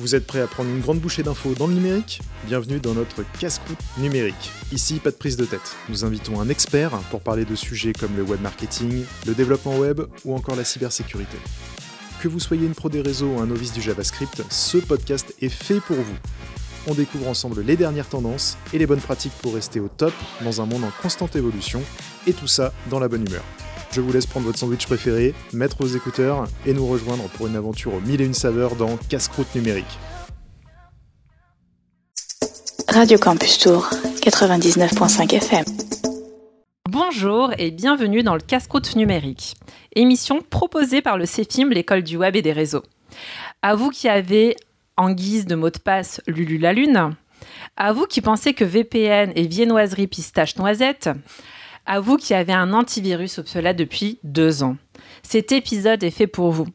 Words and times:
Vous 0.00 0.14
êtes 0.14 0.26
prêts 0.26 0.40
à 0.40 0.46
prendre 0.46 0.70
une 0.70 0.80
grande 0.80 0.98
bouchée 0.98 1.22
d'infos 1.22 1.52
dans 1.52 1.66
le 1.66 1.74
numérique? 1.74 2.22
Bienvenue 2.46 2.80
dans 2.80 2.94
notre 2.94 3.22
casse-croûte 3.38 3.76
numérique. 3.98 4.50
Ici, 4.72 4.94
pas 4.94 5.10
de 5.10 5.16
prise 5.16 5.36
de 5.36 5.44
tête. 5.44 5.76
Nous 5.90 6.06
invitons 6.06 6.40
un 6.40 6.48
expert 6.48 6.92
pour 7.10 7.20
parler 7.20 7.44
de 7.44 7.54
sujets 7.54 7.92
comme 7.92 8.16
le 8.16 8.22
web 8.22 8.40
marketing, 8.40 9.04
le 9.26 9.34
développement 9.34 9.76
web 9.76 10.00
ou 10.24 10.34
encore 10.34 10.56
la 10.56 10.64
cybersécurité. 10.64 11.36
Que 12.22 12.28
vous 12.28 12.40
soyez 12.40 12.64
une 12.64 12.74
pro 12.74 12.88
des 12.88 13.02
réseaux 13.02 13.34
ou 13.34 13.40
un 13.40 13.46
novice 13.46 13.74
du 13.74 13.82
JavaScript, 13.82 14.42
ce 14.48 14.78
podcast 14.78 15.34
est 15.42 15.50
fait 15.50 15.80
pour 15.80 15.96
vous. 15.96 16.16
On 16.86 16.94
découvre 16.94 17.28
ensemble 17.28 17.60
les 17.60 17.76
dernières 17.76 18.08
tendances 18.08 18.56
et 18.72 18.78
les 18.78 18.86
bonnes 18.86 19.00
pratiques 19.00 19.36
pour 19.42 19.52
rester 19.52 19.80
au 19.80 19.88
top 19.88 20.14
dans 20.40 20.62
un 20.62 20.66
monde 20.66 20.84
en 20.84 20.92
constante 21.02 21.36
évolution, 21.36 21.82
et 22.26 22.32
tout 22.32 22.48
ça 22.48 22.72
dans 22.88 23.00
la 23.00 23.08
bonne 23.08 23.26
humeur. 23.28 23.44
Je 23.92 24.00
vous 24.00 24.12
laisse 24.12 24.26
prendre 24.26 24.46
votre 24.46 24.58
sandwich 24.58 24.86
préféré, 24.86 25.34
mettre 25.52 25.76
vos 25.80 25.88
écouteurs 25.88 26.44
et 26.64 26.72
nous 26.72 26.86
rejoindre 26.86 27.24
pour 27.30 27.48
une 27.48 27.56
aventure 27.56 27.92
aux 27.94 28.00
mille 28.00 28.20
et 28.20 28.24
une 28.24 28.34
saveurs 28.34 28.76
dans 28.76 28.96
Casse-Croûte 28.96 29.52
numérique. 29.56 29.98
Radio 32.88 33.18
Campus 33.18 33.58
Tour, 33.58 33.88
99.5 34.22 35.34
FM. 35.34 35.64
Bonjour 36.88 37.50
et 37.58 37.72
bienvenue 37.72 38.22
dans 38.22 38.34
le 38.34 38.40
Casse-Croûte 38.40 38.94
numérique, 38.94 39.56
émission 39.96 40.40
proposée 40.40 41.02
par 41.02 41.18
le 41.18 41.26
CEFIM, 41.26 41.70
l'école 41.70 42.04
du 42.04 42.16
web 42.16 42.36
et 42.36 42.42
des 42.42 42.52
réseaux. 42.52 42.84
À 43.62 43.74
vous 43.74 43.90
qui 43.90 44.08
avez 44.08 44.54
en 44.96 45.10
guise 45.10 45.46
de 45.46 45.56
mot 45.56 45.70
de 45.70 45.78
passe 45.78 46.20
Lulu 46.28 46.58
la 46.58 46.72
Lune, 46.72 47.16
à 47.76 47.92
vous 47.92 48.06
qui 48.06 48.20
pensez 48.20 48.54
que 48.54 48.64
VPN 48.64 49.32
et 49.34 49.48
viennoiserie 49.48 50.06
pistache 50.06 50.56
noisette, 50.58 51.10
à 51.90 51.98
vous 51.98 52.18
qui 52.18 52.34
avez 52.34 52.52
un 52.52 52.72
antivirus 52.72 53.40
obsolète 53.40 53.76
depuis 53.76 54.20
deux 54.22 54.62
ans. 54.62 54.76
Cet 55.24 55.50
épisode 55.50 56.04
est 56.04 56.12
fait 56.12 56.28
pour 56.28 56.52
vous. 56.52 56.68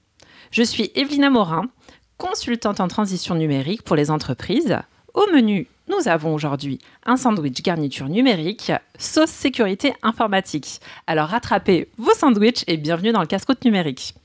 Je 0.51 0.61
suis 0.61 0.91
Evelina 0.93 1.29
Morin, 1.29 1.69
consultante 2.17 2.81
en 2.81 2.89
transition 2.89 3.33
numérique 3.33 3.83
pour 3.83 3.95
les 3.95 4.11
entreprises. 4.11 4.77
Au 5.13 5.25
menu, 5.33 5.69
nous 5.88 6.09
avons 6.09 6.33
aujourd'hui 6.33 6.80
un 7.05 7.16
sandwich 7.16 7.63
garniture 7.63 8.09
numérique, 8.09 8.73
sauce 8.99 9.30
sécurité 9.30 9.94
informatique. 10.03 10.81
Alors 11.07 11.29
rattrapez 11.29 11.88
vos 11.97 12.13
sandwichs 12.13 12.66
et 12.67 12.75
bienvenue 12.75 13.13
dans 13.13 13.22
le 13.22 13.27
casse-croûte 13.27 13.63
numérique. 13.63 14.16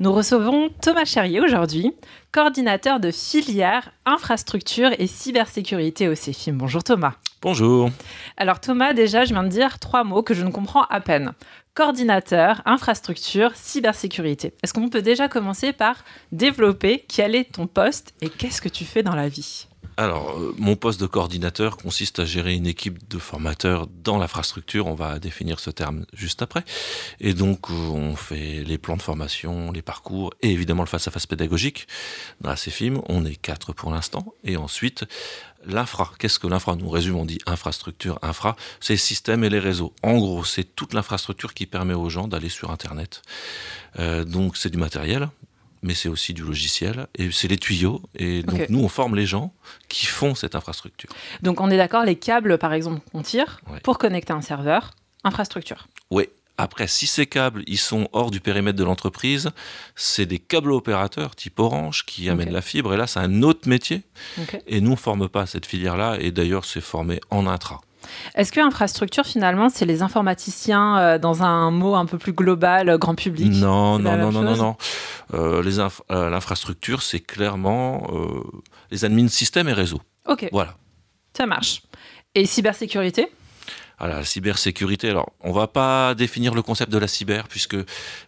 Nous 0.00 0.14
recevons 0.14 0.70
Thomas 0.80 1.04
Cherrier 1.04 1.42
aujourd'hui, 1.42 1.92
coordinateur 2.32 3.00
de 3.00 3.10
filière 3.10 3.92
infrastructure 4.06 4.92
et 4.98 5.06
cybersécurité 5.06 6.08
au 6.08 6.14
CEFIM. 6.14 6.54
Bonjour 6.54 6.82
Thomas. 6.82 7.16
Bonjour. 7.42 7.90
Alors 8.38 8.60
Thomas, 8.60 8.94
déjà, 8.94 9.26
je 9.26 9.34
viens 9.34 9.42
de 9.42 9.50
dire 9.50 9.78
trois 9.78 10.02
mots 10.02 10.22
que 10.22 10.32
je 10.32 10.42
ne 10.42 10.50
comprends 10.50 10.84
à 10.84 11.02
peine. 11.02 11.34
Coordinateur, 11.74 12.62
infrastructure, 12.64 13.54
cybersécurité. 13.54 14.54
Est-ce 14.62 14.72
qu'on 14.72 14.88
peut 14.88 15.02
déjà 15.02 15.28
commencer 15.28 15.74
par 15.74 16.02
développer 16.32 17.04
quel 17.06 17.34
est 17.34 17.52
ton 17.52 17.66
poste 17.66 18.14
et 18.22 18.30
qu'est-ce 18.30 18.62
que 18.62 18.70
tu 18.70 18.86
fais 18.86 19.02
dans 19.02 19.14
la 19.14 19.28
vie? 19.28 19.66
Alors, 20.00 20.30
euh, 20.38 20.54
mon 20.56 20.76
poste 20.76 20.98
de 20.98 21.06
coordinateur 21.06 21.76
consiste 21.76 22.20
à 22.20 22.24
gérer 22.24 22.54
une 22.54 22.66
équipe 22.66 23.06
de 23.10 23.18
formateurs 23.18 23.86
dans 23.86 24.16
l'infrastructure. 24.16 24.86
On 24.86 24.94
va 24.94 25.18
définir 25.18 25.60
ce 25.60 25.68
terme 25.68 26.06
juste 26.14 26.40
après. 26.40 26.64
Et 27.20 27.34
donc, 27.34 27.70
euh, 27.70 27.74
on 27.74 28.16
fait 28.16 28.64
les 28.64 28.78
plans 28.78 28.96
de 28.96 29.02
formation, 29.02 29.70
les 29.72 29.82
parcours 29.82 30.32
et 30.40 30.52
évidemment 30.52 30.84
le 30.84 30.88
face-à-face 30.88 31.26
pédagogique. 31.26 31.86
Dans 32.40 32.48
la 32.48 32.56
on 33.10 33.26
est 33.26 33.36
quatre 33.36 33.74
pour 33.74 33.90
l'instant. 33.90 34.34
Et 34.42 34.56
ensuite, 34.56 35.04
l'infra. 35.66 36.10
Qu'est-ce 36.18 36.38
que 36.38 36.46
l'infra 36.46 36.76
Nous 36.76 36.88
résume, 36.88 37.16
on 37.16 37.26
dit 37.26 37.40
infrastructure, 37.44 38.18
infra. 38.22 38.56
C'est 38.80 38.94
les 38.94 38.96
systèmes 38.96 39.44
et 39.44 39.50
les 39.50 39.58
réseaux. 39.58 39.92
En 40.02 40.16
gros, 40.16 40.44
c'est 40.44 40.64
toute 40.64 40.94
l'infrastructure 40.94 41.52
qui 41.52 41.66
permet 41.66 41.92
aux 41.92 42.08
gens 42.08 42.26
d'aller 42.26 42.48
sur 42.48 42.70
Internet. 42.70 43.20
Euh, 43.98 44.24
donc, 44.24 44.56
c'est 44.56 44.70
du 44.70 44.78
matériel, 44.78 45.28
mais 45.82 45.94
c'est 45.94 46.08
aussi 46.08 46.34
du 46.34 46.42
logiciel 46.42 47.06
et 47.16 47.30
c'est 47.30 47.48
les 47.48 47.58
tuyaux. 47.58 48.02
Et 48.14 48.42
donc 48.42 48.68
nous, 48.68 48.80
on 48.80 48.88
forme 48.88 49.16
les 49.16 49.26
gens 49.26 49.52
qui 49.88 50.06
font 50.06 50.34
cette 50.34 50.54
infrastructure. 50.54 51.10
Donc 51.42 51.60
on 51.60 51.70
est 51.70 51.76
d'accord, 51.76 52.04
les 52.04 52.16
câbles, 52.16 52.58
par 52.58 52.72
exemple, 52.72 53.00
qu'on 53.12 53.22
tire 53.22 53.60
pour 53.82 53.98
connecter 53.98 54.32
un 54.32 54.42
serveur, 54.42 54.92
infrastructure. 55.24 55.88
Oui. 56.10 56.28
Après, 56.58 56.86
si 56.88 57.06
ces 57.06 57.24
câbles, 57.24 57.62
ils 57.66 57.78
sont 57.78 58.10
hors 58.12 58.30
du 58.30 58.40
périmètre 58.40 58.76
de 58.76 58.84
l'entreprise, 58.84 59.48
c'est 59.96 60.26
des 60.26 60.38
câbles 60.38 60.72
opérateurs 60.72 61.34
type 61.34 61.58
Orange 61.58 62.04
qui 62.04 62.28
amènent 62.28 62.52
la 62.52 62.60
fibre. 62.60 62.92
Et 62.92 62.98
là, 62.98 63.06
c'est 63.06 63.20
un 63.20 63.42
autre 63.42 63.66
métier. 63.66 64.02
Et 64.66 64.82
nous, 64.82 64.90
on 64.90 64.92
ne 64.92 64.98
forme 64.98 65.28
pas 65.30 65.46
cette 65.46 65.64
filière-là. 65.64 66.18
Et 66.20 66.32
d'ailleurs, 66.32 66.66
c'est 66.66 66.82
formé 66.82 67.18
en 67.30 67.46
intra. 67.46 67.80
Est-ce 68.34 68.52
que 68.52 68.60
infrastructure, 68.60 69.24
finalement, 69.24 69.68
c'est 69.68 69.86
les 69.86 70.02
informaticiens 70.02 70.98
euh, 70.98 71.18
dans 71.18 71.42
un 71.42 71.70
mot 71.70 71.94
un 71.94 72.06
peu 72.06 72.18
plus 72.18 72.32
global, 72.32 72.88
euh, 72.88 72.98
grand 72.98 73.14
public 73.14 73.52
Non, 73.52 73.98
non, 73.98 74.16
non, 74.16 74.32
non, 74.32 74.42
non, 74.42 74.56
non, 74.56 74.76
euh, 75.34 75.62
L'infrastructure, 76.10 77.02
c'est 77.02 77.20
clairement 77.20 78.06
les 78.90 79.04
admins 79.04 79.28
système 79.28 79.68
et 79.68 79.72
réseau. 79.72 80.00
Ok. 80.26 80.48
Voilà. 80.52 80.74
Ça 81.36 81.46
marche. 81.46 81.82
Et 82.34 82.46
cybersécurité? 82.46 83.28
À 84.00 84.08
la 84.08 84.24
cybersécurité. 84.24 85.10
Alors, 85.10 85.30
on 85.40 85.52
va 85.52 85.66
pas 85.66 86.14
définir 86.14 86.54
le 86.54 86.62
concept 86.62 86.90
de 86.90 86.96
la 86.96 87.06
cyber 87.06 87.46
puisque 87.48 87.76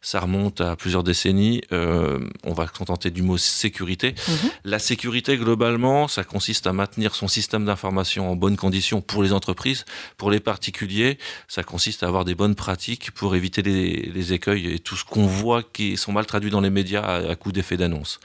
ça 0.03 0.21
remonte 0.21 0.61
à 0.61 0.77
plusieurs 0.77 1.03
décennies. 1.03 1.63
Euh, 1.73 2.21
on 2.45 2.53
va 2.53 2.67
se 2.67 2.73
contenter 2.73 3.11
du 3.11 3.23
mot 3.23 3.39
sécurité. 3.39 4.15
Mhm. 4.29 4.51
La 4.65 4.79
sécurité, 4.79 5.39
globalement, 5.39 6.09
ça 6.09 6.25
consiste 6.25 6.67
à 6.67 6.75
maintenir 6.75 7.15
son 7.15 7.27
système 7.27 7.65
d'information 7.65 8.31
en 8.31 8.37
bonnes 8.37 8.59
conditions 8.59 9.01
pour 9.01 9.23
les 9.23 9.33
entreprises. 9.33 9.87
Pour 10.19 10.31
les 10.31 10.41
particuliers, 10.41 11.17
ça 11.49 11.63
consiste 11.63 12.03
à 12.03 12.07
avoir 12.07 12.27
des 12.27 12.35
bonnes 12.35 12.55
pratiques 12.55 13.11
pour 13.13 13.35
éviter 13.35 13.63
les, 13.63 14.33
écueils 14.33 14.75
et 14.75 14.79
tout 14.79 14.95
ce 14.95 15.05
qu'on 15.05 15.27
voit 15.27 15.63
qui 15.63 15.97
sont 15.97 16.13
mal 16.13 16.27
traduits 16.27 16.51
dans 16.51 16.61
les 16.61 16.71
médias 16.71 17.03
à, 17.03 17.35
coup 17.35 17.51
d'effet 17.51 17.77
d'annonce. 17.77 18.21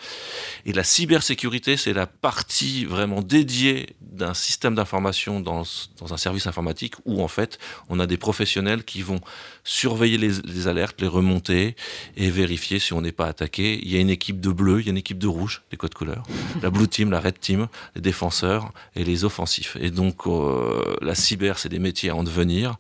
Et 0.66 0.74
la 0.74 0.84
cybersécurité, 0.84 1.78
c'est 1.78 1.94
la 1.94 2.08
partie 2.08 2.86
vraiment 2.86 3.22
dédiée 3.22 3.96
d'un 4.02 4.34
système 4.34 4.76
d'information 4.76 5.40
dans, 5.40 5.64
dans 6.00 6.14
un 6.14 6.18
service 6.18 6.46
informatique 6.46 6.96
où 7.06 7.24
en 7.24 7.28
fait 7.28 7.37
fait, 7.38 7.60
on 7.90 8.00
a 8.00 8.08
des 8.08 8.18
professionnels 8.18 8.84
qui 8.84 9.02
vont 9.02 9.22
surveiller 9.64 10.18
les, 10.18 10.68
alertes, 10.68 11.02
les 11.02 11.08
remonter 11.08 11.76
et 12.16 12.30
vérifier 12.30 12.80
si 12.80 12.94
on 12.94 13.02
n'est 13.02 13.12
pas 13.12 13.28
attaqué. 13.28 13.80
Il 13.84 13.92
y 13.92 13.98
a 13.98 14.00
une 14.00 14.10
équipe 14.10 14.40
de 14.40 14.50
bleu, 14.50 14.80
il 14.80 14.86
y 14.86 14.90
a 14.90 14.92
une 14.92 14.98
équipe 14.98 15.20
de 15.20 15.28
rouge, 15.28 15.62
les 15.72 15.78
codes 15.78 15.94
couleurs, 15.94 16.24
la 16.62 16.70
blue 16.70 16.88
team, 16.88 17.12
la 17.12 17.20
red 17.20 17.40
team, 17.40 17.68
les 17.96 18.02
défenseurs 18.02 18.72
et 18.96 19.04
les 19.04 19.24
offensifs. 19.24 19.78
Et 19.80 19.92
donc, 19.92 20.26
euh, 20.26 20.96
la 21.02 21.16
cyber, 21.16 21.60
c'est 21.60 21.70
des 21.70 21.80
métiers 21.80 22.12
en 22.12 22.24
devenir. 22.24 22.78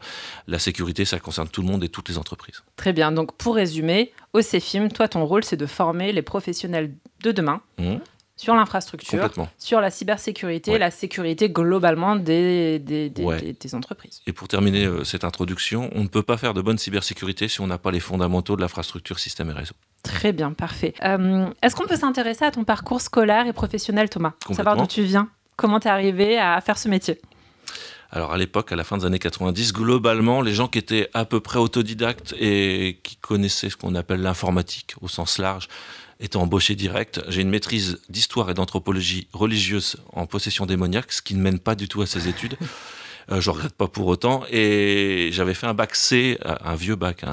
La 0.47 0.59
sécurité, 0.59 1.05
ça 1.05 1.19
concerne 1.19 1.49
tout 1.49 1.61
le 1.61 1.67
monde 1.67 1.83
et 1.83 1.89
toutes 1.89 2.09
les 2.09 2.17
entreprises. 2.17 2.63
Très 2.77 2.93
bien. 2.93 3.11
Donc, 3.11 3.35
pour 3.37 3.55
résumer, 3.55 4.11
au 4.33 4.41
CEFIM, 4.41 4.89
toi, 4.89 5.07
ton 5.07 5.25
rôle, 5.25 5.43
c'est 5.43 5.57
de 5.57 5.65
former 5.65 6.11
les 6.11 6.21
professionnels 6.21 6.93
de 7.23 7.31
demain. 7.31 7.61
Mmh 7.77 7.97
sur 8.37 8.55
l'infrastructure, 8.55 9.29
sur 9.57 9.81
la 9.81 9.89
cybersécurité, 9.89 10.77
la 10.77 10.91
sécurité 10.91 11.49
globalement 11.49 12.15
des, 12.15 12.77
des, 12.79 13.09
des, 13.09 13.75
entreprises. 13.75 14.21
Et 14.27 14.31
pour 14.31 14.47
terminer 14.47 14.85
euh, 14.85 15.03
cette 15.03 15.23
introduction, 15.23 15.89
on 15.95 16.03
ne 16.03 16.07
peut 16.07 16.21
pas 16.21 16.37
faire 16.37 16.53
de 16.53 16.61
bonne 16.61 16.77
cybersécurité 16.77 17.47
si 17.47 17.61
on 17.61 17.67
n'a 17.67 17.79
pas 17.79 17.89
les 17.89 17.99
fondamentaux 17.99 18.55
de 18.55 18.61
l'infrastructure, 18.61 19.17
système 19.17 19.49
et 19.49 19.53
réseau. 19.53 19.73
Très 20.03 20.31
bien, 20.33 20.53
parfait. 20.53 20.93
Euh, 21.03 21.49
est-ce 21.63 21.75
qu'on 21.75 21.87
peut 21.87 21.97
s'intéresser 21.97 22.45
à 22.45 22.51
ton 22.51 22.63
parcours 22.63 23.01
scolaire 23.01 23.47
et 23.47 23.53
professionnel, 23.53 24.09
Thomas? 24.09 24.33
Savoir 24.51 24.77
d'où 24.77 24.85
tu 24.85 25.01
viens, 25.01 25.29
comment 25.55 25.79
tu 25.79 25.87
es 25.87 25.91
arrivé 25.91 26.37
à 26.37 26.61
faire 26.61 26.77
ce 26.77 26.87
métier? 26.87 27.19
Alors 28.11 28.31
à 28.31 28.37
l'époque, 28.37 28.71
à 28.71 28.75
la 28.75 28.83
fin 28.83 28.97
des 28.97 29.05
années 29.05 29.19
90, 29.19 29.73
globalement, 29.73 30.41
les 30.41 30.53
gens 30.53 30.67
qui 30.67 30.77
étaient 30.77 31.09
à 31.13 31.25
peu 31.25 31.39
près 31.39 31.59
autodidactes 31.59 32.33
et 32.39 32.99
qui 33.03 33.17
connaissaient 33.17 33.69
ce 33.69 33.75
qu'on 33.75 33.95
appelle 33.95 34.21
l'informatique 34.21 34.95
au 35.01 35.07
sens 35.07 35.39
large, 35.39 35.67
étant 36.19 36.41
embauché 36.41 36.75
direct. 36.75 37.21
J'ai 37.27 37.41
une 37.41 37.49
maîtrise 37.49 37.99
d'histoire 38.09 38.49
et 38.49 38.53
d'anthropologie 38.53 39.27
religieuse 39.33 39.97
en 40.13 40.25
possession 40.25 40.65
démoniaque, 40.65 41.11
ce 41.11 41.21
qui 41.21 41.35
ne 41.35 41.41
mène 41.41 41.59
pas 41.59 41.75
du 41.75 41.87
tout 41.87 42.01
à 42.01 42.05
ces 42.05 42.27
études. 42.27 42.57
Euh, 43.29 43.41
je 43.41 43.49
ne 43.49 43.55
regrette 43.55 43.73
pas 43.73 43.89
pour 43.89 44.07
autant. 44.07 44.43
Et 44.49 45.31
j'avais 45.33 45.53
fait 45.53 45.67
un 45.67 45.73
bac 45.73 45.95
C, 45.95 46.37
un 46.45 46.75
vieux 46.75 46.95
bac. 46.95 47.25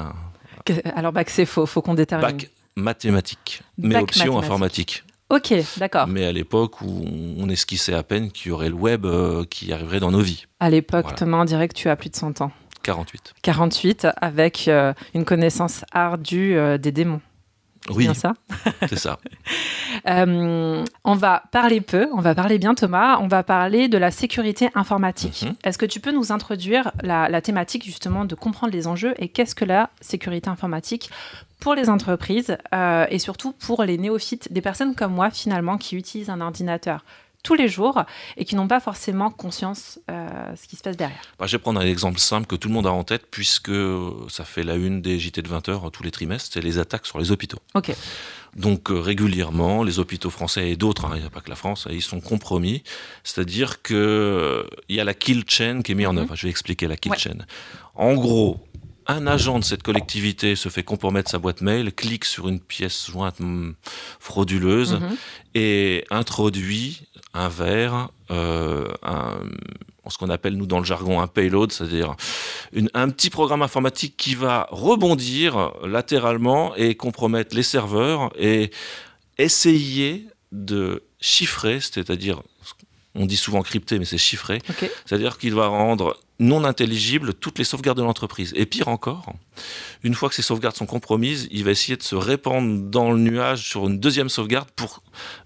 Alors 0.93 1.13
bac 1.13 1.29
C, 1.29 1.45
faut, 1.45 1.65
faut 1.65 1.81
qu'on 1.81 1.93
détermine. 1.93 2.27
Bac 2.27 2.49
mathématique, 2.75 3.61
mais 3.77 3.95
option 3.95 4.37
informatique. 4.37 5.05
Ok, 5.29 5.53
d'accord. 5.77 6.07
Mais 6.07 6.25
à 6.25 6.33
l'époque 6.33 6.81
où 6.81 7.05
on 7.37 7.47
esquissait 7.47 7.93
à 7.93 8.03
peine 8.03 8.29
qu'il 8.29 8.49
y 8.49 8.51
aurait 8.51 8.67
le 8.67 8.75
web 8.75 9.05
euh, 9.05 9.45
qui 9.49 9.71
arriverait 9.71 10.01
dans 10.01 10.11
nos 10.11 10.19
vies. 10.19 10.43
À 10.59 10.69
l'époque, 10.69 11.15
Thomas, 11.15 11.37
on 11.37 11.45
dirait 11.45 11.69
que 11.69 11.73
tu 11.73 11.87
as 11.87 11.95
plus 11.95 12.09
de 12.09 12.15
100 12.17 12.41
ans. 12.41 12.51
48. 12.83 13.33
48, 13.41 14.07
avec 14.17 14.67
euh, 14.67 14.93
une 15.13 15.23
connaissance 15.23 15.85
ardue 15.93 16.57
des 16.77 16.91
démons. 16.91 17.21
Oui, 17.89 18.09
ça. 18.15 18.33
c'est 18.89 18.97
ça. 18.97 19.19
Euh, 20.07 20.83
on 21.03 21.15
va 21.15 21.43
parler 21.51 21.81
peu, 21.81 22.07
on 22.13 22.21
va 22.21 22.33
parler 22.33 22.57
bien 22.57 22.73
Thomas, 22.73 23.19
on 23.19 23.27
va 23.27 23.43
parler 23.43 23.87
de 23.87 23.97
la 23.97 24.11
sécurité 24.11 24.69
informatique. 24.75 25.43
Mhm. 25.45 25.55
Est-ce 25.63 25.77
que 25.77 25.85
tu 25.85 25.99
peux 25.99 26.11
nous 26.11 26.31
introduire 26.31 26.91
la, 27.01 27.41
thématique 27.41 27.85
justement 27.85 28.25
de 28.25 28.33
comprendre 28.33 28.73
les 28.73 28.87
enjeux 28.87 29.13
et 29.17 29.27
qu'est-ce 29.27 29.55
que 29.55 29.65
la 29.65 29.89
sécurité 30.01 30.49
informatique 30.49 31.09
pour 31.59 31.75
les 31.75 31.89
entreprises 31.89 32.57
euh, 32.73 33.05
et 33.09 33.19
surtout 33.19 33.51
pour 33.53 33.83
les 33.83 33.97
néophytes, 33.97 34.51
des 34.51 34.61
personnes 34.61 34.95
comme 34.95 35.13
moi 35.13 35.29
finalement 35.29 35.77
qui 35.77 35.95
utilisent 35.95 36.29
un 36.29 36.41
ordinateur? 36.41 37.03
Tous 37.45 37.53
les 37.53 37.69
jours 37.69 38.03
et 38.37 38.43
qui 38.43 38.55
n'ont 38.55 38.67
pas 38.67 38.79
forcément 38.79 39.29
conscience 39.29 39.99
euh, 40.11 40.27
ce 40.55 40.67
qui 40.67 40.75
se 40.75 40.81
passe 40.81 40.97
derrière. 40.97 41.21
Bah, 41.39 41.45
je 41.45 41.53
vais 41.55 41.61
prendre 41.61 41.79
un 41.79 41.85
exemple 41.85 42.19
simple 42.19 42.47
que 42.47 42.55
tout 42.55 42.67
le 42.67 42.73
monde 42.73 42.87
a 42.87 42.91
en 42.91 43.03
tête 43.03 43.27
puisque 43.31 43.71
ça 44.29 44.43
fait 44.43 44.63
la 44.63 44.75
une 44.75 45.01
des 45.01 45.19
JT 45.19 45.41
de 45.43 45.47
20 45.47 45.69
heures 45.69 45.91
tous 45.91 46.03
les 46.03 46.11
trimestres, 46.11 46.49
c'est 46.53 46.61
les 46.61 46.79
attaques 46.79 47.05
sur 47.05 47.19
les 47.19 47.31
hôpitaux. 47.31 47.59
Ok. 47.75 47.91
Donc 48.55 48.89
euh, 48.89 48.99
régulièrement, 48.99 49.83
les 49.83 49.99
hôpitaux 49.99 50.29
français 50.29 50.69
et 50.71 50.75
d'autres, 50.77 51.05
hein, 51.05 51.11
il 51.15 51.21
n'y 51.21 51.27
a 51.27 51.29
pas 51.29 51.41
que 51.41 51.49
la 51.49 51.55
France, 51.57 51.87
ils 51.91 52.01
sont 52.01 52.21
compromis. 52.21 52.83
C'est-à-dire 53.23 53.81
qu'il 53.81 53.95
euh, 53.97 54.63
y 54.89 54.99
a 54.99 55.03
la 55.03 55.13
kill 55.13 55.43
chain 55.47 55.81
qui 55.83 55.91
est 55.91 55.95
mise 55.95 56.07
en 56.07 56.13
Mhm. 56.13 56.19
œuvre. 56.19 56.35
Je 56.35 56.43
vais 56.47 56.49
expliquer 56.49 56.87
la 56.87 56.97
kill 56.97 57.11
Ouais. 57.11 57.17
chain. 57.19 57.37
En 57.95 58.13
gros, 58.15 58.64
un 59.07 59.27
agent 59.27 59.59
de 59.59 59.63
cette 59.63 59.83
collectivité 59.83 60.55
se 60.55 60.69
fait 60.69 60.83
compromettre 60.83 61.29
sa 61.29 61.37
boîte 61.39 61.61
mail, 61.61 61.93
clique 61.93 62.25
sur 62.25 62.47
une 62.47 62.59
pièce 62.59 63.09
jointe 63.11 63.39
hmm, 63.39 63.73
frauduleuse 64.19 64.93
Mhm. 64.99 65.15
et 65.53 66.05
introduit 66.09 67.01
un 67.33 67.49
verre, 67.49 68.09
euh, 68.31 68.87
un- 69.03 69.39
ce 70.09 70.17
qu'on 70.17 70.29
appelle 70.29 70.55
nous 70.55 70.67
dans 70.67 70.79
le 70.79 70.85
jargon 70.85 71.19
un 71.21 71.27
payload, 71.27 71.71
c'est-à-dire 71.71 72.15
un 72.93 73.09
petit 73.09 73.29
programme 73.29 73.61
informatique 73.63 74.15
qui 74.17 74.35
va 74.35 74.67
rebondir 74.71 75.71
latéralement 75.83 76.75
et 76.75 76.95
compromettre 76.95 77.55
les 77.55 77.63
serveurs 77.63 78.31
et 78.39 78.71
essayer 79.37 80.27
de 80.51 81.03
chiffrer, 81.19 81.79
c'est-à-dire 81.81 82.41
on 83.15 83.25
dit 83.25 83.37
souvent 83.37 83.61
crypté, 83.61 83.97
mais 83.97 84.05
c'est 84.05 84.17
chiffré, 84.17 84.61
c'est-à-dire 85.05 85.37
qu'il 85.37 85.53
va 85.55 85.67
rendre 85.67 86.17
non 86.39 86.65
intelligibles 86.65 87.33
toutes 87.33 87.57
les 87.57 87.63
sauvegardes 87.63 87.97
de 87.97 88.03
l'entreprise. 88.03 88.51
Et 88.55 88.65
pire 88.65 88.87
encore, 88.89 89.31
une 90.03 90.13
fois 90.13 90.27
que 90.29 90.35
ces 90.35 90.41
sauvegardes 90.41 90.75
sont 90.75 90.85
compromises, 90.85 91.47
il 91.51 91.63
va 91.63 91.71
essayer 91.71 91.95
de 91.95 92.03
se 92.03 92.15
répandre 92.15 92.81
dans 92.89 93.11
le 93.11 93.17
nuage 93.19 93.67
sur 93.69 93.87
une 93.87 93.99
deuxième 93.99 94.27
sauvegarde 94.29 94.67
pour 94.75 95.01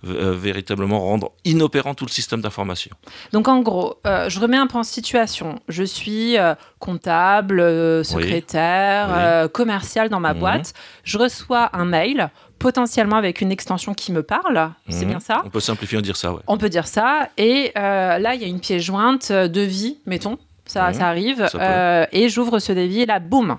euh, 0.08 0.34
véritablement 0.34 1.00
rendre 1.00 1.32
inopérant 1.46 1.94
tout 1.94 2.06
le 2.06 2.12
système 2.12 2.42
d'information. 2.42 2.92
Donc 3.34 3.48
en 3.48 3.62
gros, 3.62 3.98
euh, 4.08 4.30
je 4.30 4.40
remets 4.40 4.58
un 4.58 4.66
peu 4.68 4.78
en 4.80 4.84
situation. 4.84 5.60
Je 5.68 5.84
suis 5.84 6.38
euh, 6.38 6.56
comptable, 6.80 7.62
secrétaire, 8.04 9.44
Oui. 9.46 9.50
commercial 9.52 10.10
dans 10.10 10.20
ma 10.20 10.34
Mhm. 10.34 10.40
boîte. 10.40 10.74
Je 11.04 11.18
reçois 11.18 11.70
un 11.74 11.86
mail, 11.86 12.30
potentiellement 12.58 13.16
avec 13.16 13.42
une 13.42 13.52
extension 13.52 13.94
qui 13.94 14.12
me 14.12 14.24
parle. 14.24 14.72
C'est 14.90 15.04
Mhm. 15.06 15.10
bien 15.12 15.20
ça? 15.20 15.42
On 15.46 15.50
peut 15.50 15.60
simplifier 15.60 15.98
en 15.98 16.02
dire 16.02 16.18
ça, 16.18 16.34
ouais. 16.34 16.42
On 16.48 16.58
peut 16.58 16.70
dire 16.70 16.88
ça. 16.88 17.30
Et 17.38 17.72
là, 17.76 18.34
il 18.36 18.42
y 18.42 18.46
a 18.46 18.48
une 18.48 18.60
pièce 18.60 18.84
jointe 18.84 19.30
euh, 19.32 19.48
devis, 19.48 20.00
mettons. 20.06 20.38
Ça, 20.70 20.94
ça 20.94 21.08
arrive. 21.08 21.48
Ça. 21.48 21.60
Euh, 21.60 22.06
et 22.12 22.30
j'ouvre 22.30 22.60
ce 22.60 22.72
devis 22.72 23.02
et 23.02 23.06
là, 23.06 23.20
boum. 23.20 23.58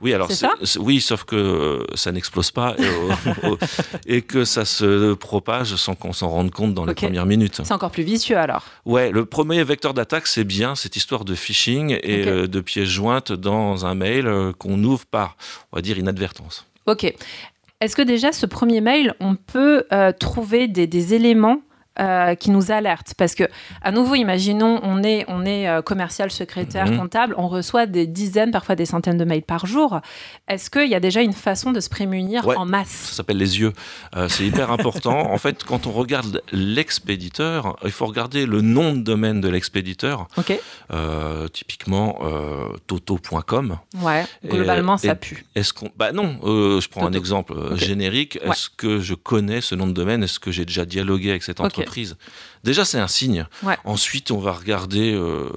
Oui, 0.00 0.12
alors 0.12 0.30
ça 0.30 0.54
oui, 0.80 1.00
sauf 1.00 1.24
que 1.24 1.36
euh, 1.36 1.84
ça 1.94 2.12
n'explose 2.12 2.50
pas 2.50 2.74
et, 2.78 2.82
euh, 2.84 3.56
et 4.06 4.22
que 4.22 4.44
ça 4.44 4.64
se 4.64 5.14
propage 5.14 5.76
sans 5.76 5.94
qu'on 5.94 6.12
s'en 6.12 6.28
rende 6.28 6.50
compte 6.50 6.74
dans 6.74 6.84
les 6.84 6.94
premières 6.94 7.26
minutes. 7.26 7.60
C'est 7.62 7.72
encore 7.72 7.90
plus 7.90 8.02
vicieux 8.02 8.36
alors. 8.36 8.64
Ouais, 8.84 9.10
le 9.10 9.24
premier 9.24 9.62
vecteur 9.62 9.94
d'attaque, 9.94 10.26
c'est 10.26 10.44
bien 10.44 10.74
cette 10.74 10.96
histoire 10.96 11.24
de 11.24 11.34
phishing 11.34 11.98
et 12.02 12.26
euh, 12.26 12.46
de 12.46 12.60
pièces 12.60 12.88
jointes 12.88 13.32
dans 13.32 13.86
un 13.86 13.94
mail 13.94 14.52
qu'on 14.58 14.82
ouvre 14.82 15.06
par, 15.06 15.36
on 15.72 15.76
va 15.76 15.82
dire, 15.82 15.98
inadvertance. 15.98 16.66
Ok. 16.86 17.14
Est-ce 17.80 17.94
que 17.94 18.02
déjà, 18.02 18.32
ce 18.32 18.46
premier 18.46 18.80
mail, 18.80 19.14
on 19.20 19.36
peut 19.36 19.84
trouver 20.18 20.66
des, 20.66 20.88
des 20.88 21.14
éléments 21.14 21.60
euh, 22.00 22.34
qui 22.34 22.50
nous 22.50 22.70
alertent 22.70 23.14
Parce 23.16 23.34
que, 23.34 23.44
à 23.82 23.90
nouveau, 23.92 24.14
imaginons, 24.14 24.80
on 24.82 25.02
est, 25.02 25.24
on 25.28 25.44
est 25.44 25.68
euh, 25.68 25.82
commercial, 25.82 26.30
secrétaire, 26.30 26.86
Mhm. 26.86 26.98
comptable, 26.98 27.34
on 27.36 27.48
reçoit 27.48 27.86
des 27.86 28.06
dizaines, 28.06 28.50
parfois 28.50 28.74
des 28.76 28.86
centaines 28.86 29.18
de 29.18 29.24
mails 29.24 29.42
par 29.42 29.66
jour. 29.66 30.00
Est-ce 30.48 30.70
qu'il 30.70 30.88
y 30.88 30.94
a 30.94 31.00
déjà 31.00 31.20
une 31.22 31.32
façon 31.32 31.72
de 31.72 31.80
se 31.80 31.88
prémunir 31.88 32.46
Ouais. 32.46 32.56
en 32.56 32.64
Ça 32.64 32.70
masse 32.70 33.10
s'appelle 33.12 33.36
les 33.38 33.58
yeux. 33.60 33.72
Euh, 34.16 34.28
c'est 34.28 34.44
hyper 34.46 34.70
important. 34.70 35.30
en 35.32 35.38
fait, 35.38 35.64
quand 35.64 35.86
on 35.86 35.92
regarde 35.92 36.42
l'expéditeur, 36.52 37.76
il 37.84 37.90
faut 37.90 38.06
regarder 38.06 38.46
le 38.46 38.60
nom 38.60 38.92
de 38.92 38.98
domaine 39.00 39.40
de 39.40 39.48
l'expéditeur. 39.48 40.28
Ok 40.36 40.58
Euh, 40.92 41.48
typiquement, 41.48 42.18
toto.com. 42.86 43.78
Ouais, 44.02 44.24
globalement, 44.44 44.96
ça 44.96 45.14
pue. 45.14 45.44
Est-ce 45.54 45.72
qu'on 45.72 45.90
Bah 45.96 46.12
non. 46.12 46.38
je 46.42 46.88
prends 46.88 47.06
un 47.06 47.12
exemple 47.12 47.54
générique. 47.76 48.38
Ouais. 48.44 48.50
Est-ce 48.50 48.68
que 48.70 49.00
je 49.00 49.14
connais 49.14 49.60
ce 49.60 49.74
nom 49.74 49.86
de 49.86 49.92
domaine? 49.92 50.22
Est-ce 50.22 50.38
que 50.40 50.50
j'ai 50.50 50.64
déjà 50.64 50.84
dialogué 50.84 51.30
avec 51.30 51.42
cette 51.42 51.60
Ok. 51.60 51.66
Entreprise 51.88 52.16
Déjà, 52.64 52.84
c'est 52.84 52.98
un 52.98 53.08
signe. 53.08 53.46
Ouais. 53.62 53.76
Ensuite, 53.84 54.30
on 54.30 54.38
va 54.38 54.52
regarder 54.52 55.12
euh, 55.14 55.48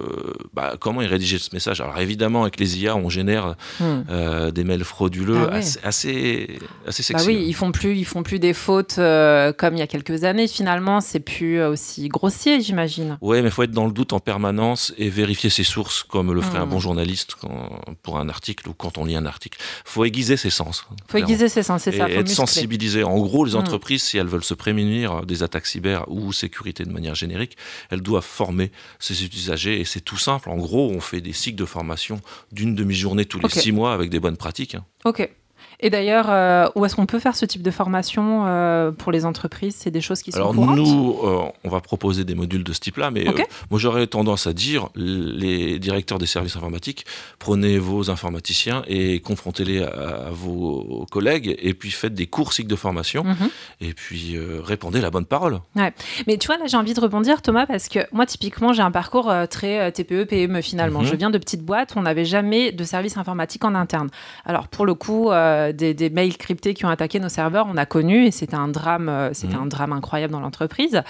bah, 0.54 0.76
comment 0.80 1.02
est 1.02 1.08
rédigé 1.08 1.38
ce 1.40 1.50
message. 1.54 1.82
Alors 1.82 1.98
évidemment, 2.00 2.42
avec 2.44 2.60
les 2.60 2.80
IA, 2.80 2.96
on 2.96 3.10
génère 3.10 3.56
Hmm. 3.80 4.04
euh, 4.10 4.52
des 4.52 4.64
mails 4.64 4.84
frauduleux 4.84 5.38
Ah 5.48 5.52
ouais. 5.54 5.58
assez, 5.60 5.80
assez, 5.84 6.60
assez 6.88 7.14
Bah 7.14 7.20
sexy. 7.20 7.28
oui, 7.28 7.44
ils 7.48 7.54
font 7.54 7.72
plus, 7.72 7.96
ils 7.96 8.06
font 8.06 8.24
plus 8.24 8.40
des 8.40 8.54
fautes 8.54 8.96
euh, 8.98 9.52
comme 9.54 9.76
il 9.76 9.80
y 9.80 9.84
a 9.84 9.88
quelques 9.88 10.24
années. 10.24 10.48
Finalement, 10.48 11.02
c'est 11.02 11.20
plus 11.20 11.62
aussi 11.64 12.08
grossier, 12.08 12.62
j'imagine. 12.62 13.18
Ouais, 13.22 13.42
mais 13.42 13.48
il 13.50 13.52
faut 13.52 13.64
être 13.64 13.72
dans 13.72 13.86
le 13.86 13.92
doute 13.92 14.14
en 14.14 14.20
permanence 14.20 14.94
et 14.98 15.10
vérifier 15.10 15.50
ses 15.50 15.64
sources, 15.64 16.04
comme 16.04 16.32
le 16.34 16.42
ferait 16.42 16.60
un 16.60 16.66
Hmm. 16.66 16.70
bon 16.70 16.80
journaliste 16.80 17.36
quand- 17.40 17.80
pour 18.04 18.20
un 18.20 18.30
article 18.30 18.70
ou 18.70 18.74
quand 18.74 18.98
on 18.98 19.06
lit 19.06 19.16
un 19.16 19.26
article. 19.26 19.58
faut 19.86 20.06
aiguiser 20.06 20.38
ses 20.38 20.50
sens. 20.50 20.82
Faut 20.82 20.96
clairement. 21.08 21.28
aiguiser 21.28 21.50
ses 21.50 21.64
sens, 21.64 21.82
c'est 21.84 21.94
et 21.94 21.98
ça. 21.98 22.06
Faut 22.06 22.12
être 22.12 22.18
muscler. 22.20 22.36
sensibilisé. 22.36 23.04
En 23.04 23.18
gros, 23.20 23.44
les 23.46 23.54
Mm. 23.54 23.58
entreprises, 23.58 24.04
si 24.04 24.18
elles 24.18 24.28
veulent 24.28 24.44
se 24.44 24.54
prémunir 24.54 25.26
des 25.26 25.44
attaques 25.44 25.66
cyber 25.68 26.06
ou 26.08 26.32
sécurité 26.32 26.84
de 26.86 26.92
manière 26.92 27.01
générique, 27.14 27.58
elles 27.90 28.02
doivent 28.02 28.24
former 28.24 28.72
ses 29.00 29.24
usagers 29.26 29.80
et 29.80 29.86
c'est 29.86 30.02
tout 30.02 30.18
simple. 30.18 30.50
En 30.50 30.58
gros, 30.58 30.90
on 30.92 31.00
fait 31.02 31.22
des 31.22 31.34
cycles 31.34 31.58
de 31.58 31.66
formation 31.66 32.22
d'une 32.52 32.76
demi-journée 32.76 33.26
tous 33.26 33.40
les 33.40 33.50
six 33.50 33.72
mois 33.72 33.94
avec 33.94 34.10
des 34.10 34.20
bonnes 34.20 34.38
pratiques. 34.38 34.76
hein. 34.76 34.86
Ok. 35.06 35.30
Et 35.80 35.90
d'ailleurs, 35.90 36.28
euh, 36.30 36.68
où 36.76 36.86
est-ce 36.86 36.96
qu'on 36.96 37.06
peut 37.06 37.20
faire 37.20 37.36
ce 37.36 37.46
type 37.46 37.62
de 37.62 37.72
formation 37.72 38.44
euh, 38.46 38.92
pour 38.92 39.12
les 39.12 39.26
entreprises? 39.26 39.76
C'est 39.78 39.92
des 39.92 40.02
choses 40.02 40.22
qui 40.22 40.32
sont 40.32 40.38
Alors 40.40 40.54
courantes? 40.54 40.76
nous, 40.78 41.18
euh, 41.24 41.42
on 41.64 41.70
va 41.70 41.82
proposer 41.82 42.24
des 42.24 42.36
modules 42.36 42.64
de 42.64 42.74
ce 42.74 42.80
type-là, 42.80 43.10
mais 43.12 43.26
moi 43.70 43.80
j'aurais 43.80 44.06
tendance 44.08 44.48
à 44.48 44.54
dire, 44.54 44.90
les 44.96 45.80
directeurs 45.80 46.20
des 46.20 46.26
services 46.26 46.56
informatiques, 46.56 47.06
prenez 47.40 47.78
vos 47.80 48.10
informaticiens 48.10 48.84
et 48.88 49.20
confrontez-les 49.22 49.84
à, 49.84 49.88
à 50.28 50.30
vos 50.32 51.06
collègues, 51.12 51.56
et 51.60 51.74
puis 51.74 51.92
faites 51.92 52.14
des 52.14 52.28
cours 52.28 52.54
cycles 52.54 52.70
de 52.70 52.76
formation, 52.76 53.24
Mhm. 53.24 53.50
et 53.82 53.94
puis 53.94 54.38
répondez 54.64 55.02
la 55.02 55.10
bonne 55.10 55.26
parole. 55.26 55.60
Mais 55.76 56.38
tu 56.38 56.48
vois, 56.48 56.58
là, 56.58 56.66
j'ai 56.68 56.78
envie 56.78 56.94
de 56.94 57.00
rebondir, 57.00 57.42
Thomas, 57.42 57.66
parce 57.66 57.88
que 57.88 58.00
moi, 58.12 58.26
typiquement, 58.26 58.74
j'ai 58.74 58.82
un 58.82 58.92
parcours 58.92 59.32
très 59.50 59.92
TPE, 59.92 60.26
PME 60.26 60.62
finalement. 60.62 61.00
Mhm. 61.02 61.06
Je 61.08 61.16
viens 61.16 61.30
de 61.30 61.38
petites 61.38 61.64
boîtes, 61.64 61.94
on 61.96 62.02
n'avait 62.04 62.26
jamais 62.26 62.72
de 62.72 62.84
service 62.84 63.18
informatique 63.18 63.64
en 63.66 63.74
interne. 63.76 64.10
Alors, 64.46 64.68
pour 64.68 64.86
le 64.86 64.94
coup, 64.94 65.30
euh, 65.52 65.72
des, 65.74 65.94
des 65.94 66.10
mails 66.10 66.38
cryptés 66.38 66.74
qui 66.74 66.86
ont 66.86 66.90
attaqué 66.90 67.20
nos 67.20 67.30
serveurs, 67.30 67.68
on 67.70 67.78
a 67.78 67.86
connu, 67.86 68.26
et 68.26 68.32
c'était 68.32 68.56
un 68.56 68.68
drame, 68.68 69.10
euh, 69.10 69.34
c'était 69.34 69.56
Mhm. 69.56 69.64
un 69.64 69.66
drame 69.68 69.94
incroyable 69.94 70.34
dans 70.34 70.40
l'entreprise. 70.40 71.02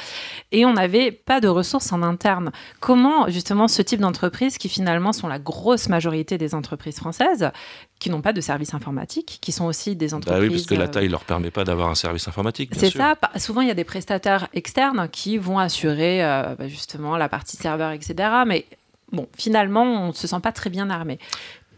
Et 0.51 0.65
on 0.65 0.73
n'avait 0.73 1.11
pas 1.11 1.39
de 1.39 1.47
ressources 1.47 1.91
en 1.91 2.01
interne. 2.03 2.51
Comment, 2.79 3.29
justement, 3.29 3.67
ce 3.67 3.81
type 3.81 3.99
d'entreprises, 3.99 4.57
qui 4.57 4.69
finalement 4.69 5.13
sont 5.13 5.27
la 5.27 5.39
grosse 5.39 5.87
majorité 5.89 6.37
des 6.37 6.53
entreprises 6.55 6.97
françaises, 6.97 7.51
qui 7.99 8.09
n'ont 8.09 8.21
pas 8.21 8.33
de 8.33 8.41
service 8.41 8.73
informatique, 8.73 9.37
qui 9.41 9.51
sont 9.51 9.65
aussi 9.65 9.95
des 9.95 10.09
Bah 10.09 10.17
entreprises. 10.17 10.43
oui, 10.49 10.49
parce 10.55 10.65
que 10.65 10.75
la 10.75 10.87
taille 10.87 11.07
leur 11.09 11.23
permet 11.23 11.51
pas 11.51 11.63
d'avoir 11.63 11.89
un 11.89 11.95
service 11.95 12.27
informatique. 12.27 12.71
c'est 12.75 12.89
ça. 12.89 13.15
Souvent, 13.37 13.61
il 13.61 13.67
y 13.67 13.71
a 13.71 13.75
des 13.75 13.83
prestataires 13.83 14.47
externes 14.53 15.07
qui 15.11 15.37
vont 15.37 15.59
assurer 15.59 16.23
euh, 16.23 16.55
bah, 16.57 16.67
justement 16.67 17.15
la 17.17 17.29
partie 17.29 17.57
serveur, 17.57 17.91
etc. 17.91 18.15
Mais 18.47 18.65
bon, 19.11 19.27
finalement, 19.37 19.83
on 19.83 20.07
ne 20.07 20.13
se 20.13 20.25
sent 20.27 20.39
pas 20.41 20.51
très 20.51 20.69
bien 20.71 20.89
armé. 20.89 21.19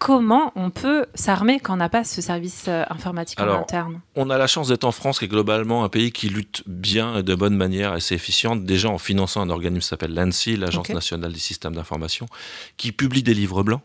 Comment 0.03 0.51
on 0.57 0.69
peut 0.69 1.05
s'armer 1.15 1.61
quand 1.61 1.75
on 1.75 1.77
n'a 1.77 1.87
pas 1.87 2.03
ce 2.03 2.21
service 2.21 2.65
euh, 2.67 2.83
informatique 2.89 3.39
en 3.39 3.43
Alors, 3.43 3.59
interne 3.61 4.01
On 4.17 4.29
a 4.29 4.37
la 4.37 4.47
chance 4.47 4.67
d'être 4.67 4.83
en 4.83 4.91
France, 4.91 5.19
qui 5.19 5.25
est 5.25 5.27
globalement 5.29 5.85
un 5.85 5.87
pays 5.87 6.11
qui 6.11 6.27
lutte 6.27 6.61
bien 6.67 7.19
et 7.19 7.23
de 7.23 7.33
bonne 7.35 7.55
manière, 7.55 7.93
assez 7.93 8.13
efficiente, 8.13 8.65
déjà 8.65 8.89
en 8.89 8.97
finançant 8.97 9.39
un 9.39 9.49
organisme 9.49 9.83
qui 9.83 9.87
s'appelle 9.87 10.13
l'ANSI, 10.13 10.57
l'Agence 10.57 10.89
nationale 10.89 11.31
des 11.31 11.39
systèmes 11.39 11.75
d'information, 11.75 12.25
qui 12.75 12.91
publie 12.91 13.23
des 13.23 13.33
livres 13.33 13.63
blancs, 13.63 13.79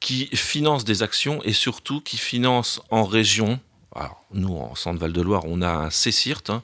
qui 0.00 0.26
finance 0.34 0.84
des 0.84 1.04
actions 1.04 1.38
et 1.44 1.52
surtout 1.52 2.00
qui 2.00 2.16
finance 2.16 2.82
en 2.90 3.04
région. 3.04 3.60
Alors, 3.96 4.24
nous, 4.32 4.56
en 4.56 4.74
Centre 4.74 4.98
Val-de-Loire, 4.98 5.42
on 5.46 5.62
a 5.62 5.68
un 5.70 5.90
CECIRT. 5.90 6.42
hein. 6.48 6.62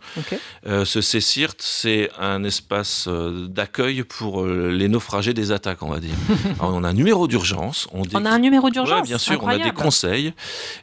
Euh, 0.67 0.85
ce 0.85 1.01
CECIRT, 1.01 1.55
c'est 1.61 2.11
un 2.19 2.43
espace 2.43 3.07
euh, 3.07 3.47
d'accueil 3.47 4.03
pour 4.03 4.43
euh, 4.43 4.71
les 4.73 4.89
naufragés 4.89 5.33
des 5.33 5.53
attaques, 5.53 5.83
on 5.83 5.91
va 5.91 6.01
dire. 6.01 6.15
Alors, 6.59 6.75
on 6.75 6.83
a 6.83 6.89
un 6.89 6.93
numéro 6.93 7.29
d'urgence. 7.29 7.87
On, 7.93 8.03
On 8.15 8.25
a 8.25 8.31
un 8.31 8.39
numéro 8.41 8.69
d'urgence? 8.71 9.03
Ouais, 9.03 9.07
bien 9.07 9.19
sûr, 9.19 9.43
on 9.45 9.49
a 9.49 9.59
des 9.59 9.71
conseils 9.71 10.33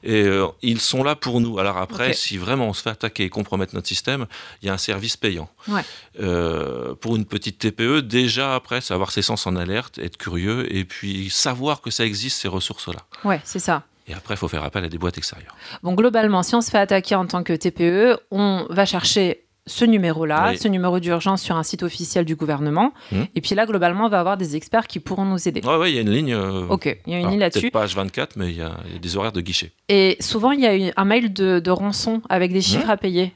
et 0.04 0.26
ils 0.62 0.80
sont 0.80 1.04
là 1.04 1.16
pour 1.16 1.42
nous. 1.42 1.60
Alors 1.60 1.78
après, 1.78 2.14
si 2.14 2.38
vraiment 2.38 2.68
on 2.68 2.74
se 2.74 2.82
fait 2.82 2.92
attaquer 2.92 3.26
et 3.26 3.30
compromettre 3.30 3.76
notre 3.76 3.88
système, 3.88 4.26
il 4.62 4.68
y 4.68 4.70
a 4.70 4.74
un 4.74 4.78
service 4.78 5.18
payant. 5.18 5.50
Ouais. 5.68 5.84
Pour 7.02 7.16
une 7.16 7.26
petite 7.26 7.60
TPE, 7.60 8.00
déjà 8.02 8.56
après, 8.56 8.82
c'est 8.82 8.94
avoir 8.94 9.12
ses 9.12 9.22
sens 9.22 9.48
en 9.48 9.56
alerte, 9.56 9.98
être 10.00 10.18
curieux 10.18 10.74
et 10.74 10.86
puis 10.86 11.30
savoir 11.30 11.82
que 11.82 11.92
ça 11.92 12.06
existe 12.06 12.42
ces 12.42 12.48
ressources-là. 12.48 13.00
Ouais, 13.24 13.42
c'est 13.44 13.60
ça. 13.60 13.84
Et 14.08 14.14
après, 14.14 14.34
il 14.36 14.38
faut 14.38 14.48
faire 14.48 14.64
appel 14.64 14.84
à 14.84 14.90
des 14.90 14.98
boîtes 14.98 15.18
extérieures. 15.18 15.56
Bon, 15.84 15.94
globalement, 15.94 16.44
si 16.44 16.56
on 16.56 16.62
se 16.62 16.70
fait 16.72 16.78
attaquer 16.78 17.16
en 17.16 17.26
tant 17.26 17.44
que 17.44 17.54
TPE, 17.54 18.18
on 18.32 18.66
va 18.70 18.86
chercher 18.86 19.44
ce 19.70 19.84
numéro-là, 19.84 20.52
Oui. 20.52 20.58
ce 20.58 20.70
numéro 20.70 20.98
d'urgence 21.02 21.42
sur 21.42 21.58
un 21.58 21.64
site 21.64 21.84
officiel 21.84 22.24
du 22.24 22.38
gouvernement. 22.38 22.94
Mhm. 23.12 23.28
Et 23.36 23.42
puis 23.42 23.54
là, 23.54 23.66
globalement, 23.66 24.06
on 24.06 24.10
va 24.10 24.22
avoir 24.22 24.38
des 24.38 24.56
experts 24.56 24.88
qui 24.88 25.02
pourront 25.02 25.26
nous 25.26 25.46
aider. 25.46 25.60
Ouais, 25.66 25.92
il 25.92 25.96
y 25.96 25.98
a 25.98 26.02
une 26.04 26.10
ligne. 26.10 26.34
euh, 26.34 26.66
Ok, 26.70 26.86
il 27.06 27.12
y 27.12 27.16
a 27.16 27.18
une 27.18 27.24
alors, 27.26 27.32
ligne 27.32 27.40
là-dessus. 27.42 27.70
Pas 27.70 27.86
H24, 27.86 28.30
mais 28.38 28.50
il 28.50 28.56
y, 28.58 28.62
a 28.62 28.72
il 28.88 28.94
y 28.94 28.96
a 28.96 29.00
des 29.00 29.18
horaires 29.18 29.34
de 29.34 29.42
guichet. 29.42 29.72
Et 29.90 30.16
souvent, 30.22 30.52
il 30.52 30.62
y 30.62 30.68
a 30.90 30.94
un 30.96 31.04
mail 31.06 31.34
de, 31.34 31.60
de 31.60 31.72
rançon 31.72 32.22
avec 32.30 32.54
des 32.54 32.62
chiffres 32.62 32.86
Mhm. 32.86 32.92
à 32.92 32.96
payer. 32.98 33.34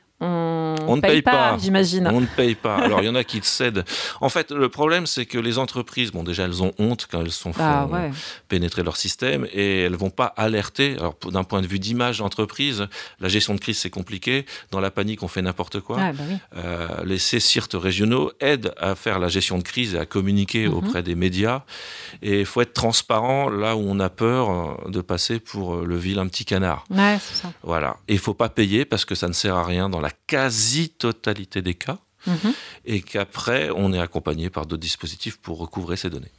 On, 0.87 0.95
ne 0.97 1.01
paye, 1.01 1.21
pas, 1.21 1.57
j'imagine. 1.59 2.07
On 2.11 2.21
ne 2.21 2.25
paye 2.25 2.55
pas. 2.55 2.75
Alors 2.83 3.01
il 3.01 3.05
y 3.05 3.09
en 3.09 3.15
a 3.15 3.23
qui 3.23 3.39
cèdent. 3.43 3.83
En 4.19 4.29
fait, 4.29 4.51
le 4.51 4.69
problème, 4.69 5.05
c'est 5.05 5.25
que 5.25 5.37
les 5.37 5.57
entreprises, 5.57 6.11
bon, 6.11 6.23
déjà, 6.23 6.43
elles 6.43 6.61
ont 6.63 6.73
honte 6.79 7.07
quand 7.09 7.21
elles 7.21 7.31
sont 7.31 7.51
Ah, 7.59 7.85
font 7.87 7.93
ouais. 7.95 8.11
pénétrer 8.47 8.83
leur 8.83 8.97
système 8.97 9.45
et 9.53 9.81
elles 9.83 9.95
vont 9.95 10.09
pas 10.09 10.25
alerter. 10.37 10.95
Alors 10.97 11.15
d'un 11.31 11.43
point 11.43 11.61
de 11.61 11.67
vue 11.67 11.79
d'image 11.79 12.19
d'entreprise, 12.19 12.87
la 13.19 13.27
gestion 13.29 13.53
de 13.55 13.59
crise 13.59 13.79
c'est 13.79 13.89
compliqué. 13.89 14.45
Dans 14.71 14.79
la 14.79 14.91
panique, 14.91 15.23
on 15.23 15.27
fait 15.27 15.41
n'importe 15.41 15.79
quoi. 15.79 15.97
Ouais, 15.97 16.13
bah 16.13 16.23
oui. 16.29 16.37
Euh, 16.57 16.87
les 17.05 17.17
CSIRT 17.17 17.69
régionaux 17.75 18.31
aident 18.39 18.73
à 18.79 18.95
faire 18.95 19.19
la 19.19 19.27
gestion 19.27 19.57
de 19.57 19.63
crise 19.63 19.95
et 19.95 19.99
à 19.99 20.05
communiquer 20.05 20.67
Mhm. 20.67 20.73
auprès 20.73 21.03
des 21.03 21.15
médias. 21.15 21.61
Et 22.21 22.39
il 22.41 22.45
faut 22.45 22.61
être 22.61 22.73
transparent 22.73 23.49
là 23.49 23.75
où 23.75 23.83
on 23.85 23.99
a 23.99 24.09
peur 24.09 24.49
euh, 24.49 24.89
de 24.89 25.01
passer 25.01 25.39
pour 25.39 25.75
euh, 25.75 25.85
le 25.85 25.97
vilain 25.97 26.27
petit 26.27 26.45
canard. 26.45 26.85
Ouais, 26.89 27.17
c'est 27.21 27.41
ça. 27.43 27.51
Voilà. 27.63 27.97
Et 28.07 28.13
il 28.13 28.19
faut 28.19 28.33
pas 28.33 28.49
payer 28.49 28.85
parce 28.85 29.05
que 29.05 29.15
ça 29.15 29.27
ne 29.27 29.33
sert 29.33 29.55
à 29.55 29.63
rien 29.63 29.89
dans 29.89 30.01
la 30.01 30.11
quasi-totalité 30.71 31.61
des 31.61 31.75
cas. 31.75 31.99
Mhm. 32.27 32.53
Et 32.85 33.01
qu'après, 33.01 33.69
on 33.75 33.93
est 33.93 33.99
accompagné 33.99 34.49
par 34.49 34.65
d'autres 34.65 34.81
dispositifs 34.81 35.37
pour 35.37 35.57
recouvrer 35.59 35.95
ces 35.97 36.09
données. 36.09 36.31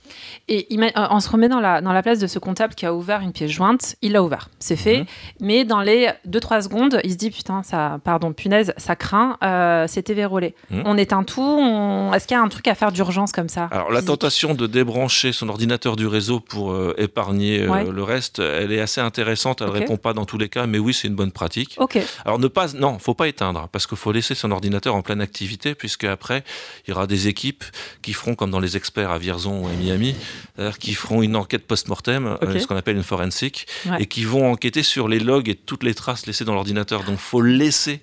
Et 0.48 0.66
euh, 0.78 0.90
on 1.10 1.20
se 1.20 1.28
remet 1.28 1.48
dans 1.48 1.60
la, 1.60 1.80
dans 1.80 1.92
la 1.92 2.02
place 2.02 2.18
de 2.18 2.26
ce 2.26 2.38
comptable 2.38 2.74
qui 2.74 2.86
a 2.86 2.94
ouvert 2.94 3.20
une 3.20 3.32
pièce 3.32 3.50
jointe. 3.50 3.96
Il 4.02 4.12
l'a 4.12 4.22
ouvert, 4.22 4.48
c'est 4.58 4.76
fait. 4.76 4.98
Mhm. 5.00 5.06
Mais 5.40 5.64
dans 5.64 5.80
les 5.80 6.10
2-3 6.28 6.62
secondes, 6.62 7.00
il 7.04 7.12
se 7.12 7.16
dit 7.16 7.30
Putain, 7.30 7.62
ça, 7.62 7.98
pardon, 8.04 8.32
punaise, 8.32 8.72
ça 8.76 8.96
craint, 8.96 9.36
euh, 9.42 9.86
c'était 9.86 10.14
verrouillé. 10.14 10.54
Mhm. 10.70 10.82
On 10.86 10.96
éteint 10.96 11.24
tout. 11.24 11.40
on- 11.42 12.12
Est-ce 12.14 12.26
qu'il 12.26 12.36
y 12.36 12.40
a 12.40 12.42
un 12.42 12.48
truc 12.48 12.66
à 12.68 12.74
faire 12.74 12.92
d'urgence 12.92 13.32
comme 13.32 13.48
ça? 13.48 13.68
Alors 13.70 13.90
la 13.92 14.02
tentation 14.02 14.54
de 14.54 14.66
débrancher 14.66 15.32
son 15.32 15.48
ordinateur 15.48 15.96
du 15.96 16.06
réseau 16.06 16.40
pour 16.40 16.72
euh, 16.72 16.94
épargner 16.98 17.62
euh, 17.62 17.68
Ouais. 17.70 17.84
le 17.84 18.02
reste, 18.02 18.38
elle 18.40 18.72
est 18.72 18.80
assez 18.80 19.00
intéressante. 19.00 19.60
Elle 19.62 19.68
Ok. 19.68 19.74
répond 19.74 19.96
pas 19.96 20.12
dans 20.12 20.24
tous 20.24 20.38
les 20.38 20.48
cas, 20.48 20.66
mais 20.66 20.78
oui, 20.78 20.92
c'est 20.94 21.08
une 21.08 21.14
bonne 21.14 21.32
pratique. 21.32 21.74
Ok, 21.78 21.98
Alors 22.24 22.38
ne 22.38 22.48
pas, 22.48 22.68
non, 22.74 22.98
faut 22.98 23.14
pas 23.14 23.28
éteindre 23.28 23.68
parce 23.72 23.86
qu'il 23.86 23.96
faut 23.98 24.12
laisser 24.12 24.34
son 24.34 24.50
ordinateur 24.50 24.94
en 24.94 25.02
pleine 25.02 25.20
activité, 25.20 25.71
puisque 25.74 26.04
après 26.04 26.44
il 26.86 26.90
y 26.90 26.92
aura 26.92 27.06
des 27.06 27.28
équipes 27.28 27.64
qui 28.02 28.12
feront 28.12 28.34
comme 28.34 28.50
dans 28.50 28.60
les 28.60 28.76
experts 28.76 29.10
à 29.10 29.18
Vierzon 29.18 29.68
et 29.70 29.76
Miami, 29.76 30.14
c'est-à-dire 30.56 30.78
qui 30.78 30.94
feront 30.94 31.22
une 31.22 31.36
enquête 31.36 31.66
post-mortem, 31.66 32.38
euh, 32.42 32.58
ce 32.58 32.66
qu'on 32.66 32.76
appelle 32.76 32.96
une 32.96 33.02
forensic, 33.02 33.66
Ouais. 33.86 34.02
et 34.02 34.06
qui 34.06 34.24
vont 34.24 34.50
enquêter 34.50 34.82
sur 34.82 35.08
les 35.08 35.18
logs 35.18 35.48
et 35.48 35.54
toutes 35.54 35.82
les 35.84 35.94
traces 35.94 36.26
laissées 36.26 36.44
dans 36.44 36.54
l'ordinateur. 36.54 37.04
Donc 37.04 37.18
faut 37.18 37.40
laisser 37.42 38.02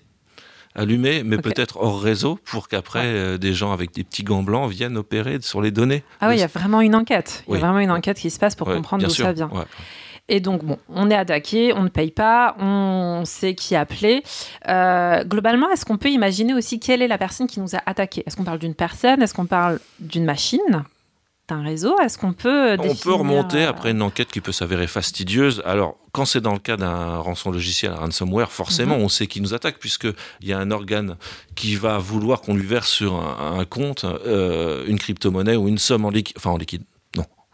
allumé, 0.75 1.23
mais 1.23 1.37
peut-être 1.37 1.77
hors 1.77 2.01
réseau, 2.01 2.39
pour 2.45 2.67
qu'après 2.67 3.03
euh, 3.05 3.37
des 3.37 3.53
gens 3.53 3.71
avec 3.73 3.91
des 3.93 4.03
petits 4.03 4.23
gants 4.23 4.43
blancs 4.43 4.69
viennent 4.69 4.97
opérer 4.97 5.39
sur 5.41 5.61
les 5.61 5.71
données. 5.71 6.03
Ah 6.21 6.27
oui, 6.29 6.35
il 6.35 6.39
y 6.39 6.43
a 6.43 6.47
vraiment 6.47 6.81
une 6.81 6.95
enquête. 6.95 7.43
Il 7.47 7.53
y 7.53 7.57
a 7.57 7.59
vraiment 7.59 7.79
une 7.79 7.91
enquête 7.91 8.17
qui 8.19 8.29
se 8.29 8.39
passe 8.39 8.55
pour 8.55 8.67
Ouais, 8.67 8.75
comprendre 8.75 9.03
d'où 9.03 9.09
ça 9.09 9.33
vient. 9.33 9.49
ouais. 9.49 9.63
Et 10.29 10.39
donc, 10.39 10.63
bon, 10.63 10.77
on 10.89 11.09
est 11.09 11.15
attaqué, 11.15 11.73
on 11.73 11.81
ne 11.83 11.89
paye 11.89 12.11
pas, 12.11 12.55
on 12.59 13.23
sait 13.25 13.55
qui 13.55 13.75
appeler. 13.75 14.23
Euh, 14.67 15.23
globalement, 15.23 15.69
est-ce 15.71 15.85
qu'on 15.85 15.97
peut 15.97 16.09
imaginer 16.11 16.53
aussi 16.53 16.79
quelle 16.79 17.01
est 17.01 17.07
la 17.07 17.17
personne 17.17 17.47
qui 17.47 17.59
nous 17.59 17.75
a 17.75 17.81
attaqué? 17.85 18.23
Est-ce 18.25 18.37
qu'on 18.37 18.43
parle 18.43 18.59
d'une 18.59 18.75
personne? 18.75 19.21
Est-ce 19.21 19.33
qu'on 19.33 19.47
parle 19.47 19.79
d'une 19.99 20.25
machine? 20.25 20.83
D'un 21.47 21.63
réseau? 21.63 21.97
Est-ce 21.99 22.19
qu'on 22.19 22.33
peut. 22.33 22.77
On 22.79 22.93
peut 22.95 23.11
remonter 23.13 23.63
euh, 23.65 23.69
après 23.69 23.89
une 23.89 24.03
enquête 24.03 24.29
qui 24.29 24.39
peut 24.39 24.51
s'avérer 24.51 24.85
fastidieuse. 24.85 25.63
Alors, 25.65 25.95
quand 26.11 26.25
c'est 26.25 26.41
dans 26.41 26.53
le 26.53 26.59
cas 26.59 26.77
d'un 26.77 27.17
rançon 27.17 27.49
logiciel, 27.49 27.91
un 27.91 27.95
ransomware, 27.95 28.51
forcément, 28.51 28.97
Mhm. 28.97 29.03
on 29.03 29.09
sait 29.09 29.25
qui 29.25 29.41
nous 29.41 29.55
attaque, 29.55 29.79
puisqu'il 29.79 30.13
y 30.43 30.53
a 30.53 30.59
un 30.59 30.69
organe 30.69 31.15
qui 31.55 31.75
va 31.75 31.97
vouloir 31.97 32.41
qu'on 32.41 32.53
lui 32.53 32.67
verse 32.67 32.89
sur 32.89 33.15
un, 33.15 33.57
un 33.59 33.65
compte 33.65 34.03
euh, 34.05 34.85
une 34.85 34.99
crypto-monnaie 34.99 35.55
ou 35.55 35.67
une 35.67 35.79
somme 35.79 36.05
en 36.05 36.11
liquide. 36.11 36.35
Enfin, 36.37 36.51
en 36.51 36.57
liquide. 36.57 36.83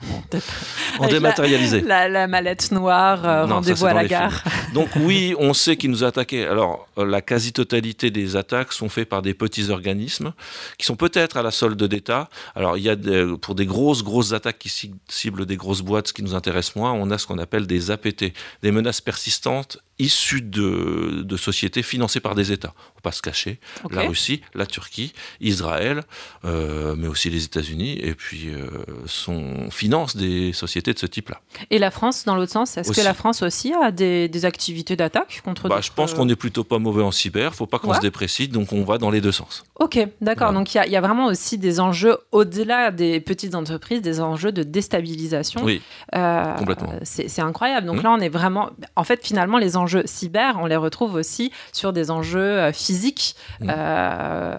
En 0.99 1.03
la- 1.03 1.09
dématérialisé. 1.09 1.81
La, 1.81 2.07
la 2.07 2.27
mallette 2.27 2.71
noire, 2.71 3.25
euh, 3.25 3.45
rendez-vous 3.45 3.85
à 3.85 3.93
la 3.93 4.05
gare. 4.05 4.43
Donc 4.73 4.89
oui, 4.97 5.35
on 5.39 5.53
sait 5.53 5.75
qui 5.77 5.89
nous 5.89 6.03
a 6.03 6.07
attaqué. 6.07 6.45
Alors 6.45 6.87
euh, 6.97 7.05
la 7.05 7.21
quasi-totalité 7.21 8.11
des 8.11 8.35
attaques 8.35 8.71
sont 8.71 8.87
faites 8.89 9.09
par 9.09 9.21
des 9.21 9.33
petits 9.33 9.69
organismes 9.71 10.33
qui 10.77 10.85
sont 10.85 10.95
peut-être 10.95 11.37
à 11.37 11.41
la 11.43 11.51
solde 11.51 11.81
d'État. 11.83 12.29
Alors 12.55 12.77
il 12.77 12.83
y 12.83 12.89
a 12.89 12.95
des- 12.95 13.35
pour 13.41 13.55
des 13.55 13.65
grosses 13.65 14.03
grosses 14.03 14.31
attaques 14.33 14.59
qui 14.59 14.69
ci- 14.69 14.95
ciblent 15.09 15.45
des 15.45 15.57
grosses 15.57 15.81
boîtes, 15.81 16.07
ce 16.09 16.13
qui 16.13 16.23
nous 16.23 16.35
intéresse 16.35 16.75
moins, 16.75 16.93
on 16.93 17.11
a 17.11 17.17
ce 17.17 17.27
qu'on 17.27 17.37
appelle 17.39 17.67
des 17.67 17.91
APT, 17.91 18.33
des 18.63 18.71
menaces 18.71 19.01
persistantes 19.01 19.79
issues 19.99 20.41
de, 20.41 21.21
de 21.23 21.37
sociétés 21.37 21.81
financées 21.83 22.19
par 22.19 22.35
des 22.35 22.51
États. 22.51 22.73
On 22.75 22.95
va 22.97 23.01
pas 23.03 23.11
se 23.13 23.21
cacher. 23.21 23.59
La 23.91 24.01
Russie, 24.01 24.41
la 24.53 24.65
Turquie, 24.65 25.13
Israël, 25.39 26.03
euh, 26.43 26.95
mais 26.97 27.07
aussi 27.07 27.29
les 27.29 27.45
États-Unis, 27.45 27.97
et 28.01 28.13
puis 28.13 28.49
euh, 28.49 28.67
sont, 29.05 29.69
financent 29.71 30.15
des 30.17 30.51
sociétés 30.53 30.93
de 30.93 30.99
ce 30.99 31.05
type-là. 31.05 31.39
Et 31.69 31.79
la 31.79 31.91
France, 31.91 32.25
dans 32.25 32.35
l'autre 32.35 32.51
sens, 32.51 32.77
est-ce 32.77 32.91
que 32.91 33.01
la 33.01 33.13
France 33.13 33.41
aussi 33.41 33.73
a 33.73 33.91
des, 33.91 34.27
des 34.27 34.45
activités 34.45 34.95
d'attaque 34.95 35.41
contre 35.45 35.69
Bah, 35.69 35.79
je 35.81 35.91
pense 35.95 36.13
qu'on 36.13 36.27
est 36.29 36.35
plutôt 36.35 36.63
pas 36.63 36.79
mauvais 36.79 37.03
en 37.03 37.11
cyber, 37.11 37.55
faut 37.55 37.67
pas 37.67 37.79
qu'on 37.79 37.91
Ouais. 37.91 37.95
se 37.97 38.01
déprécite, 38.01 38.51
donc 38.51 38.73
on 38.73 38.83
va 38.83 38.97
dans 38.97 39.11
les 39.11 39.21
deux 39.21 39.31
sens. 39.31 39.63
Ok, 39.79 39.95
d'accord. 40.21 40.47
Voilà. 40.47 40.59
Donc 40.59 40.73
il 40.73 40.77
y, 40.77 40.79
a- 40.81 40.85
il 40.87 40.91
y 40.91 40.95
a 40.97 41.01
vraiment 41.01 41.27
aussi 41.27 41.57
des 41.57 41.79
enjeux 41.79 42.17
au-delà 42.31 42.91
des 42.91 43.19
petites 43.21 43.55
entreprises, 43.55 44.01
des 44.01 44.19
enjeux 44.19 44.51
de 44.51 44.63
déstabilisation. 44.63 45.63
Oui, 45.63 45.81
Euh, 46.15 46.53
Complètement. 46.55 46.93
C'est 47.03 47.41
incroyable. 47.41 47.87
Donc 47.87 47.97
Mhm. 47.97 48.03
là, 48.03 48.11
on 48.11 48.19
est 48.19 48.29
vraiment. 48.29 48.71
En 48.95 49.03
fait, 49.03 49.23
finalement, 49.23 49.57
les 49.57 49.77
enjeux 49.77 49.84
cyber, 50.05 50.57
on 50.61 50.65
les 50.65 50.75
retrouve 50.75 51.15
aussi 51.15 51.51
sur 51.71 51.93
des 51.93 52.11
enjeux 52.11 52.39
euh, 52.39 52.71
physiques. 52.73 53.35
Mhm. 53.61 53.73
Euh, 53.75 54.57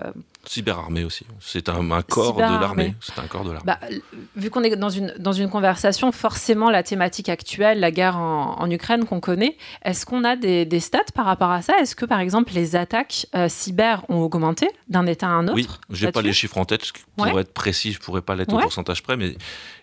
cyberarmée 0.49 1.03
aussi. 1.03 1.27
C'est 1.41 1.69
un, 1.69 1.91
un 1.91 2.03
corps 2.03 2.37
de 2.37 2.41
l'armée. 2.43 2.95
C'est 3.01 3.19
un 3.19 3.27
corps 3.27 3.43
de 3.43 3.51
l'armée. 3.51 3.67
bah, 3.67 3.81
vu 4.37 4.49
qu'on 4.49 4.63
est 4.63 4.77
dans 4.77 4.91
une, 4.91 5.13
dans 5.19 5.33
une 5.33 5.51
conversation, 5.51 6.13
forcément, 6.13 6.71
la 6.71 6.85
thématique 6.85 7.29
actuelle, 7.29 7.81
la 7.81 7.91
guerre 7.91 8.17
en, 8.17 8.55
en 8.61 8.71
Ukraine 8.71 9.07
qu'on 9.07 9.19
connaît, 9.19 9.57
est-ce 9.85 10.07
qu'on 10.07 10.23
a 10.23 10.37
des, 10.37 10.65
des 10.65 10.79
stats 10.79 11.01
par 11.17 11.27
rapport 11.27 11.51
à 11.51 11.63
ça? 11.63 11.75
Est-ce 11.81 11.97
que, 11.97 12.05
par 12.07 12.21
exemple, 12.21 12.53
les 12.55 12.77
attaques 12.77 13.27
euh, 13.35 13.49
cyber 13.49 14.05
ont 14.09 14.21
augmenté 14.21 14.71
d'un 14.89 15.07
État 15.07 15.27
à 15.27 15.31
un 15.31 15.49
autre 15.49 15.57
oui, 15.57 15.67
j'ai 15.91 16.07
pas 16.13 16.21
là-dessus? 16.21 16.27
les 16.29 16.33
chiffres 16.33 16.59
en 16.59 16.65
tête. 16.65 16.93
Pour 17.17 17.27
Ouais. 17.27 17.41
être 17.41 17.53
précis, 17.53 17.91
je 17.93 17.99
pourrais 17.99 18.23
pas 18.23 18.37
l'être 18.37 18.55
au 18.55 18.59
pourcentage 18.61 19.03
près, 19.03 19.17
mais 19.17 19.37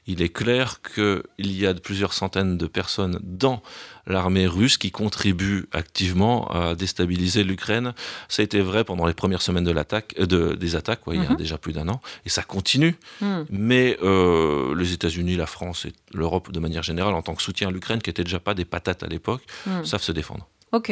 il 0.08 0.22
est 0.22 0.30
clair 0.30 0.80
qu'il 0.82 1.24
y 1.58 1.68
a 1.68 1.74
plusieurs 1.74 2.14
centaines 2.14 2.58
de 2.58 2.68
personnes 2.68 3.20
dans 3.22 3.62
l'armée 4.08 4.48
russe 4.48 4.78
qui 4.78 4.92
contribuent 4.92 5.66
activement 5.72 6.48
à 6.52 6.76
déstabiliser 6.76 7.44
l'Ukraine. 7.44 7.94
Ça 8.28 8.42
a 8.42 8.44
été 8.46 8.60
vrai 8.62 8.84
pendant 8.84 9.06
les 9.06 9.14
premières 9.14 9.42
semaines 9.42 9.64
de 9.64 9.72
l'attaque, 9.72 10.14
euh, 10.20 10.26
de, 10.26 10.54
des 10.56 10.76
attaques, 10.76 11.06
ouais, 11.08 11.16
il 11.16 11.24
y 11.24 11.26
a 11.26 11.30
Mhm. 11.30 11.38
déjà 11.38 11.58
plus 11.58 11.74
d'un 11.74 11.88
an, 11.90 12.02
et 12.26 12.30
ça 12.30 12.44
continue. 12.44 12.96
Hmm. 13.22 13.44
Mais 13.50 13.98
euh, 14.04 14.76
les 14.76 14.94
États-Unis, 14.94 15.36
la 15.36 15.46
France 15.48 15.86
et 15.86 15.94
l'Europe 16.14 16.52
de 16.52 16.60
manière 16.60 16.84
générale, 16.84 17.14
en 17.14 17.22
tant 17.22 17.36
que 17.36 17.42
soutien 17.42 17.70
à 17.70 17.72
l'Ukraine, 17.72 18.02
qui 18.02 18.10
était 18.10 18.24
déjà 18.24 18.40
pas 18.40 18.54
des 18.54 18.66
patates 18.66 19.04
à 19.04 19.08
l'époque, 19.08 19.44
Hmm. 19.66 19.84
savent 19.86 20.02
se 20.04 20.12
défendre. 20.12 20.48
Ok. 20.74 20.92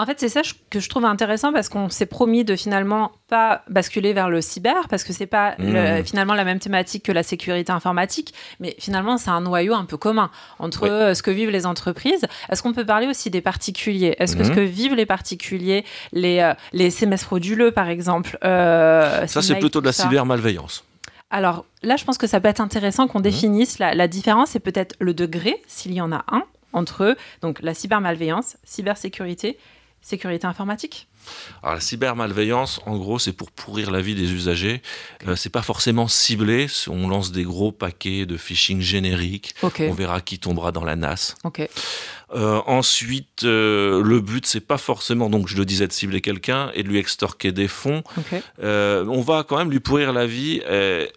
En 0.00 0.06
fait, 0.06 0.18
c'est 0.18 0.30
ça 0.30 0.40
que 0.70 0.80
je 0.80 0.88
trouve 0.88 1.04
intéressant 1.04 1.52
parce 1.52 1.68
qu'on 1.68 1.90
s'est 1.90 2.06
promis 2.06 2.42
de 2.42 2.56
finalement 2.56 3.12
pas 3.28 3.62
basculer 3.68 4.14
vers 4.14 4.30
le 4.30 4.40
cyber 4.40 4.88
parce 4.88 5.04
que 5.04 5.12
c'est 5.12 5.26
pas 5.26 5.54
le- 5.58 6.00
Mmh. 6.00 6.04
finalement 6.06 6.32
la 6.32 6.44
même 6.44 6.58
thématique 6.58 7.04
que 7.04 7.12
la 7.12 7.22
sécurité 7.22 7.70
informatique, 7.70 8.32
mais 8.60 8.74
finalement 8.78 9.18
c'est 9.18 9.28
un 9.28 9.42
noyau 9.42 9.74
un 9.74 9.84
peu 9.84 9.98
commun 9.98 10.30
entre 10.58 11.12
ce 11.14 11.22
que 11.22 11.30
vivent 11.30 11.50
les 11.50 11.66
entreprises. 11.66 12.24
Est-ce 12.50 12.62
qu'on 12.62 12.72
peut 12.72 12.86
parler 12.86 13.06
aussi 13.08 13.28
des 13.28 13.42
particuliers? 13.42 14.16
Est-ce 14.18 14.36
que 14.36 14.44
ce 14.44 14.48
Mhm. 14.48 14.54
que 14.56 14.60
vivent 14.60 14.94
les 14.94 15.04
particuliers, 15.04 15.84
les, 16.12 16.38
euh, 16.40 16.54
les 16.72 16.86
SMS 16.86 17.22
frauduleux 17.22 17.70
par 17.70 17.88
exemple 17.90 18.38
euh, 18.42 19.26
Ça, 19.26 19.42
c'est 19.42 19.56
plutôt 19.56 19.82
de 19.82 19.86
la 19.86 19.92
tout 19.92 19.98
ça? 19.98 20.04
cybermalveillance. 20.04 20.82
Alors 21.30 21.66
là, 21.82 21.96
je 21.96 22.04
pense 22.04 22.16
que 22.16 22.26
ça 22.26 22.40
peut 22.40 22.48
être 22.48 22.60
intéressant 22.62 23.06
qu'on 23.06 23.20
définisse 23.20 23.78
la, 23.78 23.94
la 23.94 24.08
différence 24.08 24.56
et 24.56 24.60
peut-être 24.60 24.96
le 24.98 25.12
degré, 25.12 25.62
s'il 25.68 25.92
y 25.92 26.00
en 26.00 26.10
a 26.10 26.24
un, 26.32 26.42
entre 26.72 27.16
donc 27.42 27.60
la 27.62 27.74
cybermalveillance, 27.74 28.56
cybersécurité, 28.64 29.58
sécurité 30.02 30.46
informatique. 30.46 31.08
Alors 31.62 31.74
la 31.74 31.80
cybermalveillance, 31.80 32.80
en 32.86 32.96
gros, 32.96 33.18
c'est 33.18 33.32
pour 33.32 33.50
pourrir 33.50 33.90
la 33.90 34.00
vie 34.00 34.14
des 34.14 34.32
usagers. 34.32 34.82
Euh, 35.26 35.36
c'est 35.36 35.50
pas 35.50 35.62
forcément 35.62 36.08
ciblé. 36.08 36.66
On 36.88 37.08
lance 37.08 37.32
des 37.32 37.44
gros 37.44 37.72
paquets 37.72 38.26
de 38.26 38.36
phishing 38.36 38.80
génériques. 38.80 39.54
Ok. 39.62 39.82
On 39.86 39.92
verra 39.92 40.20
qui 40.20 40.38
tombera 40.38 40.72
dans 40.72 40.84
la 40.84 40.96
nasse. 40.96 41.36
Euh, 42.32 42.60
ensuite, 42.66 43.44
euh, 43.44 44.02
le 44.02 44.20
but, 44.20 44.46
c'est 44.46 44.60
pas 44.60 44.78
forcément, 44.78 45.28
donc 45.28 45.48
je 45.48 45.56
le 45.56 45.64
disais, 45.64 45.86
de 45.86 45.92
cibler 45.92 46.20
quelqu'un 46.20 46.70
et 46.74 46.82
de 46.82 46.88
lui 46.88 46.98
extorquer 46.98 47.52
des 47.52 47.68
fonds. 47.68 48.02
Euh, 48.62 49.04
on 49.06 49.20
va 49.20 49.44
quand 49.46 49.58
même 49.58 49.70
lui 49.70 49.80
pourrir 49.80 50.12
la 50.12 50.26
vie. 50.26 50.60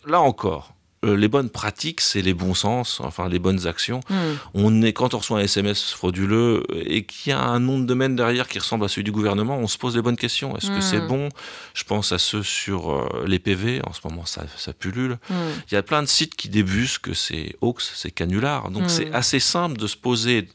Là 0.06 0.22
encore, 0.22 0.74
les 1.04 1.28
bonnes 1.28 1.50
pratiques, 1.50 2.02
c'est 2.02 2.22
les 2.22 2.34
bons 2.34 2.54
sens, 2.54 3.00
enfin 3.02 3.30
les 3.30 3.40
bonnes 3.40 3.68
actions. 3.68 4.00
Hmm. 4.10 4.36
On 4.54 4.82
est 4.82 4.94
quand 4.94 5.14
on 5.14 5.18
reçoit 5.20 5.40
un 5.40 5.44
SMS 5.44 5.92
frauduleux 5.92 6.64
et 6.86 7.04
qu'il 7.04 7.32
y 7.32 7.34
a 7.34 7.42
un 7.42 7.60
nom 7.60 7.80
de 7.80 7.86
domaine 7.86 8.16
derrière 8.16 8.48
qui 8.48 8.60
ressemble 8.60 8.86
à 8.86 8.88
celui 8.88 9.04
du 9.04 9.12
gouvernement, 9.12 9.58
on 9.58 9.68
se 9.68 9.78
pose 9.78 9.96
les 9.96 10.02
bonnes 10.02 10.18
questions. 10.18 10.56
Est-ce 10.58 10.72
que 10.72 10.82
c'est 10.82 11.02
bon? 11.02 11.30
Je 11.74 11.84
pense 11.84 12.12
à 12.12 12.18
ceux 12.18 12.44
sur 12.44 12.92
euh, 12.92 13.26
les 13.28 13.40
PV. 13.40 13.82
En 13.86 13.94
ce 13.94 14.02
moment, 14.08 14.26
ça, 14.26 14.46
ça 14.58 14.74
pullule. 14.74 15.18
Hmm. 15.30 15.34
Il 15.70 15.74
y 15.74 15.78
a 15.78 15.84
plein 15.84 16.02
de 16.02 16.08
sites 16.08 16.36
qui 16.36 16.50
débusquent 16.50 17.04
que 17.04 17.14
c'est 17.14 17.56
hoax, 17.62 17.92
c'est 17.96 18.12
canular. 18.12 18.72
Donc 18.72 18.90
c'est 18.90 19.12
assez 19.14 19.40
simple 19.40 19.78
de 19.78 19.88
se 19.88 19.98
poser 19.98 20.48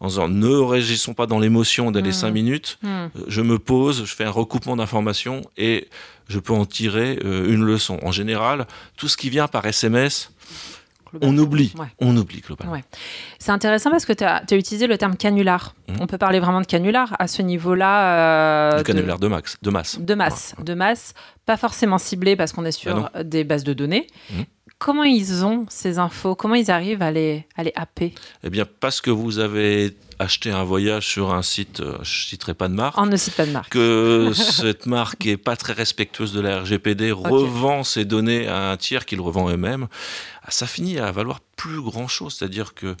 en 0.00 0.08
disant 0.08 0.28
ne 0.28 0.48
réagissons 0.54 1.14
pas 1.14 1.26
dans 1.26 1.38
l'émotion 1.38 1.90
d'aller 1.90 2.10
Mm. 2.10 2.12
cinq 2.12 2.30
minutes. 2.32 2.78
Hmm. 2.82 2.88
Euh, 2.88 3.08
Je 3.28 3.42
me 3.42 3.58
pose, 3.58 4.04
je 4.06 4.14
fais 4.14 4.24
un 4.24 4.30
recoupement 4.30 4.76
d'informations 4.76 5.42
et 5.56 5.88
je 6.28 6.38
peux 6.38 6.52
en 6.54 6.64
tirer 6.64 7.18
euh, 7.24 7.52
une 7.52 7.62
leçon. 7.64 7.98
En 8.02 8.10
général, 8.12 8.66
tout 8.96 9.08
ce 9.08 9.16
qui 9.16 9.30
vient 9.30 9.46
par 9.48 9.64
SMS. 9.66 10.30
On 11.22 11.36
oublie, 11.38 11.72
Ouais. 11.76 11.88
on 11.98 12.16
oublie 12.16 12.40
globalement. 12.40 12.72
Ouais. 12.72 12.84
C'est 13.40 13.50
intéressant 13.50 13.90
parce 13.90 14.04
que 14.04 14.12
tu 14.12 14.22
as, 14.22 14.44
utilisé 14.52 14.86
le 14.86 14.96
terme 14.96 15.16
canular. 15.16 15.74
Mhm. 15.88 15.96
On 16.02 16.06
peut 16.06 16.18
parler 16.18 16.38
vraiment 16.38 16.60
de 16.60 16.66
canular 16.66 17.16
à 17.18 17.26
ce 17.26 17.42
niveau-là. 17.42 18.74
euh, 18.74 18.78
de- 18.78 18.82
canular 18.84 19.18
de, 19.18 19.26
max, 19.26 19.56
de 19.60 19.70
masse. 19.70 19.98
de 19.98 20.14
masse, 20.14 20.54
Ouais. 20.56 20.62
de 20.64 20.74
masse, 20.74 21.14
pas 21.46 21.56
forcément 21.56 21.98
ciblé 21.98 22.36
parce 22.36 22.52
qu'on 22.52 22.64
est 22.64 22.70
sur 22.70 23.10
Ah 23.12 23.24
des 23.24 23.42
bases 23.42 23.64
de 23.64 23.72
données. 23.72 24.06
Mhm. 24.32 24.44
Comment 24.80 25.04
ils 25.04 25.44
ont 25.44 25.66
ces 25.68 25.98
infos? 25.98 26.34
Comment 26.34 26.54
ils 26.54 26.70
arrivent 26.70 27.02
à 27.02 27.10
les, 27.10 27.44
à 27.54 27.62
les 27.62 27.72
happer? 27.76 28.14
Eh 28.42 28.48
bien, 28.48 28.64
parce 28.64 29.02
que 29.02 29.10
vous 29.10 29.38
avez 29.38 29.94
acheté 30.18 30.50
un 30.50 30.64
voyage 30.64 31.06
sur 31.06 31.34
un 31.34 31.42
site, 31.42 31.80
euh, 31.80 31.98
je 32.02 32.24
citerai 32.24 32.54
pas 32.54 32.66
de 32.66 32.72
marque, 32.72 32.96
On 32.96 33.04
ne 33.04 33.16
cite 33.18 33.34
pas 33.34 33.44
de 33.44 33.52
marque. 33.52 33.68
que 33.68 34.32
cette 34.34 34.86
marque 34.86 35.26
est 35.26 35.36
pas 35.36 35.54
très 35.56 35.74
respectueuse 35.74 36.32
de 36.32 36.40
la 36.40 36.60
RGPD, 36.60 37.12
revend 37.12 37.84
ses 37.84 38.06
données 38.06 38.48
à 38.48 38.70
un 38.70 38.76
tiers 38.78 39.04
qui 39.04 39.16
le 39.16 39.22
revend 39.22 39.50
eux-mêmes, 39.50 39.86
ah, 40.44 40.50
ça 40.50 40.66
finit 40.66 40.98
à 40.98 41.12
valoir 41.12 41.40
plus 41.56 41.82
grand-chose. 41.82 42.36
C'est-à-dire 42.38 42.72
que, 42.72 42.96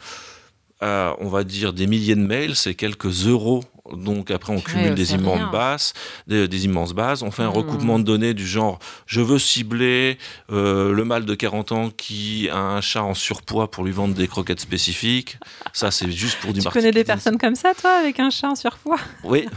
euh, 0.82 1.14
on 1.18 1.28
va 1.28 1.44
dire, 1.44 1.72
des 1.72 1.86
milliers 1.86 2.14
de 2.14 2.20
mails, 2.20 2.56
c'est 2.56 2.74
quelques 2.74 3.26
euros. 3.26 3.64
Donc 3.96 4.30
après, 4.30 4.52
on 4.52 4.60
cumule 4.60 4.88
Ouais, 4.90 4.94
des 4.94 5.14
immenses 5.14 5.36
rien. 5.38 5.50
bases, 5.50 5.92
des, 6.26 6.48
des 6.48 6.64
immenses 6.64 6.92
bases. 6.92 7.22
On 7.22 7.30
fait 7.30 7.42
un 7.42 7.48
Hmm. 7.48 7.56
recoupement 7.56 7.98
de 7.98 8.04
données 8.04 8.34
du 8.34 8.46
genre, 8.46 8.78
je 9.06 9.20
veux 9.20 9.38
cibler 9.38 10.18
euh, 10.52 10.92
le 10.92 11.04
mâle 11.04 11.24
de 11.24 11.34
40 11.34 11.72
ans 11.72 11.90
qui 11.90 12.48
a 12.50 12.58
un 12.58 12.80
chat 12.80 13.02
en 13.02 13.14
surpoids 13.14 13.70
pour 13.70 13.84
lui 13.84 13.92
vendre 13.92 14.14
des 14.14 14.28
croquettes 14.28 14.60
spécifiques. 14.60 15.38
Ça, 15.72 15.90
c'est 15.90 16.10
juste 16.10 16.38
pour 16.40 16.52
du 16.52 16.60
Tu 16.60 16.64
marketing. 16.64 16.90
connais 16.90 16.92
des 16.92 17.04
personnes 17.04 17.38
comme 17.38 17.54
ça, 17.54 17.72
toi, 17.74 17.90
avec 18.00 18.18
un 18.20 18.30
chat 18.30 18.48
en 18.48 18.54
surpoids? 18.54 18.98
Oui, 19.24 19.46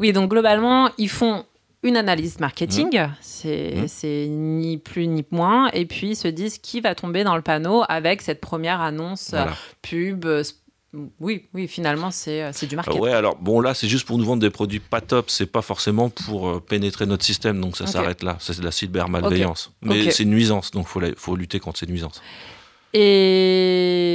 Oui, 0.00 0.12
donc 0.12 0.30
globalement, 0.30 0.90
ils 0.98 1.08
font 1.08 1.44
une 1.82 1.96
analyse 1.96 2.40
marketing, 2.40 2.98
Mmh. 2.98 3.10
c'est 3.20 3.74
Mhm. 3.76 3.88
c'est 3.88 4.26
ni 4.28 4.78
plus 4.78 5.06
ni 5.06 5.24
moins, 5.30 5.68
et 5.72 5.84
puis 5.84 6.10
ils 6.10 6.16
se 6.16 6.28
disent 6.28 6.58
qui 6.58 6.80
va 6.80 6.94
tomber 6.94 7.24
dans 7.24 7.36
le 7.36 7.42
panneau 7.42 7.84
avec 7.88 8.22
cette 8.22 8.40
première 8.40 8.80
annonce 8.80 9.30
voilà. 9.30 9.52
pub. 9.82 10.26
Oui, 11.20 11.46
oui, 11.54 11.66
finalement, 11.68 12.10
c'est 12.10 12.42
euh, 12.42 12.50
du 12.68 12.76
marketing. 12.76 13.00
ouais, 13.00 13.12
alors 13.12 13.36
bon, 13.36 13.60
là, 13.60 13.74
c'est 13.74 13.88
juste 13.88 14.06
pour 14.06 14.16
nous 14.18 14.24
vendre 14.24 14.40
des 14.42 14.50
produits 14.50 14.80
pas 14.80 15.00
top, 15.00 15.30
c'est 15.30 15.46
pas 15.46 15.62
forcément 15.62 16.08
pour 16.10 16.48
euh, 16.48 16.60
pénétrer 16.60 17.06
notre 17.06 17.24
système, 17.24 17.60
donc 17.60 17.76
ça 17.76 17.86
s'arrête 17.86 18.22
là. 18.22 18.36
C'est 18.40 18.58
de 18.58 18.64
la 18.64 18.70
cybermalveillance. 18.70 19.72
Mais 19.82 20.06
Ok. 20.06 20.12
c'est 20.12 20.22
une 20.22 20.30
nuisance, 20.30 20.70
donc 20.70 20.86
faut, 20.86 21.00
la- 21.00 21.14
faut 21.16 21.36
lutter 21.36 21.58
contre 21.60 21.78
ces 21.80 21.86
nuisances. 21.86 22.22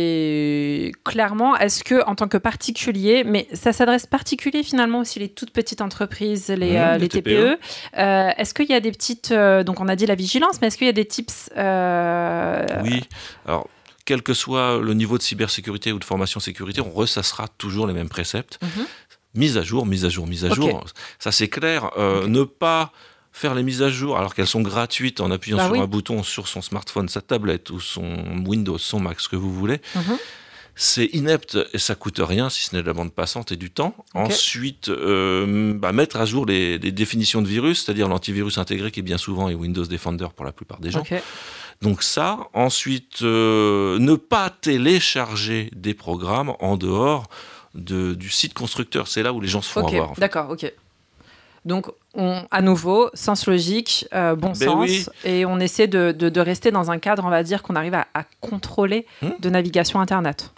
Et 0.01 0.91
clairement, 1.03 1.57
est-ce 1.57 1.83
que 1.83 2.03
en 2.05 2.15
tant 2.15 2.27
que 2.29 2.37
particulier, 2.37 3.23
mais 3.25 3.47
ça 3.53 3.73
s'adresse 3.73 4.05
particulier 4.05 4.63
finalement 4.63 4.99
aussi 4.99 5.19
les 5.19 5.27
toutes 5.29 5.51
petites 5.51 5.81
entreprises, 5.81 6.47
les, 6.47 6.73
Mmh, 6.73 6.77
euh, 6.77 6.97
les 6.97 7.09
TPE. 7.09 7.57
euh, 7.97 8.29
est-ce 8.37 8.53
qu'il 8.53 8.69
y 8.69 8.73
a 8.73 8.79
des 8.79 8.91
petites, 8.91 9.31
euh, 9.31 9.63
donc 9.63 9.79
on 9.81 9.87
a 9.89 9.95
dit 9.95 10.05
la 10.05 10.15
vigilance, 10.15 10.61
mais 10.61 10.67
est-ce 10.67 10.77
qu'il 10.77 10.87
y 10.87 10.89
a 10.89 10.93
des 10.93 11.05
tips 11.05 11.49
Oui, 11.55 13.01
alors 13.45 13.67
quel 14.09 14.23
que 14.23 14.33
soit 14.33 14.79
le 14.79 14.95
niveau 14.95 15.19
de 15.19 15.21
cybersécurité 15.21 15.91
ou 15.91 15.99
de 15.99 16.03
formation 16.03 16.39
sécurité, 16.39 16.81
on 16.81 16.89
ressassera 16.89 17.47
toujours 17.47 17.85
les 17.85 17.93
mêmes 17.93 18.09
préceptes. 18.09 18.57
Mhm. 18.63 18.85
Mise 19.35 19.55
à 19.55 19.61
jour, 19.61 19.85
mise 19.85 20.03
à 20.03 20.09
jour, 20.09 20.25
mise 20.25 20.45
à 20.45 20.49
jour. 20.49 20.83
Ça, 21.19 21.31
c'est 21.31 21.47
clair. 21.47 21.91
Euh. 21.95 22.25
Ne 22.25 22.41
pas 22.43 22.91
faire 23.31 23.53
les 23.53 23.61
mises 23.61 23.83
à 23.83 23.89
jour 23.91 24.17
alors 24.17 24.33
qu'elles 24.33 24.47
sont 24.47 24.63
gratuites 24.63 25.21
en 25.21 25.29
appuyant 25.29 25.57
Bah 25.57 25.65
sur 25.65 25.73
oui. 25.73 25.79
un 25.79 25.85
bouton 25.85 26.23
sur 26.23 26.47
son 26.47 26.63
smartphone, 26.63 27.07
sa 27.07 27.21
tablette 27.21 27.69
ou 27.69 27.79
son 27.79 28.43
Windows, 28.47 28.79
son 28.79 28.99
Mac, 28.99 29.19
ce 29.21 29.29
que 29.29 29.35
vous 29.35 29.53
voulez. 29.53 29.79
Mhm. 29.93 30.17
C'est 30.73 31.05
inepte 31.13 31.59
et 31.73 31.77
ça 31.77 31.93
coûte 31.93 32.19
rien 32.23 32.49
si 32.49 32.63
ce 32.63 32.75
n'est 32.75 32.81
de 32.81 32.87
la 32.87 32.93
bande 32.93 33.13
passante 33.13 33.51
et 33.51 33.57
du 33.57 33.69
temps. 33.69 33.93
Ensuite, 34.15 34.89
euh, 34.89 35.73
bah, 35.75 35.91
mettre 35.91 36.17
à 36.17 36.25
jour 36.25 36.47
les, 36.47 36.79
les 36.79 36.91
définitions 36.91 37.43
de 37.43 37.47
virus, 37.47 37.83
c'est-à-dire 37.85 38.07
l'antivirus 38.07 38.57
intégré 38.57 38.89
qui 38.89 39.03
bien 39.03 39.19
souvent 39.19 39.49
est 39.49 39.53
Windows 39.53 39.85
Defender 39.85 40.27
pour 40.35 40.45
la 40.45 40.51
plupart 40.51 40.79
des 40.79 40.89
gens. 40.89 41.03
Donc 41.81 42.03
ça, 42.03 42.39
ensuite, 42.53 43.21
euh, 43.21 43.97
ne 43.99 44.15
pas 44.15 44.49
télécharger 44.49 45.69
des 45.75 45.93
programmes 45.93 46.53
en 46.59 46.75
dehors 46.77 47.27
de- 47.75 48.13
du 48.15 48.29
site 48.29 48.53
constructeur. 48.53 49.07
C'est 49.07 49.23
là 49.23 49.31
où 49.31 49.39
les 49.39 49.47
gens 49.47 49.61
se 49.61 49.69
font 49.71 49.87
avoir. 49.87 50.11
en 50.11 50.15
fait. 50.15 50.21
d'accord, 50.21 50.49
ok. 50.49 50.71
Donc, 51.65 51.87
on, 52.15 52.45
à 52.51 52.61
nouveau, 52.61 53.09
sens 53.13 53.45
logique, 53.45 54.07
euh, 54.13 54.33
bon 54.35 54.47
Ben 54.49 54.55
sens, 54.69 54.79
oui. 54.89 55.05
et 55.25 55.45
on 55.45 55.59
essaie 55.59 55.87
de, 55.87 56.11
de- 56.11 56.29
de 56.29 56.41
rester 56.41 56.71
dans 56.71 56.89
un 56.89 56.99
cadre, 56.99 57.23
on 57.25 57.29
va 57.29 57.43
dire, 57.43 57.61
qu'on 57.63 57.75
arrive 57.75 57.93
à, 57.93 58.07
à 58.13 58.23
contrôler 58.41 59.05
Hmm. 59.21 59.31
de 59.39 59.49
navigation 59.49 59.99
Internet. 59.99 60.51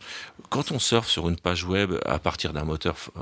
Quand 0.50 0.72
on 0.72 0.80
surfe 0.80 1.08
sur 1.08 1.28
une 1.28 1.38
page 1.38 1.64
web 1.66 1.94
à 2.06 2.20
partir 2.20 2.54
d'un 2.54 2.64
moteur, 2.64 2.96
euh, 3.18 3.22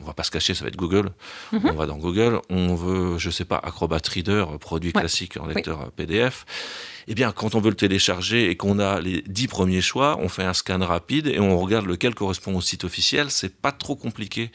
on 0.00 0.04
va 0.04 0.14
pas 0.14 0.22
se 0.22 0.30
cacher, 0.30 0.54
ça 0.54 0.64
va 0.64 0.68
être 0.68 0.76
Google. 0.76 1.10
Mhm. 1.52 1.60
On 1.66 1.72
va 1.74 1.86
dans 1.86 1.96
Google, 1.98 2.40
on 2.48 2.74
veut, 2.74 3.18
je 3.18 3.30
sais 3.30 3.44
pas, 3.44 3.56
Acrobat 3.56 4.00
Reader, 4.12 4.44
produit 4.60 4.92
Ouais. 4.94 5.00
classique 5.00 5.36
en 5.38 5.46
lecteur 5.46 5.90
PDF. 5.92 6.44
Eh 7.08 7.14
bien, 7.14 7.32
quand 7.32 7.54
on 7.54 7.60
veut 7.60 7.70
le 7.70 7.76
télécharger 7.76 8.50
et 8.50 8.56
qu'on 8.56 8.78
a 8.78 9.00
les 9.00 9.22
dix 9.26 9.48
premiers 9.48 9.80
choix, 9.80 10.18
on 10.20 10.28
fait 10.28 10.44
un 10.44 10.54
scan 10.54 10.78
rapide 10.80 11.26
et 11.26 11.40
on 11.40 11.58
regarde 11.58 11.86
lequel 11.86 12.14
correspond 12.14 12.54
au 12.56 12.60
site 12.60 12.84
officiel. 12.84 13.30
C'est 13.30 13.54
pas 13.56 13.72
trop 13.72 13.96
compliqué. 13.96 14.50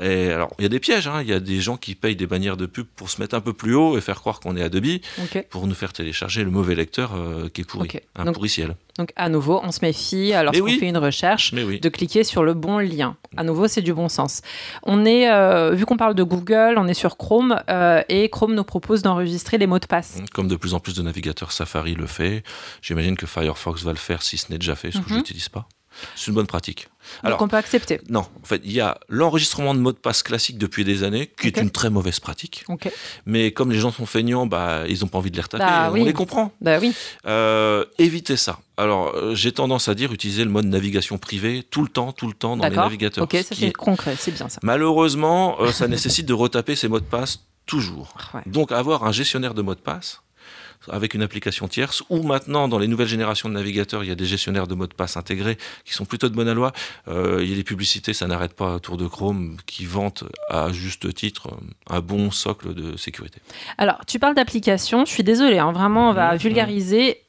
Et 0.00 0.30
alors, 0.30 0.52
il 0.58 0.62
y 0.62 0.66
a 0.66 0.68
des 0.68 0.80
pièges. 0.80 1.06
hein. 1.06 1.20
Il 1.22 1.28
y 1.28 1.32
a 1.34 1.40
des 1.40 1.60
gens 1.60 1.76
qui 1.76 1.94
payent 1.94 2.16
des 2.16 2.26
bannières 2.26 2.56
de 2.56 2.66
pub 2.66 2.86
pour 2.96 3.10
se 3.10 3.20
mettre 3.20 3.34
un 3.34 3.40
peu 3.40 3.52
plus 3.52 3.74
haut 3.74 3.98
et 3.98 4.00
faire 4.00 4.20
croire 4.20 4.40
qu'on 4.40 4.56
est 4.56 4.62
Adobe 4.62 4.86
Ok. 5.22 5.46
pour 5.50 5.66
nous 5.66 5.74
faire 5.74 5.92
télécharger 5.92 6.44
le 6.44 6.50
mauvais 6.50 6.74
lecteur 6.74 7.12
euh, 7.14 7.48
qui 7.52 7.60
est 7.60 7.64
pourri, 7.64 7.88
un 8.16 8.24
Donc- 8.24 8.34
pourriciel. 8.34 8.74
Donc, 8.98 9.12
à 9.16 9.28
nouveau, 9.30 9.58
on 9.64 9.72
se 9.72 9.78
méfie, 9.82 10.32
lorsqu'on 10.32 10.64
oui. 10.64 10.78
fait 10.78 10.86
une 10.88 10.98
recherche, 10.98 11.52
oui. 11.54 11.80
de 11.80 11.88
cliquer 11.88 12.24
sur 12.24 12.42
le 12.42 12.52
bon 12.52 12.78
lien. 12.78 13.16
À 13.38 13.42
nouveau, 13.44 13.66
c'est 13.66 13.80
du 13.80 13.94
bon 13.94 14.08
sens. 14.10 14.42
On 14.82 15.04
est, 15.06 15.30
euh, 15.30 15.70
vu 15.72 15.86
qu'on 15.86 15.96
parle 15.96 16.14
de 16.14 16.22
Google, 16.22 16.74
on 16.76 16.86
est 16.86 16.92
sur 16.94 17.16
Chrome, 17.16 17.58
euh, 17.70 18.02
et 18.10 18.28
Chrome 18.28 18.54
nous 18.54 18.64
propose 18.64 19.00
d'enregistrer 19.02 19.56
les 19.56 19.66
mots 19.66 19.78
de 19.78 19.86
passe. 19.86 20.18
Comme 20.34 20.46
de 20.48 20.56
plus 20.56 20.74
en 20.74 20.80
plus 20.80 20.94
de 20.94 21.02
navigateurs 21.02 21.52
Safari 21.52 21.94
le 21.94 22.06
fait, 22.06 22.42
j'imagine 22.82 23.16
que 23.16 23.26
Firefox 23.26 23.82
va 23.82 23.92
le 23.92 23.98
faire 23.98 24.22
si 24.22 24.36
ce 24.36 24.52
n'est 24.52 24.58
déjà 24.58 24.74
fait, 24.74 24.90
ce 24.90 24.98
que 24.98 25.04
je 25.08 25.12
Mhm. 25.14 25.18
n'utilise 25.20 25.48
pas. 25.48 25.66
C'est 26.16 26.28
une 26.28 26.34
bonne 26.34 26.46
pratique. 26.46 26.88
Alors, 27.24 27.38
Donc, 27.38 27.46
on 27.46 27.48
peut 27.50 27.56
accepter. 27.56 28.00
non, 28.08 28.20
en 28.20 28.46
fait, 28.46 28.60
il 28.64 28.70
y 28.72 28.80
a 28.80 28.98
l'enregistrement 29.08 29.74
de 29.74 29.80
mots 29.80 29.90
de 29.92 29.96
passe 29.98 30.22
classique 30.22 30.56
depuis 30.56 30.84
des 30.84 31.02
années, 31.02 31.30
qui 31.40 31.48
est 31.48 31.56
une 31.56 31.70
très 31.70 31.90
mauvaise 31.90 32.20
pratique. 32.20 32.64
Mais 33.26 33.50
comme 33.52 33.72
les 33.72 33.78
gens 33.78 33.90
sont 33.90 34.06
feignants, 34.06 34.46
bah, 34.46 34.84
ils 34.88 35.00
n'ont 35.00 35.08
pas 35.08 35.18
envie 35.18 35.30
de 35.32 35.36
les 35.36 35.42
retaper. 35.42 35.64
Bah 35.64 35.88
on 35.90 35.94
oui. 35.94 36.04
les 36.04 36.12
comprend. 36.12 36.52
Bah 36.60 36.78
oui. 36.80 36.94
Euh, 37.26 37.84
évitez 37.98 38.36
ça. 38.36 38.58
Alors, 38.76 39.14
euh, 39.16 39.34
j'ai 39.34 39.52
tendance 39.52 39.88
à 39.88 39.94
dire 39.94 40.12
utiliser 40.12 40.44
le 40.44 40.50
mode 40.50 40.66
navigation 40.66 41.18
privée 41.18 41.64
tout 41.68 41.82
le 41.82 41.88
temps, 41.88 42.12
tout 42.12 42.26
le 42.28 42.34
temps 42.34 42.56
dans 42.56 42.68
les 42.68 42.76
navigateurs. 42.76 43.24
Ok, 43.24 43.32
ça 43.44 43.54
c'est 43.54 43.66
est- 43.66 43.72
concret, 43.72 44.16
c'est 44.18 44.30
bien 44.32 44.48
ça. 44.48 44.60
Malheureusement, 44.62 45.60
euh, 45.60 45.72
ça 45.72 45.88
nécessite 45.88 46.26
de 46.26 46.32
retaper 46.34 46.76
ces 46.76 46.88
mots 46.88 47.00
de 47.00 47.04
passe 47.04 47.40
toujours. 47.66 48.14
Ouais. 48.34 48.40
Donc 48.46 48.72
avoir 48.72 49.04
un 49.04 49.12
gestionnaire 49.12 49.54
de 49.54 49.62
mots 49.62 49.74
de 49.74 49.80
passe 49.80 50.21
avec 50.90 51.14
une 51.14 51.22
application 51.22 51.68
tierce, 51.68 52.02
ou 52.10 52.22
maintenant 52.22 52.68
dans 52.68 52.78
les 52.78 52.88
nouvelles 52.88 53.06
générations 53.08 53.48
de 53.48 53.54
navigateurs, 53.54 54.04
il 54.04 54.08
y 54.08 54.12
a 54.12 54.14
des 54.14 54.26
gestionnaires 54.26 54.66
de 54.66 54.74
mots 54.74 54.86
de 54.86 54.94
passe 54.94 55.16
intégrés 55.16 55.56
qui 55.84 55.94
sont 55.94 56.04
plutôt 56.04 56.28
de 56.28 56.34
bonne 56.34 56.52
loi. 56.52 56.72
Euh, 57.08 57.40
il 57.42 57.48
y 57.48 57.52
a 57.52 57.56
des 57.56 57.64
publicités, 57.64 58.12
ça 58.12 58.26
n'arrête 58.26 58.54
pas 58.54 58.74
autour 58.74 58.96
de 58.96 59.06
Chrome, 59.06 59.56
qui 59.66 59.84
vantent 59.86 60.24
à 60.48 60.72
juste 60.72 61.14
titre 61.14 61.48
euh, 61.52 61.96
un 61.96 62.00
bon 62.00 62.30
socle 62.30 62.74
de 62.74 62.96
sécurité. 62.96 63.40
Alors, 63.78 64.04
tu 64.06 64.18
parles 64.18 64.34
d'application, 64.34 65.04
je 65.04 65.10
suis 65.12 65.22
désolée, 65.24 65.58
hein, 65.58 65.72
vraiment, 65.72 66.10
on 66.10 66.12
va 66.14 66.32
Mhm. 66.32 66.38
vulgariser. 66.38 67.21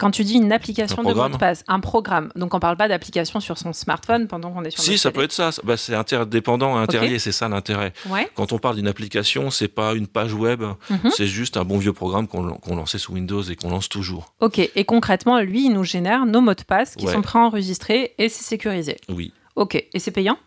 Quand 0.00 0.10
tu 0.10 0.24
dis 0.24 0.34
une 0.34 0.50
application 0.50 1.02
de 1.04 1.12
mot 1.12 1.28
de 1.28 1.36
passe, 1.36 1.62
un 1.68 1.78
programme, 1.78 2.32
donc 2.34 2.54
on 2.54 2.58
parle 2.58 2.78
pas 2.78 2.88
d'application 2.88 3.38
sur 3.38 3.58
son 3.58 3.74
smartphone 3.74 4.28
pendant 4.28 4.50
qu'on 4.50 4.64
est 4.64 4.70
sur 4.70 4.82
Si, 4.82 4.96
ça 4.96 5.10
télé. 5.10 5.18
peut 5.18 5.24
être 5.26 5.32
ça. 5.32 5.50
Bah, 5.62 5.76
c'est 5.76 5.94
interdépendant 5.94 6.76
interlié, 6.76 7.18
c'est 7.18 7.32
ça 7.32 7.48
l'intérêt. 7.50 7.92
Ouais. 8.08 8.28
Quand 8.34 8.52
on 8.52 8.58
parle 8.58 8.76
d'une 8.76 8.88
application, 8.88 9.50
c'est 9.50 9.68
pas 9.68 9.92
une 9.92 10.06
page 10.06 10.32
web, 10.32 10.62
Mhm. 10.88 11.10
c'est 11.14 11.26
juste 11.26 11.58
un 11.58 11.64
bon 11.64 11.76
vieux 11.76 11.92
programme 11.92 12.26
qu'on 12.26 12.54
qu'on 12.54 12.76
lançait 12.76 12.96
sous 12.98 13.12
Windows 13.12 13.42
et 13.42 13.56
qu'on 13.56 13.68
lance 13.70 13.88
toujours. 13.90 14.32
Ok, 14.40 14.58
et 14.58 14.84
concrètement, 14.84 15.38
lui, 15.40 15.66
il 15.66 15.72
nous 15.74 15.84
génère 15.84 16.24
nos 16.24 16.40
mots 16.40 16.54
de 16.54 16.62
passe 16.62 16.96
qui 16.96 17.04
Ouais. 17.06 17.12
sont 17.12 17.20
préenregistrés 17.22 18.14
et 18.16 18.28
c'est 18.30 18.42
sécurisé. 18.44 18.96
Oui. 19.10 19.32
Ok, 19.56 19.74
et 19.74 19.98
c'est 19.98 20.10
payant? 20.12 20.38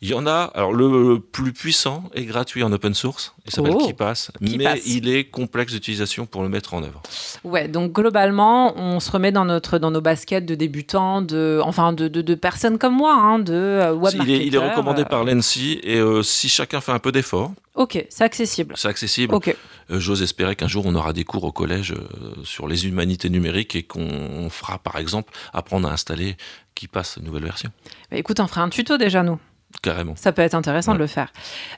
Il 0.00 0.08
y 0.08 0.14
en 0.14 0.26
a, 0.26 0.50
alors 0.54 0.72
le 0.72 1.18
plus 1.20 1.52
puissant 1.52 2.04
est 2.14 2.24
gratuit 2.24 2.62
en 2.62 2.72
open 2.72 2.94
source, 2.94 3.34
il 3.46 3.52
s'appelle 3.52 3.74
Oh, 3.74 3.86
KeePass, 3.86 4.30
mais 4.40 4.80
il 4.86 5.08
est 5.08 5.24
complexe 5.24 5.72
d'utilisation 5.72 6.26
pour 6.26 6.42
le 6.42 6.48
mettre 6.48 6.74
en 6.74 6.82
œuvre. 6.82 7.02
Ouais, 7.44 7.68
donc 7.68 7.92
globalement, 7.92 8.76
on 8.78 9.00
se 9.00 9.10
remet 9.10 9.32
dans, 9.32 9.44
notre, 9.44 9.78
dans 9.78 9.90
nos 9.90 10.00
baskets 10.00 10.46
de 10.46 10.54
débutants, 10.54 11.22
de, 11.22 11.60
enfin 11.64 11.92
de, 11.92 12.08
de, 12.08 12.22
de 12.22 12.34
personnes 12.34 12.78
comme 12.78 12.94
moi, 12.94 13.14
hein, 13.14 13.38
de 13.38 13.52
euh, 13.54 13.92
web 13.94 14.14
il, 14.22 14.30
est, 14.30 14.46
il 14.46 14.54
est 14.54 14.58
recommandé 14.58 15.02
euh, 15.02 15.06
par 15.06 15.24
l'ENSI 15.24 15.80
et 15.82 15.98
euh, 15.98 16.22
si 16.22 16.48
chacun 16.48 16.80
fait 16.80 16.92
un 16.92 16.98
peu 16.98 17.12
d'effort, 17.12 17.52
Ok, 17.74 18.04
c'est 18.08 18.24
accessible. 18.24 18.74
c'est 18.76 18.88
accessible. 18.88 19.32
Ok, 19.34 19.54
Euh, 19.90 20.00
J'ose 20.00 20.20
espérer 20.22 20.56
qu'un 20.56 20.66
jour 20.68 20.84
on 20.86 20.94
aura 20.96 21.12
des 21.12 21.22
cours 21.24 21.44
au 21.44 21.52
collège 21.52 21.92
euh, 21.92 22.34
sur 22.42 22.66
les 22.66 22.86
humanités 22.88 23.30
numériques 23.30 23.76
et 23.76 23.84
qu'on 23.84 24.50
fera 24.50 24.78
par 24.78 24.96
exemple 24.98 25.32
apprendre 25.52 25.88
à 25.88 25.92
installer 25.92 26.36
KeePass, 26.74 27.16
une 27.18 27.24
nouvelle 27.26 27.44
version, 27.44 27.70
Bah, 28.10 28.16
écoute, 28.18 28.40
on 28.40 28.46
fera 28.48 28.62
un 28.62 28.68
tuto 28.68 28.98
déjà, 28.98 29.22
nous. 29.22 29.38
Carrément. 29.82 30.14
Ça 30.16 30.32
peut 30.32 30.42
être 30.42 30.54
intéressant 30.54 30.92
Ouais. 30.92 30.98
de 30.98 31.02
le 31.02 31.06
faire. 31.08 31.32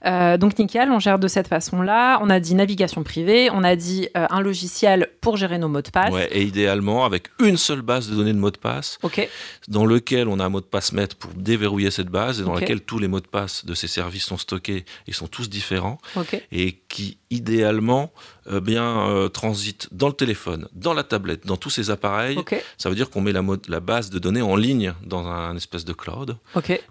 Euh, 0.06 0.36
donc 0.36 0.58
nickel, 0.58 0.90
on 0.90 0.98
gère 1.00 1.18
de 1.18 1.28
cette 1.28 1.48
façon-là. 1.48 2.18
On 2.22 2.30
a 2.30 2.40
dit 2.40 2.54
navigation 2.54 3.02
privée, 3.02 3.50
on 3.52 3.64
a 3.64 3.76
dit 3.76 4.08
euh, 4.16 4.26
un 4.30 4.40
logiciel 4.40 5.08
pour 5.20 5.36
gérer 5.36 5.58
nos 5.58 5.68
mots 5.68 5.82
de 5.82 5.90
passe. 5.90 6.12
Ouais, 6.12 6.28
et 6.32 6.42
idéalement 6.42 7.04
avec 7.04 7.28
une 7.40 7.56
seule 7.56 7.82
base 7.82 8.08
de 8.10 8.14
données 8.16 8.32
de 8.32 8.38
mots 8.38 8.50
de 8.50 8.56
passe, 8.58 8.98
Ok. 9.02 9.28
dans 9.68 9.84
lequel 9.86 10.28
on 10.28 10.38
a 10.40 10.44
un 10.44 10.48
mot 10.48 10.60
de 10.60 10.66
passe 10.66 10.92
maître 10.92 11.16
pour 11.16 11.32
déverrouiller 11.34 11.90
cette 11.90 12.08
base, 12.08 12.40
et 12.40 12.44
dans 12.44 12.52
Ok. 12.54 12.60
laquelle 12.60 12.80
tous 12.80 12.98
les 12.98 13.08
mots 13.08 13.20
de 13.20 13.26
passe 13.26 13.64
de 13.64 13.74
ces 13.74 13.88
services 13.88 14.24
sont 14.24 14.38
stockés, 14.38 14.84
ils 15.06 15.14
sont 15.14 15.26
tous 15.28 15.48
différents, 15.48 15.98
Ok. 16.16 16.40
et 16.52 16.80
qui 16.88 17.18
idéalement 17.30 18.12
euh, 18.50 18.60
bien 18.60 19.08
euh, 19.08 19.28
transitent 19.28 19.88
dans 19.92 20.08
le 20.08 20.12
téléphone, 20.14 20.66
dans 20.72 20.94
la 20.94 21.02
tablette, 21.04 21.46
dans 21.46 21.56
tous 21.56 21.70
ces 21.70 21.90
appareils. 21.90 22.38
Ça 22.78 22.88
veut 22.88 22.94
dire 22.96 23.08
qu'on 23.10 23.20
met 23.20 23.32
la, 23.32 23.42
mo- 23.42 23.56
la 23.68 23.80
base 23.80 24.10
de 24.10 24.18
données 24.18 24.42
en 24.42 24.56
ligne 24.56 24.94
dans 25.04 25.26
un 25.26 25.54
espèce 25.56 25.84
de 25.84 25.92
cloud 25.92 26.36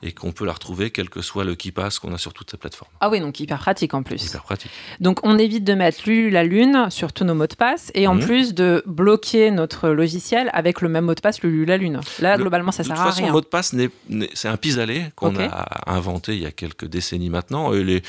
et 0.01 0.11
qu'on 0.13 0.31
peut 0.31 0.45
la 0.45 0.53
retrouver 0.53 0.91
quel 0.91 1.09
que 1.09 1.21
soit 1.21 1.43
le 1.43 1.55
qui 1.55 1.71
passe 1.71 1.99
qu'on 1.99 2.13
a 2.13 2.17
sur 2.17 2.33
toutes 2.33 2.51
ces 2.51 2.57
plateformes. 2.57 2.91
Ah 3.01 3.09
oui, 3.09 3.19
donc 3.19 3.39
hyper 3.39 3.57
pratique 3.59 3.93
en 3.93 4.03
plus. 4.03 4.23
Hyper 4.25 4.43
pratique. 4.43 4.71
Donc 5.01 5.19
on 5.23 5.37
évite 5.37 5.63
de 5.65 5.73
mettre 5.73 5.99
la 6.09 6.43
lune 6.43 6.87
sur 6.89 7.11
tous 7.11 7.25
nos 7.25 7.33
mots 7.35 7.47
de 7.47 7.55
passe 7.55 7.91
et 7.93 8.07
en 8.07 8.18
Mhm. 8.19 8.25
plus 8.25 8.53
de 8.53 8.83
bloquer 8.85 9.51
notre 9.51 9.89
logiciel 9.89 10.49
avec 10.53 10.81
le 10.81 10.89
même 10.89 11.05
mot 11.05 11.15
de 11.15 11.21
passe 11.21 11.41
Lulu 11.41 11.65
la 11.65 11.77
lune. 11.77 11.99
Là, 12.19 12.35
Le- 12.37 12.41
globalement, 12.43 12.71
ça 12.71 12.83
de 12.83 12.87
sert 12.87 12.95
toute 12.97 13.05
à 13.05 13.09
façon, 13.09 13.19
rien. 13.21 13.27
le 13.27 13.33
mot 13.33 13.41
de 13.41 13.45
passe, 13.45 13.73
n'est- 13.73 13.89
n'est- 14.09 14.29
c'est 14.33 14.47
un 14.47 14.57
pis-aller 14.57 15.05
qu'on 15.15 15.35
a 15.39 15.65
inventé 15.87 16.33
il 16.35 16.41
y 16.41 16.45
a 16.45 16.51
quelques 16.51 16.85
décennies 16.85 17.29
maintenant. 17.29 17.73
Et 17.73 17.83
les, 17.83 18.01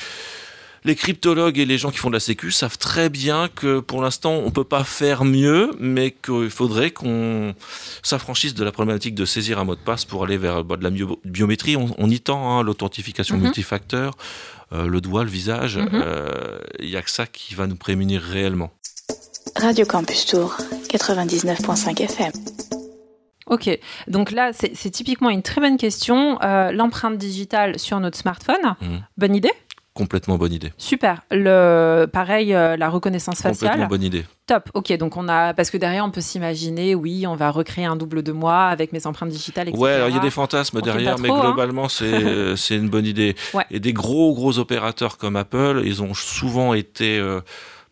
les 0.83 0.95
cryptologues 0.95 1.59
et 1.59 1.65
les 1.65 1.77
gens 1.77 1.91
qui 1.91 1.99
font 1.99 2.09
de 2.09 2.15
la 2.15 2.19
sécu 2.19 2.51
savent 2.51 2.77
très 2.79 3.09
bien 3.09 3.49
que 3.53 3.79
pour 3.79 4.01
l'instant, 4.01 4.41
on 4.43 4.49
peut 4.49 4.63
pas 4.63 4.83
faire 4.83 5.25
mieux, 5.25 5.71
mais 5.79 6.09
qu'il 6.11 6.49
faudrait 6.49 6.89
qu'on 6.91 7.53
s'affranchisse 8.01 8.55
de 8.55 8.63
la 8.63 8.71
problématique 8.71 9.13
de 9.15 9.25
saisir 9.25 9.59
un 9.59 9.63
mot 9.63 9.75
de 9.75 9.79
passe 9.81 10.05
pour 10.05 10.23
aller 10.23 10.37
vers 10.37 10.63
bah, 10.63 10.77
de 10.77 10.83
la 10.83 10.89
bio- 10.89 11.19
biométrie. 11.23 11.75
On, 11.77 11.93
on 11.97 12.09
y 12.09 12.19
tend, 12.19 12.57
hein, 12.59 12.63
l'authentification 12.63 13.37
Mhm. 13.37 13.43
multifacteur, 13.43 14.15
euh, 14.73 14.87
le 14.87 15.01
doigt, 15.01 15.23
le 15.23 15.29
visage. 15.29 15.77
Mhm. 15.77 15.89
euh, 15.93 16.57
Il 16.79 16.89
y 16.89 16.97
a 16.97 17.01
que 17.03 17.11
ça 17.11 17.27
qui 17.27 17.53
va 17.53 17.67
nous 17.67 17.75
prémunir 17.75 18.21
réellement. 18.23 18.71
Radio 19.61 19.85
Campus 19.85 20.25
Tour, 20.25 20.55
99.5 20.89 22.01
FM. 22.01 22.31
Ok, 23.47 23.69
donc 24.07 24.31
là, 24.31 24.51
c'est 24.53 24.89
typiquement 24.89 25.29
une 25.29 25.41
très 25.41 25.59
bonne 25.61 25.77
question. 25.77 26.41
Euh, 26.41 26.71
L'empreinte 26.71 27.17
digitale 27.17 27.77
sur 27.79 27.99
notre 27.99 28.17
smartphone, 28.17 28.75
Mhm. 28.81 29.03
bonne 29.17 29.35
idée? 29.35 29.51
Complètement 29.93 30.37
bonne 30.37 30.53
idée. 30.53 30.71
Super. 30.77 31.21
Le, 31.31 32.05
pareil, 32.11 32.53
euh, 32.53 32.77
la 32.77 32.87
reconnaissance 32.89 33.41
Complètement 33.41 33.67
faciale. 33.71 33.87
bonne 33.89 34.03
idée. 34.03 34.25
Top. 34.47 34.69
Ok, 34.73 34.95
donc 34.97 35.17
on 35.17 35.27
a. 35.27 35.53
Parce 35.53 35.69
que 35.69 35.75
derrière, 35.77 36.05
on 36.05 36.11
peut 36.11 36.21
s'imaginer, 36.21 36.95
oui, 36.95 37.27
on 37.27 37.35
va 37.35 37.51
recréer 37.51 37.83
un 37.85 37.97
double 37.97 38.23
de 38.23 38.31
moi 38.31 38.67
avec 38.67 38.93
mes 38.93 39.05
empreintes 39.05 39.29
digitales, 39.29 39.67
etc. 39.67 39.81
Ouais, 39.83 39.91
alors 39.91 40.07
il 40.07 40.15
y 40.15 40.17
a 40.17 40.21
des 40.21 40.29
fantasmes 40.29 40.77
On 40.77 40.81
derrière, 40.81 41.19
mais 41.19 41.29
hein. 41.29 41.41
globalement, 41.41 41.89
c'est 41.89 42.05
euh, 42.13 42.55
c'est 42.55 42.77
une 42.77 42.87
bonne 42.89 43.05
idée. 43.05 43.35
Ouais. 43.53 43.65
Et 43.69 43.81
des 43.81 43.91
gros, 43.91 44.33
gros 44.33 44.59
opérateurs 44.59 45.17
comme 45.17 45.35
Apple, 45.35 45.81
ils 45.83 46.01
ont 46.01 46.13
souvent 46.13 46.73
été 46.73 47.19
euh, 47.19 47.41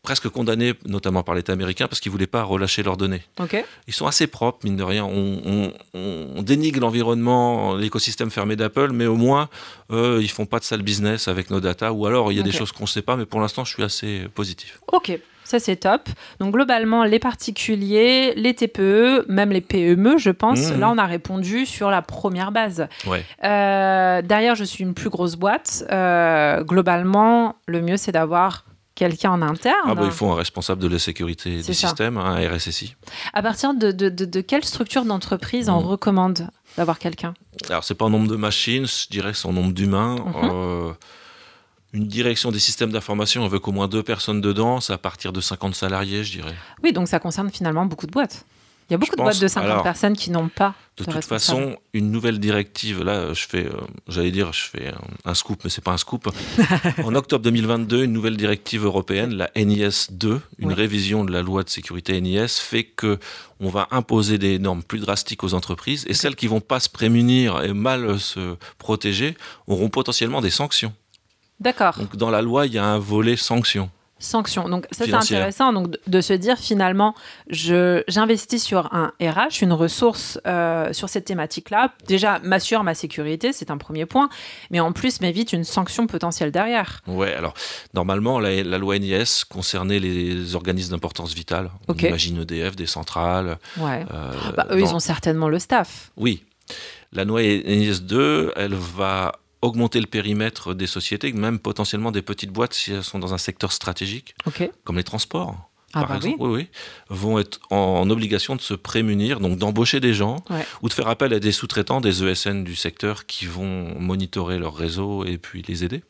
presque 0.02 0.30
condamnés, 0.30 0.74
notamment 0.86 1.24
par 1.24 1.36
l'État 1.36 1.54
américain, 1.54 1.88
parce 1.88 2.00
qu'ils 2.00 2.12
voulaient 2.12 2.26
pas 2.28 2.44
relâcher 2.44 2.84
leurs 2.84 2.98
données. 2.98 3.22
Ils 3.88 3.94
sont 3.94 4.08
assez 4.08 4.28
propres, 4.28 4.60
mine 4.64 4.78
de 4.78 4.84
rien. 4.84 5.04
On, 5.06 5.42
on- 5.46 5.74
on 6.38 6.42
dénigre 6.42 6.80
l'environnement, 6.80 7.76
l'écosystème 7.76 8.32
fermé 8.32 8.56
d'Apple, 8.56 8.92
mais 8.94 9.06
au 9.08 9.16
moins, 9.16 9.50
euh, 9.92 10.20
ils 10.22 10.30
font 10.32 10.46
pas 10.46 10.60
de 10.60 10.64
sale 10.64 10.82
business 10.82 11.28
avec 11.28 11.50
nos 11.50 11.60
data. 11.60 11.92
Ou 11.92 12.06
alors, 12.06 12.32
il 12.32 12.38
y 12.38 12.40
a 12.40 12.44
des 12.44 12.52
choses 12.52 12.72
qu'on 12.72 12.86
sait 12.86 13.02
pas, 13.02 13.16
mais 13.18 13.26
pour 13.26 13.42
l'instant, 13.42 13.66
je 13.66 13.74
suis 13.74 13.84
assez 13.84 14.22
positif. 14.36 14.80
Ok, 14.92 15.20
ça 15.44 15.60
c'est 15.60 15.76
top. 15.76 16.08
Donc 16.40 16.54
globalement, 16.54 17.04
les 17.04 17.20
particuliers, 17.20 18.34
les 18.36 18.54
TPE, 18.54 19.26
même 19.28 19.52
les 19.52 19.62
PME, 19.62 20.18
je 20.18 20.30
pense, 20.30 20.72
Mhm. 20.72 20.80
là 20.80 20.90
on 20.90 20.98
a 20.98 21.06
répondu 21.06 21.66
sur 21.66 21.90
la 21.90 22.02
première 22.02 22.52
base. 22.52 22.88
Ouais. 23.06 23.26
Euh, 23.44 24.22
derrière, 24.22 24.56
je 24.56 24.64
suis 24.64 24.84
une 24.84 24.94
plus 24.94 25.10
grosse 25.10 25.36
boîte. 25.36 25.84
Euh, 25.92 26.64
globalement, 26.64 27.56
le 27.68 27.82
mieux 27.82 27.98
c'est 27.98 28.12
d'avoir 28.12 28.64
quelqu'un 29.00 29.32
en 29.32 29.42
interne. 29.42 29.76
Ah 29.86 29.96
bah, 29.96 30.04
il 30.06 30.12
faut 30.12 30.30
un 30.30 30.36
responsable 30.36 30.82
de 30.82 30.88
la 30.90 31.00
sécurité 31.00 31.58
du 31.58 31.74
ça. 31.74 31.88
système, 31.88 32.18
un 32.18 32.36
RSSI. 32.36 32.96
À 33.34 33.42
partir 33.42 33.74
de, 33.74 33.92
de, 33.92 34.10
de- 34.10 34.26
de 34.26 34.42
quelle 34.42 34.66
structure 34.66 35.06
d'entreprise 35.06 35.70
on 35.70 35.80
Mhm. 35.80 35.88
recommande 35.88 36.48
d'avoir 36.78 37.00
quelqu'un? 37.00 37.34
Alors, 37.70 37.84
c'est 37.86 37.96
pas 37.96 38.06
en 38.06 38.10
nombre 38.10 38.28
de 38.28 38.36
machines, 38.36 38.86
je 38.86 39.08
dirais 39.10 39.34
c'est 39.34 39.48
en 39.48 39.54
nombre 39.54 39.72
d'humains. 39.74 40.16
Mhm. 40.18 40.34
Euh, 40.52 40.92
une 41.94 42.08
direction 42.08 42.52
des 42.52 42.60
systèmes 42.60 42.92
d'information, 42.92 43.42
on 43.44 43.48
veut 43.48 43.60
qu'au 43.60 43.72
moins 43.72 43.88
deux 43.88 44.04
personnes 44.04 44.42
dedans, 44.42 44.80
c'est 44.82 44.94
à 44.94 44.98
partir 45.00 45.34
de 45.34 45.42
50 45.42 45.74
salariés, 45.74 46.24
je 46.24 46.34
dirais. 46.34 46.56
Oui, 46.84 46.92
donc 46.94 47.08
ça 47.08 47.20
concerne 47.20 47.50
finalement 47.50 47.86
beaucoup 47.86 48.06
de 48.06 48.12
boîtes. 48.12 48.46
Il 48.90 48.94
y 48.94 48.96
a 48.96 48.98
beaucoup 48.98 49.12
de 49.12 49.18
pense- 49.18 49.26
boîtes 49.26 49.42
de 49.42 49.48
50 49.48 49.70
alors, 49.72 49.84
personnes 49.84 50.16
qui 50.18 50.32
n'ont 50.32 50.50
pas 50.50 50.74
De 50.98 51.04
de, 51.04 51.12
toute 51.12 51.24
façon, 51.26 51.78
une 51.94 52.12
nouvelle 52.12 52.40
directive, 52.40 53.04
là, 53.04 53.34
je 53.34 53.46
fais, 53.48 53.66
euh, 53.68 53.72
j'allais 54.08 54.32
dire, 54.32 54.52
je 54.52 54.64
fais 54.64 54.88
un, 54.88 55.30
un 55.32 55.34
scoop, 55.36 55.62
mais 55.64 55.70
c'est 55.70 55.84
pas 55.84 55.92
un 55.92 55.98
scoop. 55.98 56.28
en 57.04 57.14
octobre 57.14 57.44
2022, 57.44 58.04
une 58.06 58.14
nouvelle 58.14 58.36
directive 58.36 58.86
européenne, 58.86 59.36
la 59.36 59.52
NIS 59.56 60.08
2, 60.12 60.42
une 60.58 60.70
Oui. 60.70 60.74
révision 60.74 61.24
de 61.24 61.32
la 61.32 61.42
loi 61.44 61.64
de 61.64 61.70
sécurité 61.70 62.20
NIS, 62.20 62.60
fait 62.60 62.84
que 62.84 63.20
on 63.60 63.70
va 63.70 63.88
imposer 63.92 64.38
des 64.40 64.58
normes 64.58 64.82
plus 64.84 65.00
drastiques 65.00 65.44
aux 65.44 65.54
entreprises 65.54 66.06
et 66.08 66.14
celles 66.16 66.36
qui 66.36 66.48
vont 66.48 66.62
pas 66.62 66.80
se 66.80 66.90
prémunir 66.90 67.62
et 67.64 67.74
mal 67.74 68.20
se 68.20 68.56
protéger 68.80 69.38
auront 69.68 69.90
potentiellement 69.90 70.42
des 70.42 70.50
sanctions. 70.50 70.94
D'accord. 71.60 71.98
Donc 72.00 72.16
dans 72.16 72.30
la 72.32 72.42
loi, 72.42 72.66
il 72.68 72.74
y 72.74 72.78
a 72.78 72.86
un 72.86 73.00
volet 73.00 73.36
sanction. 74.20 74.40
Sanctions. 74.40 74.70
Donc 74.70 74.86
ça 74.92 75.06
c'est 75.06 75.14
intéressant 75.14 75.74
donc 75.74 75.96
de, 76.08 76.22
se 76.22 76.34
dire 76.34 76.58
finalement 76.58 77.16
je 77.50 78.04
j'investis 78.08 78.64
sur 78.64 78.94
un 78.94 79.12
RH, 79.22 79.62
une 79.64 79.74
ressource 79.74 80.40
euh, 80.46 80.94
sur 80.94 81.10
cette 81.10 81.26
thématique-là. 81.26 81.94
Déjà 82.08 82.40
m'assure 82.40 82.84
ma 82.84 82.94
sécurité, 82.94 83.54
c'est 83.54 83.72
un 83.72 83.78
premier 83.78 84.06
point, 84.06 84.30
mais 84.72 84.80
en 84.80 84.92
plus 84.92 85.22
m'évite 85.22 85.54
une 85.54 85.64
sanction 85.64 86.08
potentielle 86.08 86.52
derrière. 86.52 87.02
Ouais, 87.08 87.34
alors 87.34 87.54
normalement, 87.94 88.40
la, 88.40 88.64
la 88.64 88.78
loi 88.78 89.00
NIS 89.00 89.44
concernait 89.50 90.00
les 90.00 90.56
organismes 90.56 90.92
d'importance 90.92 91.34
vitale. 91.34 91.72
Ok. 91.88 92.02
On 92.04 92.08
imagine 92.08 92.42
EDF, 92.42 92.76
des 92.76 92.86
centrales. 92.86 93.58
Ouais. 93.78 94.06
euh, 94.14 94.32
Bah, 94.56 94.68
eux 94.72 94.80
ils 94.80 94.94
ont 94.94 95.00
certainement 95.00 95.48
le 95.50 95.60
staff. 95.60 96.12
Oui. 96.18 96.44
La 97.12 97.24
loi 97.24 97.42
NIS 97.42 98.02
2, 98.02 98.54
elle 98.56 98.76
va 98.76 99.34
augmenter 99.62 100.00
le 100.00 100.08
périmètre 100.08 100.74
des 100.74 100.88
sociétés, 100.88 101.32
même 101.34 101.60
potentiellement 101.60 102.12
des 102.12 102.22
petites 102.22 102.52
boîtes 102.52 102.74
si 102.74 102.94
elles 102.94 103.04
sont 103.04 103.20
dans 103.20 103.34
un 103.34 103.38
secteur 103.38 103.72
stratégique, 103.72 104.36
comme 104.84 104.98
les 104.98 105.04
transports. 105.04 105.56
Ah 105.94 106.02
par 106.02 106.10
bah 106.10 106.16
exemple, 106.18 106.38
oui. 106.42 106.50
oui, 106.52 106.68
vont 107.10 107.40
être 107.40 107.60
en 107.72 108.08
obligation 108.12 108.56
de 108.56 108.62
se 108.62 108.76
prémunir, 108.76 109.40
donc 109.40 109.58
d'embaucher 109.58 110.00
des 110.00 110.14
gens 110.14 110.36
Ouais. 110.52 110.64
ou 110.84 110.88
de 110.88 110.94
faire 110.94 111.08
appel 111.08 111.34
à 111.34 111.40
des 111.40 111.52
sous-traitants, 111.52 112.00
des 112.00 112.24
ESN 112.24 112.64
du 112.64 112.76
secteur 112.76 113.26
qui 113.26 113.48
vont 113.48 114.00
monitorer 114.00 114.60
leur 114.60 114.76
réseau 114.76 115.26
et 115.26 115.40
puis 115.40 115.64
les 115.68 115.84
aider. 115.84 116.04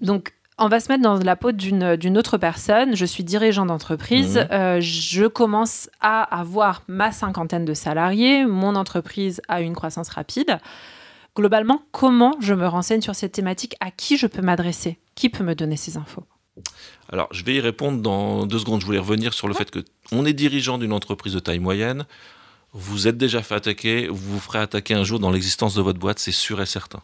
Donc, 0.00 0.34
on 0.58 0.68
va 0.68 0.78
se 0.80 0.90
mettre 0.92 1.02
dans 1.02 1.16
la 1.18 1.36
peau 1.36 1.52
d'une 1.52 1.96
d'une 1.96 2.18
autre 2.18 2.36
personne. 2.36 2.94
Je 2.96 3.04
suis 3.06 3.24
dirigeant 3.24 3.64
d'entreprise. 3.64 4.36
Mhm. 4.36 4.48
Euh, 4.52 4.80
je 4.80 5.26
commence 5.26 5.88
à 6.00 6.22
avoir 6.22 6.82
ma 6.88 7.10
cinquantaine 7.10 7.64
de 7.64 7.74
salariés. 7.74 8.44
Mon 8.44 8.74
entreprise 8.74 9.40
a 9.48 9.62
une 9.62 9.74
croissance 9.74 10.10
rapide. 10.10 10.58
Globalement, 11.38 11.84
comment 11.92 12.34
je 12.40 12.52
me 12.52 12.66
renseigne 12.66 13.00
sur 13.00 13.14
cette 13.14 13.30
thématique 13.30 13.76
À 13.78 13.92
qui 13.92 14.16
je 14.16 14.26
peux 14.26 14.42
m'adresser 14.42 14.98
Qui 15.14 15.28
peut 15.28 15.44
me 15.44 15.54
donner 15.54 15.76
ces 15.76 15.96
infos? 15.96 16.24
Alors, 17.12 17.28
je 17.30 17.44
vais 17.44 17.54
y 17.54 17.60
répondre 17.60 18.02
dans 18.02 18.44
deux 18.44 18.58
secondes. 18.58 18.80
Je 18.80 18.86
voulais 18.86 18.98
revenir 18.98 19.32
sur 19.32 19.46
le 19.46 19.54
fait 19.54 19.70
que 19.70 19.84
on 20.10 20.26
est 20.26 20.32
dirigeant 20.32 20.78
d'une 20.78 20.92
entreprise 20.92 21.34
de 21.34 21.38
taille 21.38 21.60
moyenne. 21.60 22.06
Vous 22.72 23.06
êtes 23.06 23.16
déjà 23.16 23.40
fait 23.40 23.54
attaquer, 23.54 24.08
vous 24.08 24.16
vous 24.16 24.40
ferez 24.40 24.58
attaquer 24.58 24.94
un 24.94 25.04
jour 25.04 25.20
dans 25.20 25.30
l'existence 25.30 25.74
de 25.76 25.80
votre 25.80 26.00
boîte, 26.00 26.18
c'est 26.18 26.32
sûr 26.32 26.60
et 26.60 26.66
certain. 26.66 27.00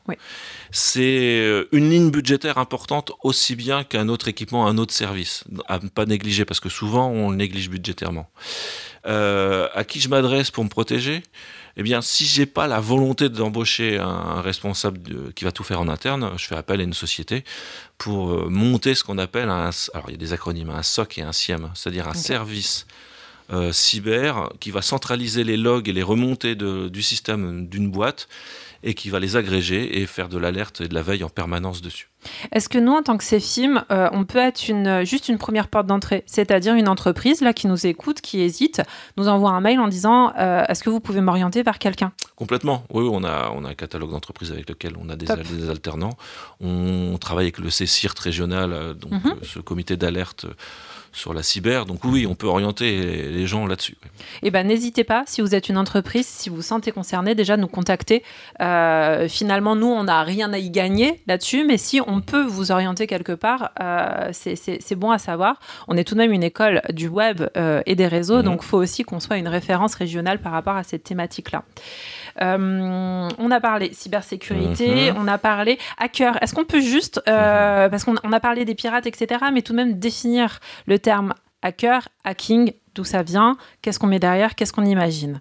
C'est 0.73 1.40
euh, 1.40 1.68
une 1.70 1.88
ligne 1.88 2.11
budgétaire 2.11 2.59
importante 2.59 3.12
aussi 3.23 3.55
bien 3.55 3.85
qu'un 3.85 4.09
autre 4.09 4.27
équipement, 4.27 4.66
un 4.66 4.79
autre 4.79 4.92
service, 4.92 5.44
à 5.68 5.79
ne 5.79 5.88
pas 5.88 6.07
négliger 6.07 6.44
parce 6.44 6.61
que 6.61 6.68
souvent 6.68 7.09
on 7.09 7.31
le 7.31 7.37
néglige 7.37 7.70
budgétairement. 7.70 8.29
Euh, 9.07 9.68
à 9.75 9.85
qui 9.85 10.01
je 10.01 10.09
m'adresse 10.09 10.51
pour 10.51 10.64
me 10.64 10.68
protéger? 10.68 11.23
Eh 11.77 11.83
bien, 11.83 12.01
si 12.03 12.25
j'ai 12.25 12.47
pas 12.47 12.67
la 12.69 12.79
volonté 12.81 13.29
d'embaucher 13.29 13.99
un, 13.99 14.41
responsable 14.41 15.03
de- 15.03 15.33
qui 15.35 15.45
va 15.45 15.51
tout 15.53 15.65
faire 15.65 15.81
en 15.81 15.89
interne, 15.89 16.31
je 16.37 16.47
fais 16.47 16.55
appel 16.55 16.81
à 16.81 16.85
une 16.85 16.95
société 16.95 17.43
pour 17.99 18.31
euh, 18.33 18.47
monter 18.49 18.95
ce 18.95 19.03
qu'on 19.03 19.19
appelle 19.19 19.49
un. 19.49 19.71
Alors, 19.93 20.07
il 20.09 20.13
y 20.13 20.15
a 20.15 20.19
des 20.19 20.33
acronymes, 20.33 20.71
un 20.71 20.83
SOC 20.83 21.19
et 21.19 21.23
un 21.23 21.33
SIEM, 21.33 21.71
c'est-à-dire 21.75 22.07
un 22.07 22.15
service 22.15 22.87
euh, 23.53 23.73
cyber 23.73 24.51
qui 24.61 24.71
va 24.71 24.81
centraliser 24.83 25.45
les 25.45 25.57
logs 25.57 25.89
et 25.89 25.93
les 25.93 26.03
remontées 26.03 26.55
de- 26.55 26.89
du 26.89 27.03
système 27.03 27.67
d'une 27.69 27.91
boîte 27.91 28.29
et 28.85 28.94
qui 28.94 29.11
va 29.11 29.18
les 29.18 29.37
agréger 29.37 30.01
et 30.01 30.07
faire 30.07 30.29
de 30.29 30.38
l'alerte 30.38 30.81
et 30.83 30.88
de 30.88 30.94
la 30.94 31.03
veille 31.03 31.25
en 31.25 31.29
permanence 31.29 31.83
dessus. 31.83 32.11
Est-ce 32.53 32.68
que 32.68 32.79
nous, 32.79 32.92
en 32.92 33.03
tant 33.03 33.16
que 33.18 33.25
CEFIM, 33.25 33.85
euh, 33.90 34.09
on 34.12 34.25
peut 34.25 34.38
être 34.38 34.68
une, 34.68 35.05
juste 35.05 35.29
une 35.29 35.37
première 35.38 35.68
porte 35.68 35.87
d'entrée 35.87 36.23
C'est-à-dire 36.27 36.75
une 36.75 36.88
entreprise 36.88 37.40
là, 37.40 37.53
qui 37.53 37.66
nous 37.66 37.87
écoute, 37.87 38.20
qui 38.20 38.40
hésite, 38.40 38.83
nous 39.16 39.29
envoie 39.29 39.51
un 39.51 39.61
mail 39.61 39.81
en 39.81 39.88
disant 39.88 40.33
euh, 40.38 40.62
Est-ce 40.68 40.83
que 40.83 40.90
vous 40.90 41.01
pouvez 41.01 41.20
m'orienter 41.20 41.62
vers 41.62 41.79
quelqu'un? 41.79 42.12
Complètement. 42.37 42.85
Oui, 42.90 43.07
on 43.11 43.25
a, 43.25 43.51
on 43.55 43.64
a 43.64 43.70
un 43.70 43.75
catalogue 43.75 44.11
d'entreprises 44.11 44.53
avec 44.53 44.68
lequel 44.68 44.94
on 44.99 45.09
a 45.09 45.16
des, 45.16 45.31
alternants. 45.68 46.16
On 46.61 47.16
travaille 47.18 47.47
avec 47.47 47.59
le 47.59 47.68
CCIRT 47.68 48.18
régional, 48.18 48.73
euh, 48.73 48.94
donc 48.94 49.12
Mhm. 49.12 49.37
ce 49.42 49.59
comité 49.61 49.97
d'alerte 49.97 50.47
euh, 50.47 50.55
sur 51.14 51.35
la 51.35 51.42
cyber. 51.42 51.85
Donc 51.87 52.05
oui, 52.05 52.27
on 52.27 52.35
peut 52.35 52.46
orienter 52.46 53.31
les 53.31 53.46
gens 53.46 53.66
là-dessus. 53.66 53.96
oui. 54.03 54.11
Eh 54.42 54.50
ben, 54.50 54.66
n'hésitez 54.66 55.05
pas, 55.05 55.24
si 55.27 55.40
vous 55.40 55.55
êtes 55.55 55.68
une 55.68 55.77
entreprise, 55.79 56.27
si 56.27 56.48
vous 56.48 56.57
vous 56.57 56.62
sentez 56.62 56.90
concerné, 56.92 57.35
déjà 57.35 57.57
nous 57.57 57.68
contacter. 57.68 58.22
Euh, 58.61 59.29
finalement, 59.29 59.77
nous, 59.77 59.87
on 59.88 60.05
n'a 60.05 60.22
rien 60.22 60.53
à 60.53 60.59
y 60.59 60.70
gagner 60.70 61.20
là-dessus, 61.27 61.64
mais 61.64 61.77
si 61.77 62.00
on 62.00 62.14
on 62.14 62.20
peut 62.20 62.44
vous 62.44 62.70
orienter 62.70 63.09
quelque 63.09 63.33
part, 63.33 63.72
euh, 63.83 64.29
c'est 64.33 64.94
bon 64.94 65.11
à 65.11 65.18
savoir. 65.18 65.59
On 65.88 65.96
est 65.96 66.05
tout 66.05 66.14
de 66.14 66.20
même 66.20 66.31
une 66.33 66.44
école 66.44 66.81
du 66.92 67.09
web 67.09 67.42
euh, 67.57 67.83
et 67.87 67.96
des 67.96 68.07
réseaux, 68.07 68.37
Mhm. 68.37 68.42
donc 68.44 68.61
il 68.62 68.66
faut 68.66 68.79
aussi 68.79 69.03
qu'on 69.03 69.18
soit 69.18 69.37
une 69.37 69.48
référence 69.48 69.96
régionale 69.96 70.38
par 70.38 70.53
rapport 70.53 70.77
à 70.77 70.85
cette 70.85 71.03
thématique-là. 71.03 71.64
Euh, 72.42 73.29
on 73.38 73.51
a 73.51 73.61
parlé 73.61 73.92
cybersécurité, 73.92 75.12
Mhm. 75.12 75.18
on 75.18 75.29
a 75.29 75.38
parlé 75.38 75.79
hacker. 75.99 76.42
Est-ce 76.42 76.55
qu'on 76.55 76.64
peut 76.64 76.81
juste, 76.81 77.20
euh, 77.29 77.88
parce 77.88 78.05
qu'on 78.05 78.14
on 78.25 78.33
a 78.33 78.40
parlé 78.40 78.64
des 78.64 78.75
pirates, 78.75 79.07
etc., 79.07 79.44
mais 79.53 79.62
tout 79.62 79.73
de 79.73 79.77
même 79.77 79.99
définir 79.99 80.61
le 80.87 80.99
terme 80.99 81.35
hacker, 81.62 82.09
hacking, 82.25 82.73
d'où 82.94 83.05
ça 83.05 83.23
vient, 83.23 83.57
qu'est-ce 83.83 83.99
qu'on 83.99 84.07
met 84.07 84.18
derrière, 84.18 84.55
qu'est-ce 84.55 84.73
qu'on 84.73 84.85
imagine? 84.85 85.40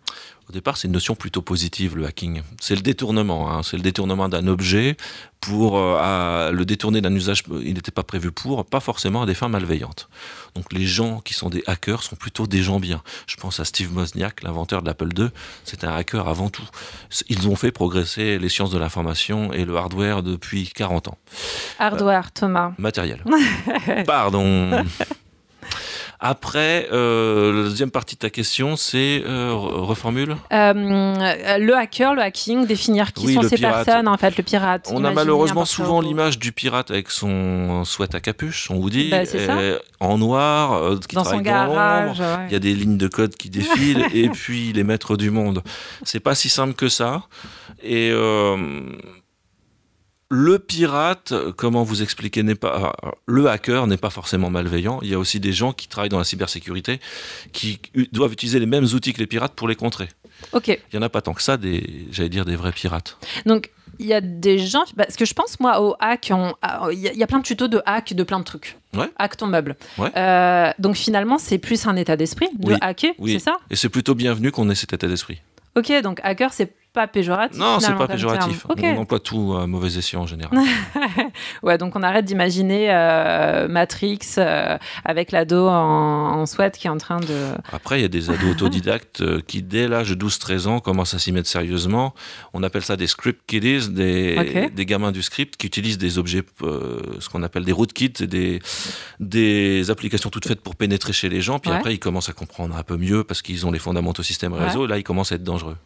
Au 0.50 0.52
départ, 0.52 0.78
c'est 0.78 0.88
une 0.88 0.94
notion 0.94 1.16
plutôt 1.16 1.42
positive, 1.42 1.96
le 1.96 2.06
hacking. 2.06 2.42
C'est 2.60 2.76
le 2.76 2.82
détournement. 2.82 3.52
hein. 3.52 3.64
C'est 3.64 3.78
le 3.78 3.84
détournement 3.84 4.28
d'un 4.30 4.48
objet 4.48 4.98
pour 5.40 5.78
euh, 5.78 6.52
le 6.52 6.64
détourner 6.66 7.02
d'un 7.02 7.14
usage 7.14 7.44
euh, 7.52 7.62
il 7.66 7.74
n'était 7.74 7.92
pas 7.92 8.04
prévu 8.04 8.32
pour, 8.32 8.66
pas 8.66 8.80
forcément 8.80 9.24
à 9.24 9.26
des 9.26 9.34
fins 9.34 9.50
malveillantes. 9.50 10.08
Donc 10.56 10.72
les 10.72 10.86
gens 10.86 11.20
qui 11.20 11.34
sont 11.34 11.50
des 11.50 11.64
hackers 11.68 12.04
sont 12.04 12.16
plutôt 12.16 12.48
des 12.48 12.62
gens 12.64 12.80
bien. 12.80 13.02
Je 13.28 13.36
pense 13.36 13.60
à 13.60 13.66
Steve 13.66 13.96
Wozniak, 13.96 14.44
l'inventeur 14.44 14.82
de 14.82 14.88
l'Apple 14.88 15.10
II. 15.18 15.30
C'est 15.66 15.84
un 15.84 15.94
hacker 15.94 16.28
avant 16.30 16.50
tout. 16.50 16.68
Ils 17.30 17.48
ont 17.48 17.56
fait 17.56 17.72
progresser 17.72 18.38
les 18.40 18.50
sciences 18.50 18.72
de 18.72 18.78
l'information 18.78 19.52
et 19.54 19.66
le 19.66 19.76
hardware 19.76 20.24
depuis 20.24 20.70
40 20.74 21.10
ans. 21.10 21.18
Hardware, 21.80 22.32
Thomas. 22.32 22.72
Matériel. 22.78 23.24
Pardon. 24.06 24.84
Après, 26.26 26.88
euh, 26.94 27.52
la 27.52 27.64
deuxième 27.70 27.92
partie 27.92 28.16
de 28.16 28.20
ta 28.20 28.30
question, 28.30 28.78
c'est 28.78 29.22
euh, 29.26 29.50
re- 29.52 29.82
reformule. 29.82 30.38
Euh, 30.54 30.74
le 30.74 31.74
hacker, 31.76 32.16
le 32.16 32.22
hacking, 32.22 32.66
définir 32.66 33.12
qui 33.12 33.26
Oui, 33.26 33.34
sont 33.34 33.42
ces 33.44 33.58
pirate. 33.58 33.84
personnes, 33.86 34.08
en 34.08 34.16
fait, 34.16 34.38
le 34.38 34.44
pirate. 34.44 34.88
On 34.90 35.04
a 35.04 35.12
malheureusement 35.12 35.66
souvent 35.66 36.00
l'image 36.00 36.40
du 36.40 36.54
pirate 36.54 36.92
avec 36.92 37.12
son 37.12 37.84
sweat 37.84 38.16
à 38.16 38.22
capuche, 38.22 38.68
son 38.70 38.76
hoodie, 38.78 39.10
Bah, 39.12 39.24
en 40.00 40.18
noir, 40.18 40.74
euh, 40.82 40.98
qui 40.98 41.16
dans 41.16 41.26
son 41.26 41.36
dans 41.36 41.42
garage. 41.42 42.22
ouais. 42.22 42.46
Il 42.48 42.54
y 42.54 42.56
a 42.56 42.60
des 42.60 42.74
lignes 42.74 42.98
de 42.98 43.08
code 43.10 43.36
qui 43.36 43.50
défilent 43.50 44.06
et 44.14 44.30
puis 44.30 44.72
les 44.72 44.86
maîtres 44.86 45.18
du 45.18 45.30
monde. 45.30 45.62
C'est 46.04 46.22
pas 46.22 46.36
si 46.36 46.48
simple 46.48 46.74
que 46.74 46.88
ça. 46.88 47.24
Et 47.84 48.12
euh, 48.14 48.56
le 50.34 50.58
pirate, 50.60 51.34
comment 51.58 51.84
vous 51.84 52.02
expliquer, 52.02 52.42
n'est 52.44 52.56
pas 52.56 52.94
euh, 53.04 53.10
le 53.28 53.48
hacker 53.50 53.86
n'est 53.88 53.98
pas 53.98 54.10
forcément 54.10 54.50
malveillant. 54.50 55.00
Il 55.04 55.10
y 55.10 55.14
a 55.14 55.20
aussi 55.20 55.40
des 55.40 55.54
gens 55.54 55.74
qui 55.74 55.88
travaillent 55.88 56.10
dans 56.10 56.18
la 56.18 56.24
cybersécurité 56.24 57.00
qui 57.52 57.80
doivent 58.12 58.34
utiliser 58.34 58.60
les 58.60 58.66
mêmes 58.66 58.86
outils 58.86 59.14
que 59.14 59.20
les 59.20 59.28
pirates 59.28 59.54
pour 59.54 59.68
les 59.68 59.76
contrer. 59.76 60.10
Ok, 60.52 60.68
Il 60.68 60.96
y 60.96 60.98
en 60.98 61.02
a 61.04 61.10
pas 61.10 61.22
tant 61.22 61.34
que 61.34 61.42
ça, 61.44 61.58
des, 61.58 62.08
j'allais 62.12 62.30
dire 62.30 62.46
des 62.46 62.56
vrais 62.56 62.72
pirates. 62.72 63.18
donc 63.46 63.70
il 64.00 64.08
y 64.08 64.14
a 64.14 64.22
des 64.22 64.58
gens, 64.58 64.86
parce 64.98 65.16
que 65.16 65.24
je 65.24 65.36
pense 65.36 65.60
moi 65.60 65.80
au 65.80 65.96
hack, 66.00 66.32
ah, 66.64 66.88
il 66.92 66.98
y, 66.98 67.08
a- 67.08 67.14
il 67.14 67.20
y 67.20 67.24
a 67.24 67.28
plein 67.28 67.38
de 67.38 67.44
tutos 67.44 67.68
de 67.68 67.80
hack, 67.86 68.14
de 68.16 68.24
plein 68.24 68.40
de 68.40 68.44
trucs. 68.44 68.76
Ouais. 68.96 69.06
Hack 69.20 69.38
ton 69.38 69.46
meuble. 69.46 69.76
Ouais. 70.00 70.10
Euh, 70.18 70.72
donc 70.80 70.96
finalement, 70.96 71.38
c'est 71.38 71.60
plus 71.60 71.86
un 71.86 71.96
état 71.96 72.18
d'esprit 72.18 72.48
de 72.58 72.70
Oui, 72.70 72.76
hacker, 72.82 73.14
oui. 73.20 73.34
c'est 73.34 73.40
ça? 73.52 73.58
Et 73.70 73.76
c'est 73.76 73.90
plutôt 73.90 74.16
bienvenu 74.16 74.52
qu'on 74.52 74.68
ait 74.72 74.76
cet 74.76 74.94
état 74.94 75.08
d'esprit. 75.08 75.42
Ok, 75.78 75.92
donc 76.02 76.20
hacker, 76.24 76.52
c'est 76.54 76.74
pas 76.94 77.08
péjoratif. 77.08 77.60
Non, 77.60 77.80
c'est 77.80 77.96
pas 77.96 78.08
péjoratif. 78.08 78.66
On 78.70 78.98
emploie 78.98 79.20
tout 79.20 79.56
à 79.60 79.66
mauvais 79.68 79.98
escient 79.98 80.22
en 80.22 80.28
général. 80.28 80.58
Ouais, 81.64 81.78
donc 81.78 81.96
on 81.96 82.04
arrête 82.04 82.26
d'imaginer 82.26 82.88
euh, 82.92 83.68
Matrix 83.68 84.20
euh, 84.38 84.78
avec 85.06 85.32
l'ado 85.32 85.68
en, 85.68 85.72
en 86.42 86.46
sweat 86.46 86.78
qui 86.78 86.88
est 86.88 86.90
en 86.90 86.98
train 86.98 87.20
de. 87.20 87.54
Après, 87.72 88.00
il 88.00 88.02
y 88.02 88.06
a 88.06 88.10
des 88.10 88.30
ados 88.30 88.52
autodidactes 88.52 89.22
euh, 89.22 89.42
qui, 89.46 89.62
dès 89.64 89.88
l'âge 89.88 90.10
de 90.12 90.26
12-13 90.28 90.68
ans, 90.68 90.80
commencent 90.80 91.14
à 91.14 91.20
s'y 91.20 91.32
mettre 91.32 91.48
sérieusement. 91.48 92.14
On 92.54 92.62
appelle 92.64 92.84
ça 92.84 92.96
des 92.98 93.08
script 93.08 93.42
kiddies, 93.48 93.90
des, 93.90 94.70
des 94.74 94.86
gamins 94.86 95.12
du 95.12 95.22
script 95.22 95.58
qui 95.58 95.68
utilisent 95.68 95.98
des 95.98 96.18
objets, 96.18 96.44
euh, 96.62 97.00
ce 97.20 97.30
qu'on 97.30 97.44
appelle 97.44 97.64
des 97.66 97.72
rootkits, 97.72 98.10
des, 98.28 98.62
des 99.20 99.90
applications 99.90 100.30
toutes 100.30 100.48
faites 100.48 100.62
pour 100.62 100.76
pénétrer 100.76 101.14
chez 101.14 101.30
les 101.30 101.42
gens. 101.42 101.60
Puis 101.60 101.72
Ouais. 101.72 101.78
après, 101.78 101.94
ils 101.94 102.00
commencent 102.00 102.30
à 102.30 102.34
comprendre 102.34 102.76
un 102.78 102.84
peu 102.84 102.98
mieux 102.98 103.24
parce 103.24 103.42
qu'ils 103.42 103.66
ont 103.66 103.72
les 103.72 103.80
fondamentaux 103.80 104.24
système 104.24 104.54
Ouais. 104.54 104.66
réseau. 104.66 104.86
Là, 104.86 104.98
ils 104.98 105.04
commencent 105.04 105.32
à 105.32 105.36
être 105.36 105.44
dangereux. 105.44 105.78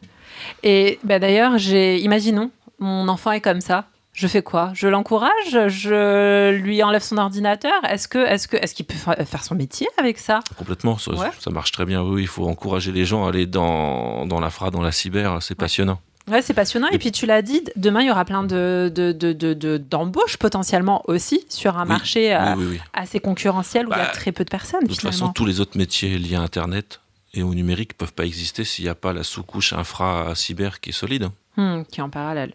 Et 0.63 0.99
bah, 1.03 1.19
d'ailleurs, 1.19 1.57
j'ai, 1.57 1.99
imaginons, 1.99 2.51
mon 2.79 3.07
enfant 3.07 3.31
est 3.31 3.41
comme 3.41 3.61
ça. 3.61 3.85
Je 4.13 4.25
fais 4.27 4.41
quoi? 4.41 4.71
Je 4.73 4.87
l'encourage? 4.87 5.31
Je 5.67 6.51
lui 6.55 6.81
enlève 6.81 7.03
son 7.03 7.17
ordinateur? 7.19 7.73
Est-ce 7.87 8.07
que, 8.07 8.17
est-ce 8.17 8.47
que, 8.47 8.57
est-ce 8.57 8.73
qu'il 8.73 8.85
peut 8.85 8.95
fa- 8.95 9.15
faire 9.25 9.43
son 9.43 9.53
métier 9.53 9.87
avec 9.97 10.17
ça? 10.17 10.39
Complètement, 10.57 10.97
ça, 10.97 11.11
Ouais. 11.11 11.29
ça 11.39 11.51
marche 11.51 11.71
très 11.71 11.85
bien. 11.85 12.01
Oui, 12.01 12.23
il 12.23 12.27
faut 12.27 12.47
encourager 12.47 12.91
les 12.91 13.05
gens 13.05 13.25
à 13.25 13.29
aller 13.29 13.45
dans, 13.45 14.25
dans 14.25 14.39
l'infra, 14.39 14.71
dans 14.71 14.81
la 14.81 14.91
cyber. 14.91 15.37
C'est 15.41 15.53
passionnant. 15.53 15.99
Ouais, 16.31 16.41
c'est 16.41 16.55
passionnant. 16.55 16.87
Et, 16.91 16.97
puis 16.97 17.11
tu 17.11 17.25
l'as 17.27 17.41
dit, 17.43 17.63
demain 17.77 18.01
il 18.01 18.07
y 18.07 18.11
aura 18.11 18.25
plein 18.25 18.43
de, 18.43 18.91
de, 18.93 19.11
de, 19.13 19.31
de- 19.33 19.53
de- 19.53 19.77
d'embauches 19.77 20.35
potentiellement 20.37 21.01
aussi 21.07 21.45
sur 21.47 21.77
un 21.77 21.83
Oui, 21.83 21.87
marché 21.89 22.35
euh, 22.35 22.53
Oui, 22.57 22.63
oui, 22.65 22.65
oui. 22.71 22.79
assez 22.93 23.19
concurrentiel 23.21 23.85
où 23.85 23.91
il 23.93 23.97
y 23.97 24.01
a 24.01 24.05
Bah, 24.05 24.11
très 24.11 24.31
peu 24.33 24.43
de 24.43 24.49
personnes 24.49 24.81
De 24.83 24.87
toute 24.87 24.99
façon, 24.99 25.29
tous 25.29 25.45
les 25.45 25.61
autres 25.61 25.77
métiers 25.77 26.17
liés 26.17 26.35
à 26.35 26.41
Internet 26.41 26.99
et 27.33 27.43
au 27.43 27.53
numérique 27.53 27.97
peuvent 27.97 28.13
pas 28.13 28.25
exister 28.25 28.63
s'il 28.63 28.85
n'y 28.85 28.89
a 28.89 28.95
pas 28.95 29.13
la 29.13 29.23
sous-couche 29.23 29.73
infra 29.73 30.33
cyber 30.35 30.79
qui 30.79 30.89
est 30.91 30.93
solide. 30.93 31.29
Hmm, 31.57 31.81
qui 31.91 31.99
est 31.99 32.03
en 32.03 32.09
parallèle. 32.09 32.53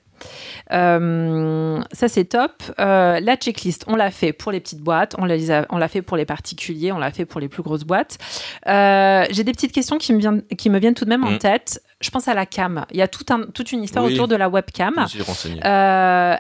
Euh, 0.73 1.81
ça, 1.93 2.09
c'est 2.09 2.25
top. 2.25 2.63
Euh, 2.79 3.19
la 3.21 3.37
checklist, 3.37 3.85
on 3.89 3.97
l'a 3.97 4.11
fait 4.11 4.33
pour 4.33 4.53
les 4.53 4.61
petites 4.61 4.81
boîtes, 4.81 5.15
on 5.19 5.25
l'a, 5.25 5.67
on 5.71 5.79
l'a 5.79 5.89
fait 5.89 6.03
pour 6.03 6.17
les 6.17 6.25
particuliers, 6.25 6.93
on 6.93 6.99
l'a 6.99 7.11
fait 7.11 7.25
pour 7.25 7.41
les 7.41 7.49
plus 7.49 7.63
grosses 7.63 7.85
boîtes. 7.85 8.19
Euh, 8.69 9.25
j'ai 9.31 9.45
des 9.45 9.53
petites 9.53 9.73
questions 9.73 9.99
qui 9.99 10.13
me, 10.13 10.19
viennent, 10.21 10.43
qui 10.57 10.71
me 10.71 10.79
viennent 10.79 10.95
tout 10.95 11.05
de 11.05 11.11
même 11.11 11.25
en 11.25 11.33
Mm. 11.33 11.39
tête. 11.39 11.83
Je 12.01 12.11
pense 12.11 12.29
à 12.29 12.35
la 12.35 12.47
cam. 12.47 12.87
Il 12.93 12.97
y 12.99 13.03
a 13.03 13.09
tout 13.09 13.25
un, 13.31 13.43
toute 13.47 13.73
une 13.73 13.83
histoire 13.83 14.05
Oui. 14.05 14.15
autour 14.15 14.29
de 14.29 14.37
la 14.37 14.49
webcam. 14.49 14.95
Je 14.97 15.01
me 15.01 15.07
suis 15.09 15.23
renseigné. 15.23 15.61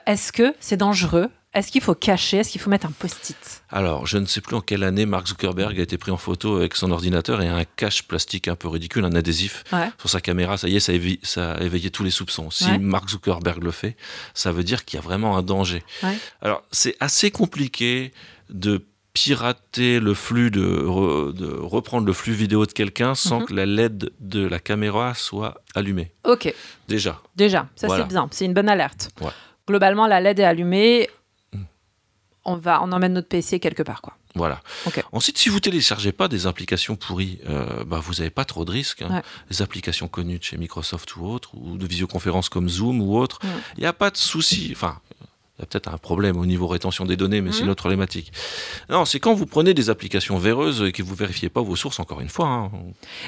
Est-ce 0.06 0.32
que 0.32 0.54
c'est 0.60 0.76
dangereux 0.76 1.28
Est-ce 1.54 1.70
qu'il 1.70 1.82
faut 1.82 1.94
cacher? 1.94 2.38
Est-ce 2.38 2.50
qu'il 2.50 2.60
faut 2.62 2.70
mettre 2.70 2.86
un 2.86 2.92
post-it? 2.92 3.62
Alors, 3.68 4.06
je 4.06 4.16
ne 4.16 4.24
sais 4.24 4.40
plus 4.40 4.56
en 4.56 4.62
quelle 4.62 4.82
année 4.84 5.04
Mark 5.04 5.26
Zuckerberg 5.26 5.78
a 5.78 5.82
été 5.82 5.98
pris 5.98 6.10
en 6.10 6.16
photo 6.16 6.56
avec 6.56 6.74
son 6.74 6.90
ordinateur 6.90 7.42
et 7.42 7.48
un 7.48 7.64
cache 7.64 8.04
plastique 8.04 8.48
un 8.48 8.54
peu 8.56 8.68
ridicule, 8.68 9.04
un 9.04 9.14
adhésif 9.14 9.62
Ouais. 9.72 9.90
sur 9.98 10.08
sa 10.08 10.22
caméra. 10.22 10.56
Ça 10.56 10.68
y 10.68 10.76
est, 10.76 10.80
ça 10.80 10.92
ça 11.22 11.52
a 11.52 11.60
éveillé 11.62 11.90
tous 11.90 12.04
les 12.04 12.10
soupçons. 12.10 12.50
Si 12.50 12.64
Ouais. 12.64 12.78
Mark 12.78 13.08
Zuckerberg 13.10 13.62
le 13.62 13.70
fait, 13.70 13.96
ça 14.32 14.50
veut 14.50 14.64
dire 14.64 14.84
qu'il 14.86 14.96
y 14.96 14.98
a 14.98 15.02
vraiment 15.02 15.36
un 15.36 15.42
danger. 15.42 15.82
Ouais. 16.02 16.16
Alors, 16.40 16.62
c'est 16.72 16.96
assez 17.00 17.30
compliqué 17.30 18.12
de 18.48 18.86
pirater 19.12 20.00
le 20.00 20.14
flux, 20.14 20.50
de, 20.50 20.64
re- 20.64 21.34
de 21.34 21.46
reprendre 21.46 22.06
le 22.06 22.14
flux 22.14 22.32
vidéo 22.32 22.64
de 22.64 22.72
quelqu'un 22.72 23.14
sans 23.14 23.40
Mhm. 23.40 23.44
que 23.46 23.52
la 23.54 23.66
LED 23.66 24.10
de 24.20 24.46
la 24.46 24.58
caméra 24.58 25.12
soit 25.14 25.60
allumée. 25.74 26.12
Ok, 26.24 26.52
Déjà. 26.88 27.20
déjà, 27.36 27.68
ça 27.76 27.88
Voilà. 27.88 28.04
c'est 28.04 28.08
bien, 28.08 28.26
c'est 28.30 28.46
une 28.46 28.54
bonne 28.54 28.70
alerte. 28.70 29.10
Ouais. 29.20 29.30
Globalement, 29.68 30.06
la 30.06 30.20
LED 30.22 30.40
est 30.40 30.44
allumée. 30.44 31.08
On 32.44 32.56
va, 32.56 32.82
on 32.82 32.90
emmène 32.92 33.12
notre 33.12 33.28
PC 33.28 33.60
quelque 33.60 33.82
part, 33.82 34.00
quoi. 34.02 34.14
Voilà. 34.34 34.60
Ensuite, 35.12 35.36
si 35.38 35.48
vous 35.50 35.60
téléchargez 35.60 36.10
pas 36.10 36.26
des 36.26 36.46
applications 36.46 36.96
pourries, 36.96 37.38
euh, 37.48 37.84
bah, 37.84 38.00
vous 38.02 38.14
n'avez 38.14 38.30
pas 38.30 38.44
trop 38.44 38.64
de 38.64 38.70
risques. 38.70 39.02
hein. 39.02 39.16
Ouais. 39.16 39.22
Les 39.50 39.60
applications 39.62 40.08
connues 40.08 40.38
de 40.38 40.42
chez 40.42 40.56
Microsoft 40.56 41.16
ou 41.16 41.26
autres, 41.26 41.50
ou 41.54 41.76
de 41.76 41.86
visioconférences 41.86 42.48
comme 42.48 42.68
Zoom 42.68 43.00
ou 43.02 43.16
autres, 43.18 43.38
il 43.44 43.48
Mm. 43.48 43.80
n'y 43.80 43.86
a 43.86 43.92
pas 43.92 44.10
de 44.10 44.16
souci. 44.16 44.70
Enfin, 44.74 44.98
il 45.20 45.60
y 45.60 45.62
a 45.62 45.66
peut-être 45.66 45.92
un 45.92 45.98
problème 45.98 46.38
au 46.38 46.46
niveau 46.46 46.66
rétention 46.66 47.04
des 47.04 47.16
données, 47.16 47.42
mais 47.42 47.52
c'est 47.52 47.58
Mhm. 47.58 47.64
une 47.66 47.70
autre 47.72 47.82
problématique. 47.82 48.32
Non, 48.88 49.04
c'est 49.04 49.20
quand 49.20 49.34
vous 49.34 49.44
prenez 49.46 49.74
des 49.74 49.90
applications 49.90 50.38
véreuses 50.38 50.82
et 50.82 50.92
que 50.92 51.02
vous 51.02 51.14
vérifiez 51.14 51.50
pas 51.50 51.60
vos 51.60 51.76
sources, 51.76 52.00
encore 52.00 52.20
une 52.22 52.30
fois. 52.30 52.46
hein. 52.48 52.70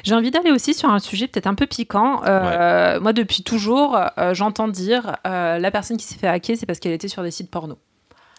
J'ai 0.04 0.14
envie 0.14 0.30
d'aller 0.30 0.50
aussi 0.50 0.72
sur 0.72 0.88
un 0.88 1.00
sujet 1.00 1.28
peut-être 1.28 1.46
un 1.46 1.54
peu 1.54 1.66
piquant. 1.66 2.22
Euh, 2.24 2.98
Moi, 2.98 3.12
depuis 3.12 3.42
toujours, 3.44 3.96
euh, 4.18 4.32
j'entends 4.32 4.68
dire 4.68 5.16
euh, 5.26 5.58
la 5.58 5.70
personne 5.70 5.98
qui 5.98 6.04
s'est 6.06 6.18
fait 6.18 6.28
hacker, 6.28 6.56
c'est 6.58 6.66
parce 6.66 6.78
qu'elle 6.80 6.92
était 6.92 7.08
sur 7.08 7.22
des 7.22 7.30
sites 7.30 7.50
porno. 7.50 7.76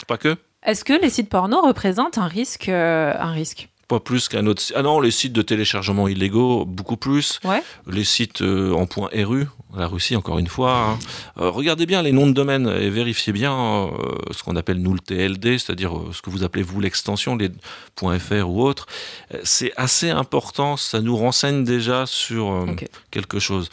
Pas 0.08 0.18
que. 0.18 0.36
Est-ce 0.66 0.84
que 0.84 0.94
les 1.00 1.10
sites 1.10 1.30
porno 1.30 1.62
représentent 1.62 2.18
un 2.18 2.28
risque, 2.28 2.70
euh, 2.70 3.14
un 3.20 3.32
risque? 3.32 3.70
Pas 3.88 4.00
plus 4.00 4.30
qu'un 4.30 4.48
autre. 4.48 4.64
Ah 4.74 4.82
non, 4.82 5.00
les 5.00 5.12
sites 5.12 5.32
de 5.34 5.44
téléchargement 5.44 6.08
illégaux, 6.08 6.66
beaucoup 6.66 6.98
plus. 6.98 7.40
Ouais. 7.44 7.62
Les 7.86 8.04
sites 8.04 8.42
euh, 8.42 8.74
en 8.74 8.88
point 8.88 9.10
.ru, 9.14 9.46
la 9.78 9.86
Russie 9.86 10.16
encore 10.16 10.40
une 10.40 10.48
fois. 10.48 10.74
hein. 10.76 11.00
Euh, 11.40 11.52
regardez 11.52 11.86
bien 11.86 12.02
les 12.02 12.12
noms 12.12 12.26
de 12.26 12.32
domaine 12.32 12.68
et 12.68 12.90
vérifiez 12.90 13.32
bien 13.32 13.54
euh, 13.56 13.90
ce 14.32 14.42
qu'on 14.42 14.56
appelle 14.56 14.78
nous 14.82 14.94
le 14.94 15.00
TLD, 15.00 15.60
c'est-à-dire 15.60 15.92
ce 16.14 16.24
que 16.24 16.32
vous 16.32 16.44
appelez 16.44 16.64
vous 16.64 16.82
l'extension, 16.82 17.36
les 17.36 17.52
.fr 17.96 18.50
ou 18.50 18.64
autres. 18.64 18.88
Euh, 19.36 19.40
C'est 19.44 19.72
assez 19.78 20.10
important, 20.10 20.78
ça 20.78 21.00
nous 21.00 21.16
renseigne 21.16 21.64
déjà 21.64 22.08
sur 22.08 22.66
quelque 23.12 23.38
chose. 23.38 23.70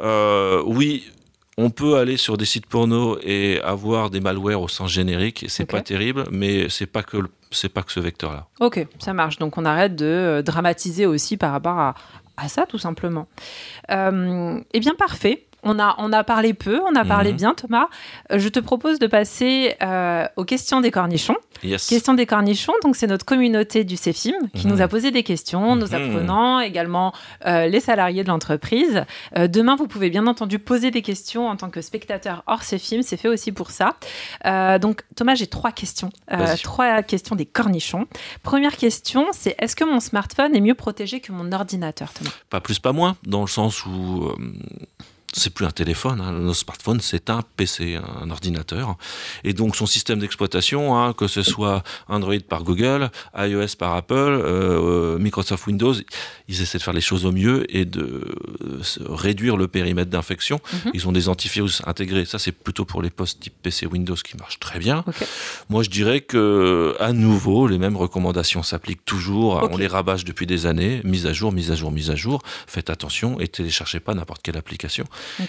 Oui. 0.00 1.04
On 1.56 1.70
peut 1.70 1.96
aller 1.98 2.16
sur 2.16 2.36
des 2.36 2.44
sites 2.46 2.66
porno 2.66 3.16
et 3.22 3.60
avoir 3.62 4.10
des 4.10 4.20
malwares 4.20 4.60
au 4.60 4.68
sens 4.68 4.90
générique, 4.90 5.44
c'est 5.48 5.62
Ok. 5.64 5.70
pas 5.70 5.80
terrible, 5.82 6.24
mais 6.30 6.68
c'est 6.68 6.86
pas 6.86 7.02
que 7.02 7.18
c'est 7.52 7.68
pas 7.68 7.82
que 7.84 7.92
ce 7.92 8.00
vecteur-là. 8.00 8.48
Ok, 8.60 8.84
ça 8.98 9.12
marche. 9.12 9.38
Donc 9.38 9.56
on 9.58 9.64
arrête 9.64 9.94
de 9.94 10.04
euh, 10.04 10.42
dramatiser 10.42 11.06
aussi 11.06 11.36
par 11.36 11.52
rapport 11.52 11.78
à, 11.78 11.94
à 12.36 12.48
ça, 12.48 12.66
tout 12.66 12.78
simplement. 12.78 13.28
Euh, 13.92 14.58
eh 14.72 14.80
bien, 14.80 14.94
parfait. 14.96 15.43
On 15.64 15.78
a, 15.78 15.94
on 15.98 16.12
a 16.12 16.24
parlé 16.24 16.54
peu, 16.54 16.80
on 16.88 16.94
a 16.94 17.04
parlé 17.04 17.30
Mhm. 17.32 17.36
bien, 17.36 17.54
Thomas. 17.54 17.88
Euh, 18.32 18.38
je 18.38 18.48
te 18.48 18.60
propose 18.60 18.98
de 18.98 19.06
passer 19.06 19.74
euh, 19.82 20.26
aux 20.36 20.44
questions 20.44 20.80
des 20.80 20.90
cornichons. 20.90 21.36
Yes. 21.62 21.86
Question 21.86 22.14
des 22.14 22.26
cornichons, 22.26 22.72
donc 22.82 22.96
c'est 22.96 23.06
notre 23.06 23.24
communauté 23.24 23.84
du 23.84 23.96
CEFIM 23.96 24.34
qui 24.54 24.66
Mhm. 24.66 24.72
nous 24.74 24.80
a 24.82 24.88
posé 24.88 25.10
des 25.10 25.22
questions, 25.22 25.76
nos 25.76 25.86
Mhm. 25.88 25.94
apprenants, 25.94 26.60
également 26.60 27.12
euh, 27.46 27.66
les 27.66 27.80
salariés 27.80 28.22
de 28.24 28.28
l'entreprise. 28.28 29.04
Euh, 29.38 29.48
demain, 29.48 29.74
vous 29.76 29.86
pouvez 29.86 30.10
bien 30.10 30.26
entendu 30.26 30.58
poser 30.58 30.90
des 30.90 31.00
questions 31.02 31.48
en 31.48 31.56
tant 31.56 31.70
que 31.70 31.80
spectateur 31.80 32.42
hors 32.46 32.62
CEFIM, 32.62 33.02
c'est 33.02 33.16
fait 33.16 33.28
aussi 33.28 33.52
pour 33.52 33.70
ça. 33.70 33.96
Donc 34.78 35.02
Thomas, 35.16 35.34
j'ai 35.34 35.46
trois 35.46 35.72
questions. 35.72 36.10
Trois 36.62 37.02
questions 37.02 37.36
des 37.36 37.46
cornichons. 37.46 38.06
Première 38.42 38.76
question, 38.76 39.26
c'est 39.32 39.54
est-ce 39.58 39.76
que 39.76 39.84
mon 39.84 40.00
smartphone 40.00 40.54
est 40.54 40.60
mieux 40.60 40.74
protégé 40.74 41.20
que 41.20 41.32
mon 41.32 41.50
ordinateur, 41.52 42.12
Thomas? 42.12 42.30
Pas 42.50 42.60
plus, 42.60 42.78
pas 42.78 42.92
moins, 42.92 43.16
dans 43.26 43.40
le 43.40 43.46
sens 43.46 43.86
où 43.86 44.30
c'est 45.32 45.50
plus 45.50 45.66
un 45.66 45.70
téléphone, 45.70 46.20
hein, 46.20 46.32
nos 46.32 46.54
smartphones, 46.54 47.00
c'est 47.00 47.28
un 47.28 47.42
PC, 47.56 47.96
un 48.20 48.30
ordinateur. 48.30 48.96
Et 49.42 49.52
donc 49.52 49.74
son 49.76 49.86
système 49.86 50.20
d'exploitation, 50.20 50.96
hein, 50.96 51.12
que 51.12 51.26
ce 51.26 51.42
soit 51.42 51.82
Android 52.08 52.34
par 52.48 52.62
Google, 52.62 53.10
iOS 53.36 53.76
par 53.78 53.94
Apple, 53.94 54.14
euh, 54.14 55.18
Microsoft 55.18 55.66
Windows, 55.66 55.94
ils 56.48 56.62
essaient 56.62 56.78
de 56.78 56.82
faire 56.82 56.94
les 56.94 57.00
choses 57.00 57.26
au 57.26 57.32
mieux 57.32 57.64
et 57.74 57.84
de 57.84 58.36
euh, 58.62 58.80
réduire 59.08 59.56
le 59.56 59.66
périmètre 59.66 60.10
d'infection. 60.10 60.60
Mhm. 60.72 60.90
Ils 60.94 61.08
ont 61.08 61.12
des 61.12 61.28
antivirus 61.28 61.82
intégrés. 61.86 62.24
Ça, 62.24 62.38
c'est 62.38 62.52
plutôt 62.52 62.84
pour 62.84 63.02
les 63.02 63.10
postes 63.10 63.40
type 63.40 63.54
PC 63.62 63.86
Windows 63.86 64.14
qui 64.14 64.36
marchent 64.36 64.60
très 64.60 64.78
bien. 64.78 65.04
Moi, 65.68 65.82
je 65.82 65.90
dirais 65.90 66.20
que, 66.20 66.96
à 67.00 67.12
nouveau, 67.12 67.66
les 67.66 67.78
mêmes 67.78 67.96
recommandations 67.96 68.62
s'appliquent 68.62 69.04
toujours. 69.04 69.68
On 69.70 69.76
les 69.76 69.86
rabâche 69.86 70.24
depuis 70.24 70.46
des 70.46 70.66
années. 70.66 71.00
Mise 71.04 71.26
à 71.26 71.32
jour, 71.32 71.52
mise 71.52 71.70
à 71.70 71.74
jour, 71.74 71.90
mise 71.90 72.10
à 72.10 72.16
jour. 72.16 72.42
Faites 72.66 72.90
attention 72.90 73.40
et 73.40 73.48
téléchargez 73.48 74.00
pas 74.00 74.14
n'importe 74.14 74.42
quelle 74.42 74.56
application. 74.56 75.04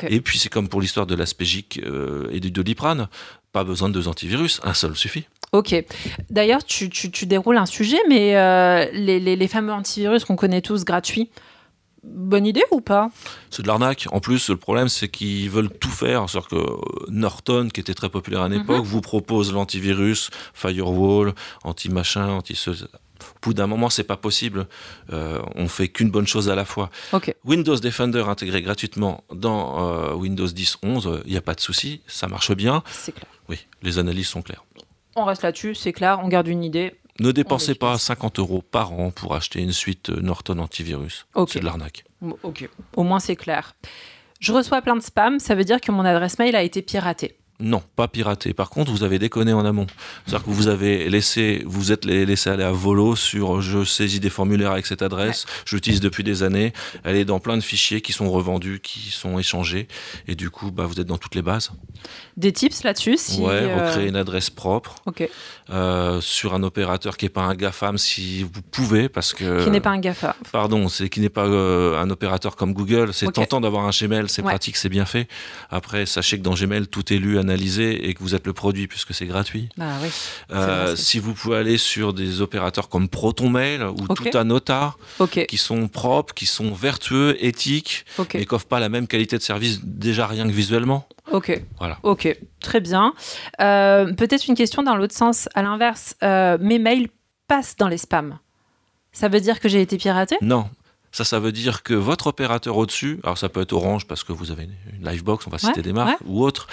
Et 0.08 0.21
puis, 0.21 0.38
c'est 0.39 0.49
comme 0.49 0.67
pour 0.69 0.82
l'histoire 0.82 1.06
de 1.06 1.15
l'aspégique 1.15 1.80
euh, 1.86 2.28
et 2.32 2.39
du 2.39 2.51
doliprane. 2.51 3.08
Pas 3.51 3.63
besoin 3.63 3.89
de 3.89 3.93
deux 3.93 4.08
antivirus. 4.08 4.60
Un 4.63 4.73
seul 4.73 4.95
suffit. 4.95 5.25
Ok. 5.51 5.73
D'ailleurs, 6.30 6.63
tu, 6.65 6.89
tu- 6.89 7.12
tu 7.12 7.25
déroules 7.25 7.58
un 7.58 7.65
sujet, 7.65 7.99
mais 8.10 8.36
euh, 8.36 8.86
les, 8.91 9.19
les- 9.19 9.36
les 9.38 9.47
fameux 9.47 9.71
antivirus 9.71 10.25
qu'on 10.25 10.36
connaît 10.36 10.62
tous 10.62 10.84
gratuits, 10.84 11.30
bonne 12.04 12.45
idée 12.45 12.63
ou 12.71 12.82
pas? 12.82 13.10
C'est 13.49 13.62
de 13.63 13.67
l'arnaque. 13.67 14.08
En 14.12 14.19
plus, 14.19 14.49
le 14.49 14.58
problème, 14.58 14.89
c'est 14.89 15.08
qu'ils 15.08 15.49
veulent 15.49 15.69
tout 15.69 15.89
faire. 15.89 16.30
C'est-à-dire 16.30 16.49
que 16.49 16.56
euh, 16.56 16.75
Norton, 17.08 17.69
qui 17.73 17.80
était 17.80 17.93
très 17.93 18.10
populaire 18.10 18.41
à 18.41 18.47
une 18.47 18.56
Mhm. 18.56 18.62
époque, 18.62 18.84
vous 18.86 18.99
propose 19.01 19.54
l'antivirus, 19.54 20.30
firewall, 20.54 21.34
anti-machin, 21.63 22.28
anti-ce. 22.28 22.71
Au 23.35 23.39
bout 23.41 23.53
d'un 23.53 23.67
moment, 23.67 23.89
c'est 23.89 24.03
pas 24.03 24.17
possible. 24.17 24.67
Euh, 25.11 25.41
on 25.55 25.67
fait 25.67 25.88
qu'une 25.88 26.09
bonne 26.09 26.27
chose 26.27 26.49
à 26.49 26.55
la 26.55 26.65
fois. 26.65 26.89
Ok. 27.13 27.33
Windows 27.43 27.77
Defender 27.77 28.25
intégré 28.27 28.61
gratuitement 28.61 29.23
dans 29.33 30.11
euh, 30.11 30.13
Windows 30.13 30.47
10, 30.47 30.77
11, 30.83 31.21
il 31.25 31.31
n'y 31.31 31.38
a 31.38 31.41
pas 31.41 31.55
de 31.55 31.59
souci, 31.59 32.01
ça 32.07 32.27
marche 32.27 32.53
bien. 32.53 32.83
C'est 32.91 33.13
clair. 33.13 33.27
Oui, 33.49 33.65
les 33.81 33.99
analyses 33.99 34.27
sont 34.27 34.41
claires. 34.41 34.65
On 35.15 35.25
reste 35.25 35.43
là-dessus, 35.43 35.75
c'est 35.75 35.93
clair, 35.93 36.19
on 36.23 36.27
garde 36.27 36.47
une 36.47 36.63
idée. 36.63 36.95
Ne 37.19 37.31
dépensez 37.31 37.75
pas 37.75 37.97
50 37.97 38.39
euros 38.39 38.61
par 38.61 38.91
an 38.91 39.09
pour 39.11 39.35
acheter 39.35 39.61
une 39.61 39.71
suite 39.71 40.09
euh, 40.09 40.19
Norton 40.19 40.59
antivirus. 40.59 41.25
C'est 41.47 41.59
de 41.59 41.65
l'arnaque. 41.65 42.03
Ok. 42.43 42.69
Au 42.95 43.03
moins, 43.03 43.19
c'est 43.19 43.38
clair. 43.38 43.75
Je 44.41 44.51
reçois 44.51 44.81
plein 44.81 44.95
de 44.95 45.01
spam, 45.01 45.39
ça 45.39 45.55
veut 45.55 45.63
dire 45.63 45.79
que 45.79 45.91
mon 45.91 46.03
adresse 46.03 46.39
mail 46.39 46.55
a 46.55 46.63
été 46.63 46.81
piratée. 46.81 47.38
Non, 47.60 47.82
pas 47.96 48.08
piraté. 48.10 48.54
Par 48.54 48.70
contre, 48.70 48.91
vous 48.91 49.04
avez 49.04 49.18
déconné 49.18 49.54
en 49.54 49.65
amont. 49.65 49.88
C'est-à-dire 50.26 50.46
que 50.46 50.50
vous 50.52 50.68
avez 50.68 51.10
laissé, 51.10 51.63
vous 51.65 51.91
êtes 51.94 52.04
laissé 52.04 52.50
aller 52.50 52.63
à 52.65 52.72
volo 52.72 53.15
sur 53.15 53.62
je 53.62 53.86
saisis 53.86 54.20
des 54.20 54.30
formulaires 54.30 54.72
avec 54.72 54.86
cette 54.86 55.02
adresse, 55.02 55.46
je 55.65 55.76
l'utilise 55.76 56.02
depuis 56.02 56.24
des 56.24 56.44
années, 56.44 56.74
elle 57.04 57.15
est 57.15 57.24
dans 57.26 57.39
plein 57.39 57.56
de 57.56 57.62
fichiers 57.62 58.02
qui 58.02 58.12
sont 58.12 58.30
revendus, 58.30 58.82
qui 58.84 59.12
sont 59.12 59.39
échangés, 59.39 59.88
et 60.28 60.36
du 60.36 60.50
coup, 60.50 60.72
bah, 60.72 60.86
vous 60.86 61.00
êtes 61.00 61.08
dans 61.08 61.18
toutes 61.18 61.36
les 61.36 61.41
bases. 61.41 61.72
Des 62.36 62.52
tips 62.52 62.84
là-dessus 62.84 63.15
si, 63.18 63.39
ouais, 63.41 63.54
euh, 63.54 63.88
recréer 63.88 64.10
une 64.10 64.18
adresse 64.18 64.50
propre. 64.50 64.96
Euh, 65.70 66.22
sur 66.22 66.54
un 66.54 66.62
opérateur 66.63 67.15
qui 67.18 67.26
n'est 67.26 67.30
pas 67.30 67.41
un 67.44 67.56
GAFAM 67.56 67.98
si 67.98 68.44
vous 68.44 68.62
pouvez, 68.70 69.08
parce 69.10 69.34
que... 69.34 69.63
Qui 69.63 69.72
n'est 69.72 69.80
pas 69.80 69.91
un 69.91 70.00
GAFA. 70.00 70.36
Pardon, 70.52 70.89
c'est 70.89 71.10
qui 71.10 71.22
n'est 71.22 71.30
pas 71.30 71.46
euh, 71.46 72.00
un 72.00 72.10
opérateur 72.10 72.56
comme 72.56 72.74
Google. 72.74 73.13
C'est 73.13 73.32
tentant 73.32 73.62
d'avoir 73.62 73.86
un 73.86 73.91
Gmail, 73.91 74.26
c'est 74.28 74.41
Ouais. 74.44 74.52
pratique, 74.52 74.76
c'est 74.78 74.89
bien 74.89 75.06
fait. 75.06 75.28
Après, 75.70 76.06
sachez 76.06 76.38
que 76.38 76.44
dans 76.44 76.54
Gmail, 76.54 76.88
tout 76.88 77.12
est 77.13 77.18
lu, 77.18 77.39
et 77.49 78.13
que 78.13 78.19
vous 78.21 78.36
êtes 78.36 78.45
le 78.45 78.53
produit 78.53 78.88
puisque 78.88 79.13
c'est 79.13 79.25
gratuit. 79.25 79.69
Bah 79.77 79.86
oui. 80.01 80.10
Euh, 80.51 80.86
vrai, 80.88 80.95
si 80.95 81.19
vous 81.19 81.34
pouvez 81.34 81.58
aller 81.58 81.77
sur 81.77 82.13
des 82.13 82.41
opérateurs 82.41 82.89
comme 82.89 83.10
ProtonMail 83.10 83.81
ou 83.84 84.05
Ok. 84.10 84.29
tout 84.31 84.38
un 84.38 84.43
nota 84.45 84.95
Ok. 85.19 85.45
qui 85.47 85.58
sont 85.58 85.88
propres, 85.88 86.34
qui 86.34 86.45
sont 86.45 86.73
vertueux, 86.73 87.36
éthiques 87.43 88.05
Ok. 88.17 88.36
et 88.36 88.45
qui 88.45 88.53
n'offrent 88.53 88.65
pas 88.67 88.79
la 88.79 88.89
même 88.89 89.08
qualité 89.08 89.38
de 89.38 89.43
service 89.43 89.79
déjà 89.84 90.27
rien 90.27 90.45
que 90.47 90.53
visuellement. 90.53 91.08
Ok. 91.31 91.62
Voilà. 91.79 91.97
Ok. 92.03 92.36
Très 92.62 92.79
bien. 92.81 93.13
Euh, 93.62 94.13
Peut-être 94.13 94.47
une 94.47 94.55
question 94.55 94.84
dans 94.84 94.95
l'autre 94.95 95.15
sens. 95.15 95.49
À 95.55 95.62
l'inverse, 95.63 96.15
euh, 96.23 96.58
mes 96.62 96.79
mails 96.79 97.08
passent 97.47 97.75
dans 97.77 97.88
les 97.88 97.97
spams. 97.97 98.38
Ça 99.12 99.27
veut 99.27 99.39
dire 99.39 99.60
que 99.60 99.69
j'ai 99.69 99.81
été 99.81 99.97
piratée 99.97 100.38
Non. 100.41 100.69
Ça, 101.12 101.23
ça 101.23 101.39
veut 101.39 101.53
dire 101.53 101.81
que 101.81 101.93
votre 101.93 102.27
opérateur 102.27 102.75
au-dessus, 102.75 103.21
alors 103.23 103.38
ça 103.38 103.47
peut 103.47 103.62
être 103.62 103.71
Orange 103.71 104.05
parce 104.05 104.25
que 104.25 104.34
vous 104.34 104.51
avez 104.51 104.67
une 104.91 105.08
Livebox, 105.10 105.47
on 105.47 105.49
va 105.49 105.58
citer 105.58 105.75
Ouais, 105.77 105.81
des 105.81 105.93
marques, 105.93 106.19
ou 106.25 106.43
autre, 106.43 106.67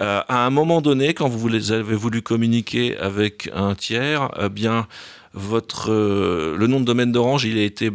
euh, 0.00 0.20
à 0.28 0.46
un 0.46 0.50
moment 0.50 0.80
donné, 0.80 1.14
quand 1.14 1.28
vous 1.28 1.48
avez 1.72 1.94
voulu 1.96 2.22
communiquer 2.22 2.96
avec 2.98 3.50
un 3.54 3.74
tiers, 3.74 4.30
eh 4.40 4.48
bien, 4.48 4.86
votre, 5.34 5.92
euh, 5.92 6.56
le 6.56 6.66
nom 6.66 6.80
de 6.80 6.84
domaine 6.86 7.12
d'Orange, 7.12 7.44
il 7.44 7.58
a 7.58 7.62
été 7.62 7.90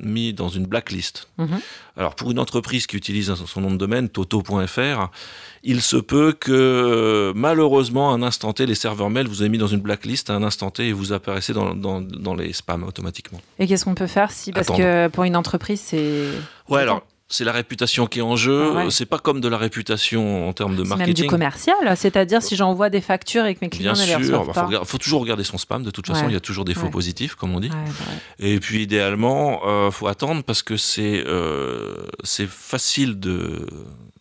mis 0.00 0.32
dans 0.32 0.48
une 0.48 0.66
blacklist. 0.66 1.28
Mhm. 1.38 1.60
Alors, 1.96 2.14
pour 2.14 2.30
une 2.30 2.38
entreprise 2.38 2.86
qui 2.86 2.96
utilise 2.96 3.32
son 3.34 3.60
nom 3.60 3.70
de 3.70 3.76
domaine, 3.76 4.08
toto.fr, 4.08 5.08
il 5.62 5.82
se 5.82 5.96
peut 5.96 6.32
que, 6.32 7.32
malheureusement, 7.36 8.10
à 8.10 8.14
un 8.14 8.22
instant 8.22 8.52
T, 8.52 8.64
les 8.66 8.74
serveurs 8.74 9.10
mail 9.10 9.28
vous 9.28 9.42
aient 9.42 9.48
mis 9.48 9.58
dans 9.58 9.66
une 9.66 9.80
blacklist 9.80 10.30
à 10.30 10.34
un 10.34 10.42
instant 10.42 10.70
T 10.70 10.88
et 10.88 10.92
vous 10.92 11.12
apparaissez 11.12 11.52
dans, 11.52 11.74
dans- 11.74 12.00
dans 12.00 12.34
les 12.34 12.52
spams 12.52 12.84
automatiquement. 12.84 13.40
Et 13.58 13.66
qu'est-ce 13.66 13.84
qu'on 13.84 13.94
peut 13.94 14.06
faire 14.06 14.30
si 14.32 14.50
Parce 14.52 14.68
Attendre. 14.68 14.80
que 14.82 15.08
pour 15.08 15.24
une 15.24 15.36
entreprise, 15.36 15.80
c'est. 15.80 16.28
Ouais, 16.68 16.80
alors, 16.80 17.02
c'est 17.32 17.44
la 17.44 17.52
réputation 17.52 18.06
qui 18.06 18.18
est 18.18 18.22
en 18.22 18.36
jeu. 18.36 18.68
Ah 18.72 18.84
ouais. 18.84 18.90
C'est 18.90 19.06
pas 19.06 19.18
comme 19.18 19.40
de 19.40 19.48
la 19.48 19.56
réputation 19.56 20.48
en 20.48 20.52
termes 20.52 20.76
de 20.76 20.84
C'est 20.84 20.90
même 20.90 20.98
du 20.98 21.04
marketing. 21.06 21.26
commercial, 21.30 21.96
c'est-à-dire 21.96 22.42
si 22.42 22.56
j'envoie 22.56 22.90
des 22.90 23.00
factures 23.00 23.46
et 23.46 23.54
que 23.54 23.60
mes 23.62 23.70
clients 23.70 23.94
Bien 23.94 24.02
ne 24.02 24.06
les 24.06 24.14
reçoivent 24.16 24.44
il 24.48 24.52
pas. 24.52 24.68
faut, 24.80 24.84
faut 24.84 24.98
toujours 24.98 25.22
regarder 25.22 25.42
son 25.44 25.56
spam. 25.58 25.82
De 25.82 25.90
toute 25.90 26.06
façon, 26.06 26.24
Ouais. 26.24 26.30
il 26.30 26.34
y 26.34 26.36
a 26.36 26.40
toujours 26.40 26.64
des 26.64 26.74
faux 26.74 26.84
Ouais. 26.84 26.90
positifs, 26.90 27.34
comme 27.34 27.54
on 27.54 27.60
dit. 27.60 27.70
Bah. 27.70 27.76
Et 28.38 28.60
puis, 28.60 28.82
idéalement, 28.82 29.60
euh, 29.66 29.90
faut 29.90 30.08
attendre 30.08 30.42
parce 30.42 30.62
que 30.62 30.76
c'est 30.76 31.24
euh, 31.26 31.94
c'est 32.22 32.48
facile 32.48 33.18
de, 33.18 33.66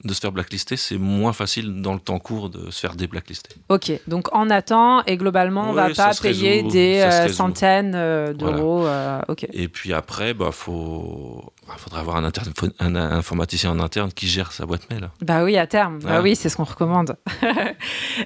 de 0.03 0.13
se 0.13 0.19
faire 0.19 0.31
blacklister. 0.31 0.77
C'est 0.77 0.97
moins 0.97 1.33
facile 1.33 1.81
dans 1.81 1.93
le 1.93 1.99
temps 1.99 2.19
court 2.19 2.49
de 2.49 2.71
se 2.71 2.79
faire 2.79 2.95
déblacklister. 2.95 3.55
Ok, 3.69 3.91
donc 4.07 4.27
on 4.33 4.49
attend 4.49 5.03
et 5.05 5.17
globalement 5.17 5.69
on 5.69 5.73
Ouais, 5.75 5.89
va 5.89 5.93
pas 5.93 6.13
payer 6.15 6.57
résout, 6.57 6.69
des 6.71 6.99
euh, 7.01 7.27
centaines 7.29 7.93
euh, 7.95 8.33
d'euros. 8.33 8.85
euh, 8.85 9.21
ok. 9.27 9.45
Et 9.53 9.67
puis 9.67 9.93
après, 9.93 10.33
bah, 10.33 10.51
faut, 10.51 11.53
bah, 11.67 11.75
faudra 11.77 11.99
avoir 11.99 12.15
un, 12.17 12.23
interne- 12.23 12.51
un 12.79 12.95
informaticien 12.95 13.71
en 13.71 13.79
interne 13.79 14.11
qui 14.11 14.27
gère 14.27 14.51
sa 14.51 14.65
boîte 14.65 14.89
mail. 14.89 15.09
Bah 15.21 15.43
oui, 15.43 15.57
à 15.57 15.67
terme. 15.67 15.99
Bah 15.99 16.09
Ah. 16.15 16.21
oui, 16.21 16.35
c'est 16.35 16.49
ce 16.49 16.57
qu'on 16.57 16.63
recommande. 16.63 17.15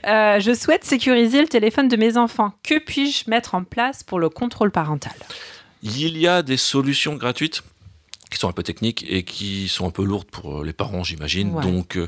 Euh, 0.08 0.40
je 0.40 0.54
souhaite 0.54 0.84
sécuriser 0.84 1.42
le 1.42 1.48
téléphone 1.48 1.88
de 1.88 1.96
mes 1.96 2.18
enfants. 2.18 2.52
Que 2.64 2.80
puis-je 2.80 3.30
mettre 3.30 3.56
en 3.56 3.64
place 3.64 4.04
pour 4.04 4.20
le 4.20 4.30
contrôle 4.30 4.72
parental? 4.72 5.14
Il 5.84 6.18
y 6.18 6.28
a 6.28 6.42
des 6.42 6.58
solutions 6.58 7.16
gratuites 7.16 7.62
qui 8.36 8.42
sont 8.42 8.50
un 8.50 8.54
peu 8.54 8.64
techniques 8.64 9.06
et 9.08 9.24
qui 9.24 9.68
sont 9.68 9.88
un 9.88 9.92
peu 9.92 10.04
lourdes 10.04 10.30
pour 10.30 10.64
les 10.64 10.74
parents, 10.74 11.04
j'imagine. 11.04 11.54
Ouais. 11.54 11.64
Donc, 11.64 11.98
euh, 11.98 12.08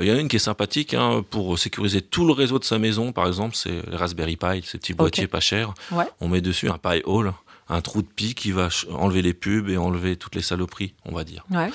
il 0.00 0.06
y 0.06 0.12
en 0.12 0.16
a 0.16 0.20
une 0.20 0.28
qui 0.28 0.36
est 0.36 0.40
sympathique 0.40 0.94
hein, 0.94 1.24
pour 1.30 1.58
sécuriser 1.58 2.02
tout 2.02 2.26
le 2.26 2.32
réseau 2.32 2.58
de 2.58 2.64
sa 2.64 2.78
maison, 2.78 3.12
par 3.12 3.26
exemple, 3.26 3.56
c'est 3.56 3.82
les 3.88 3.96
Raspberry 3.96 4.36
Pi, 4.36 4.62
ces 4.64 4.78
petits 4.78 4.94
boîtiers 4.94 5.26
pas 5.26 5.40
chers. 5.40 5.72
Ouais. 5.92 6.04
On 6.20 6.28
met 6.28 6.40
dessus 6.40 6.68
un 6.68 6.78
Pi 6.78 7.02
Hole, 7.04 7.32
un 7.68 7.80
trou 7.80 8.02
de 8.02 8.06
pi 8.06 8.34
qui 8.34 8.52
va 8.52 8.68
enlever 8.90 9.22
les 9.22 9.34
pubs 9.34 9.68
et 9.68 9.76
enlever 9.76 10.16
toutes 10.16 10.34
les 10.34 10.42
saloperies, 10.42 10.94
on 11.04 11.14
va 11.14 11.24
dire. 11.24 11.44
Ouais. 11.50 11.70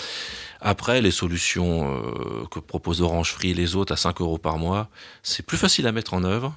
Après, 0.62 1.02
les 1.02 1.12
solutions 1.12 1.92
euh, 1.92 2.46
que 2.52 2.60
propose 2.60 3.02
Orange 3.02 3.32
Free 3.32 3.52
et 3.52 3.54
les 3.54 3.76
autres 3.76 3.94
à 3.94 3.98
5 3.98 4.22
euros 4.22 4.38
par 4.38 4.58
mois, 4.58 4.90
c'est 5.24 5.46
plus 5.46 5.58
facile 5.58 5.88
à 5.88 5.92
mettre 5.92 6.14
en 6.14 6.24
œuvre. 6.24 6.54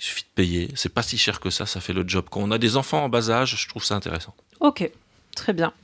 Il 0.00 0.04
suffit 0.04 0.22
de 0.22 0.34
payer. 0.34 0.70
C'est 0.74 0.92
pas 0.92 1.02
si 1.02 1.18
cher 1.18 1.40
que 1.40 1.50
ça, 1.50 1.66
ça 1.66 1.80
fait 1.80 1.92
le 1.92 2.08
job. 2.08 2.24
Quand 2.30 2.40
on 2.40 2.50
a 2.50 2.58
des 2.58 2.76
enfants 2.76 3.04
en 3.04 3.08
bas 3.10 3.30
âge, 3.30 3.56
je 3.56 3.68
trouve 3.68 3.84
ça 3.84 3.94
intéressant. 3.94 4.34
Ok, 4.60 4.90
très 5.36 5.52
bien. 5.52 5.74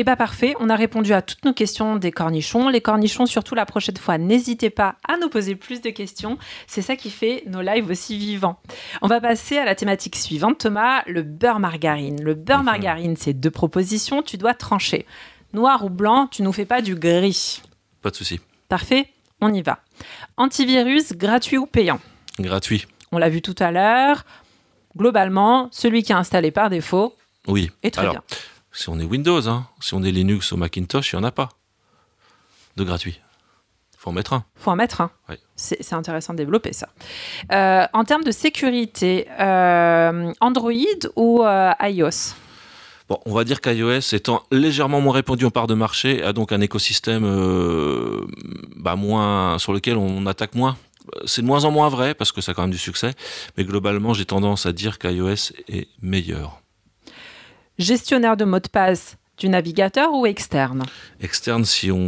Et 0.00 0.04
bah 0.04 0.14
parfait, 0.14 0.54
on 0.60 0.68
a 0.70 0.76
répondu 0.76 1.12
à 1.12 1.22
toutes 1.22 1.44
nos 1.44 1.52
questions 1.52 1.96
des 1.96 2.12
cornichons. 2.12 2.68
Les 2.68 2.80
cornichons, 2.80 3.26
surtout 3.26 3.56
la 3.56 3.66
prochaine 3.66 3.96
fois, 3.96 4.16
n'hésitez 4.16 4.70
pas 4.70 4.94
à 5.08 5.16
nous 5.16 5.28
poser 5.28 5.56
plus 5.56 5.80
de 5.80 5.90
questions. 5.90 6.38
C'est 6.68 6.82
ça 6.82 6.94
qui 6.94 7.10
fait 7.10 7.42
nos 7.46 7.60
lives 7.62 7.90
aussi 7.90 8.16
vivants. 8.16 8.60
On 9.02 9.08
va 9.08 9.20
passer 9.20 9.58
à 9.58 9.64
la 9.64 9.74
thématique 9.74 10.14
suivante, 10.14 10.58
Thomas, 10.58 11.02
le 11.08 11.22
beurre 11.22 11.58
margarine. 11.58 12.22
Le 12.22 12.34
beurre 12.34 12.60
Mhm. 12.60 12.64
margarine, 12.66 13.16
c'est 13.16 13.32
deux 13.32 13.50
propositions, 13.50 14.22
tu 14.22 14.36
dois 14.36 14.54
trancher. 14.54 15.04
Noir 15.52 15.84
ou 15.84 15.90
blanc, 15.90 16.28
tu 16.28 16.42
nous 16.42 16.52
fais 16.52 16.64
pas 16.66 16.80
du 16.80 16.94
gris. 16.94 17.60
Pas 18.00 18.10
de 18.10 18.14
souci. 18.16 18.38
Parfait, 18.68 19.08
on 19.40 19.52
y 19.52 19.62
va. 19.62 19.80
Antivirus 20.36 21.12
gratuit 21.14 21.58
ou 21.58 21.66
payant? 21.66 21.98
Gratuit. 22.38 22.86
On 23.10 23.18
l'a 23.18 23.28
vu 23.30 23.42
tout 23.42 23.56
à 23.58 23.72
l'heure. 23.72 24.24
Globalement, 24.96 25.68
celui 25.72 26.04
qui 26.04 26.12
est 26.12 26.16
installé 26.16 26.52
par 26.52 26.70
défaut 26.70 27.16
Oui. 27.48 27.72
est 27.82 27.90
très 27.90 28.02
Alors, 28.02 28.12
bien. 28.12 28.22
Si 28.78 28.88
on 28.88 29.00
est 29.00 29.04
Windows, 29.04 29.48
hein, 29.48 29.66
si 29.80 29.94
on 29.94 30.04
est 30.04 30.12
Linux 30.12 30.52
ou 30.52 30.56
Macintosh, 30.56 31.12
il 31.12 31.16
n'y 31.16 31.22
en 31.22 31.24
a 31.24 31.32
pas 31.32 31.48
de 32.76 32.84
gratuit. 32.84 33.20
faut 33.96 34.10
en 34.10 34.12
mettre 34.12 34.34
un. 34.34 34.44
faut 34.54 34.70
en 34.70 34.76
mettre 34.76 35.00
un. 35.00 35.10
Oui. 35.28 35.34
C'est 35.56 35.94
intéressant 35.94 36.32
de 36.32 36.38
développer 36.38 36.72
ça. 36.72 36.88
Euh, 37.50 37.86
en 37.92 38.04
termes 38.04 38.22
de 38.22 38.30
sécurité, 38.30 39.26
euh, 39.40 40.32
Android 40.40 40.70
ou 41.16 41.42
euh, 41.42 41.72
iOS? 41.82 42.34
Bon, 43.08 43.18
on 43.26 43.34
va 43.34 43.42
dire 43.42 43.60
qu'iOS 43.60 44.14
étant 44.14 44.44
légèrement 44.52 45.00
moins 45.00 45.14
répandu 45.14 45.44
en 45.44 45.50
part 45.50 45.66
de 45.66 45.74
marché, 45.74 46.22
a 46.22 46.32
donc 46.32 46.52
un 46.52 46.60
écosystème 46.60 47.24
bah, 48.76 48.94
moins 48.94 49.58
sur 49.58 49.72
lequel 49.72 49.96
on 49.96 50.24
attaque 50.26 50.54
moins. 50.54 50.76
C'est 51.24 51.42
de 51.42 51.46
moins 51.46 51.64
en 51.64 51.72
moins 51.72 51.88
vrai 51.88 52.14
parce 52.14 52.30
que 52.30 52.40
ça 52.40 52.52
a 52.52 52.54
quand 52.54 52.62
même 52.62 52.70
du 52.70 52.78
succès, 52.78 53.14
mais 53.56 53.64
globalement, 53.64 54.14
j'ai 54.14 54.26
tendance 54.26 54.66
à 54.66 54.72
dire 54.72 55.00
qu'iOS 55.00 55.52
est 55.68 55.88
meilleur. 56.00 56.60
Gestionnaire 57.78 58.36
de 58.36 58.44
mots 58.44 58.60
de 58.60 58.68
passe 58.68 59.16
du 59.38 59.48
navigateur 59.48 60.12
ou 60.12 60.26
externe? 60.26 60.82
Externe, 61.20 61.64
si 61.64 61.92
on, 61.92 61.98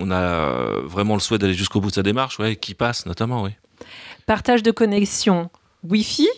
on 0.00 0.10
a 0.10 0.80
vraiment 0.84 1.14
le 1.14 1.20
souhait 1.20 1.38
d'aller 1.38 1.54
jusqu'au 1.54 1.80
bout 1.80 1.88
de 1.88 1.94
sa 1.94 2.02
démarche, 2.02 2.38
ouais, 2.38 2.56
qui 2.56 2.74
passe 2.74 3.06
notamment, 3.06 3.42
oui. 3.42 3.50
Partage 4.26 4.62
de 4.62 4.70
connexion 4.70 5.50
Wi-Fi 5.88 6.28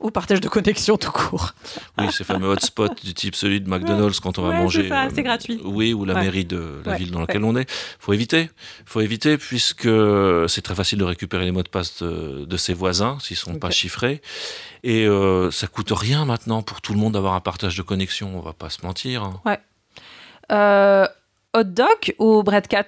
ou 0.00 0.10
partage 0.12 0.40
de 0.40 0.48
connexion 0.48 0.96
tout 0.96 1.10
court 1.10 1.54
Oui, 1.98 2.12
ces 2.12 2.22
fameux 2.24 2.46
hotspots 2.48 2.94
du 3.02 3.14
type 3.14 3.34
celui 3.34 3.60
de 3.60 3.68
McDonald's 3.68 4.20
quand 4.20 4.38
on 4.38 4.42
va 4.42 4.50
Ouais, 4.50 4.58
manger. 4.58 4.82
c'est 4.84 4.88
ça, 4.90 5.06
euh, 5.06 5.10
c'est 5.12 5.22
gratuit. 5.24 5.60
Oui, 5.64 5.92
ou 5.92 6.04
la 6.04 6.14
Ouais. 6.14 6.20
mairie 6.22 6.44
de 6.44 6.80
la 6.84 6.92
Ouais, 6.92 6.98
ville 6.98 7.10
dans 7.10 7.20
laquelle 7.20 7.42
on 7.44 7.56
est. 7.56 7.68
Faut 7.98 8.12
éviter. 8.12 8.50
Faut 8.86 9.00
éviter 9.00 9.38
puisque 9.38 9.88
c'est 10.46 10.62
très 10.62 10.74
facile 10.76 10.98
de 10.98 11.04
récupérer 11.04 11.44
les 11.44 11.50
mots 11.50 11.62
de 11.64 11.68
passe 11.68 12.02
de, 12.02 12.44
de 12.44 12.56
ses 12.56 12.74
voisins 12.74 13.18
s'ils 13.20 13.36
sont 13.36 13.54
Ok. 13.54 13.60
pas 13.60 13.70
chiffrés. 13.70 14.22
Et 14.84 15.04
euh, 15.06 15.50
ça 15.50 15.66
coûte 15.66 15.90
rien 15.90 16.24
maintenant 16.24 16.62
pour 16.62 16.80
tout 16.80 16.92
le 16.92 17.00
monde 17.00 17.14
d'avoir 17.14 17.34
un 17.34 17.40
partage 17.40 17.76
de 17.76 17.82
connexion. 17.82 18.38
On 18.38 18.40
va 18.40 18.52
pas 18.52 18.70
se 18.70 18.84
mentir. 18.86 19.24
hein. 19.24 19.56
Euh, 20.52 21.06
Hot 21.56 21.64
dog 21.64 22.14
ou 22.18 22.42
bread 22.42 22.68
cat? 22.68 22.86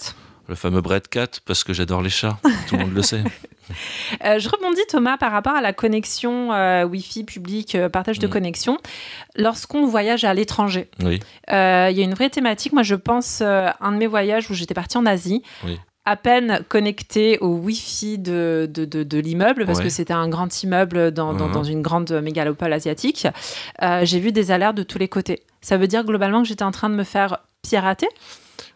Le 0.49 0.55
fameux 0.55 0.81
Bread 0.81 1.07
Cat 1.09 1.29
parce 1.47 1.63
que 1.65 1.73
j'adore 1.73 2.03
les 2.03 2.11
chats. 2.11 2.39
tout 2.69 2.77
le 2.77 2.83
monde 2.85 2.95
le 2.95 3.03
sait. 3.03 3.23
Euh, 4.25 4.39
je 4.39 4.49
rebondis 4.49 4.81
Thomas 4.89 5.17
par 5.17 5.33
rapport 5.33 5.55
à 5.55 5.61
la 5.61 5.73
connexion 5.73 6.53
euh, 6.53 6.85
Wi-Fi 6.85 7.25
public, 7.25 7.75
euh, 7.75 7.89
partage 7.89 8.19
de 8.19 8.27
Mm. 8.27 8.31
connexion. 8.31 8.79
Lorsqu'on 9.37 9.87
voyage 9.87 10.25
à 10.25 10.35
l'étranger, 10.35 10.89
Oui. 11.03 11.21
euh, 11.53 11.89
il 11.91 11.97
y 11.97 12.01
a 12.01 12.05
une 12.05 12.15
vraie 12.15 12.29
thématique. 12.31 12.73
Moi, 12.73 12.83
je 12.83 12.95
pense 12.97 13.41
euh, 13.43 13.69
un 13.81 13.93
de 13.93 13.97
mes 13.97 14.07
voyages 14.07 14.51
où 14.51 14.55
j'étais 14.55 14.75
partie 14.75 14.99
en 14.99 15.07
Asie. 15.07 15.43
Oui. 15.65 15.79
À 16.07 16.17
peine 16.17 16.65
connecté 16.69 17.39
au 17.41 17.49
Wi-Fi 17.57 18.19
de, 18.19 18.69
de, 18.73 18.85
de- 18.85 19.03
de 19.05 19.19
l'immeuble, 19.19 19.65
parce 19.67 19.79
Ouais. 19.79 19.85
que 19.85 19.91
c'était 19.91 20.15
un 20.15 20.29
grand 20.29 20.63
immeuble 20.63 21.13
dans, 21.13 21.35
dans- 21.35 21.47
Mhm. 21.49 21.53
dans 21.53 21.63
une 21.65 21.83
grande 21.83 22.11
mégalopole 22.23 22.73
asiatique, 22.73 23.27
euh, 23.83 24.01
j'ai 24.05 24.19
vu 24.19 24.33
des 24.33 24.51
alertes 24.51 24.77
de 24.77 24.83
tous 24.83 24.99
les 24.99 25.09
côtés. 25.09 25.43
Ça 25.61 25.77
veut 25.77 25.87
dire 25.87 26.05
globalement 26.05 26.43
que 26.43 26.49
j'étais 26.49 26.65
en 26.65 26.71
train 26.73 26.89
de 26.89 26.95
me 26.95 27.05
faire 27.05 27.39
pirater. 27.63 28.09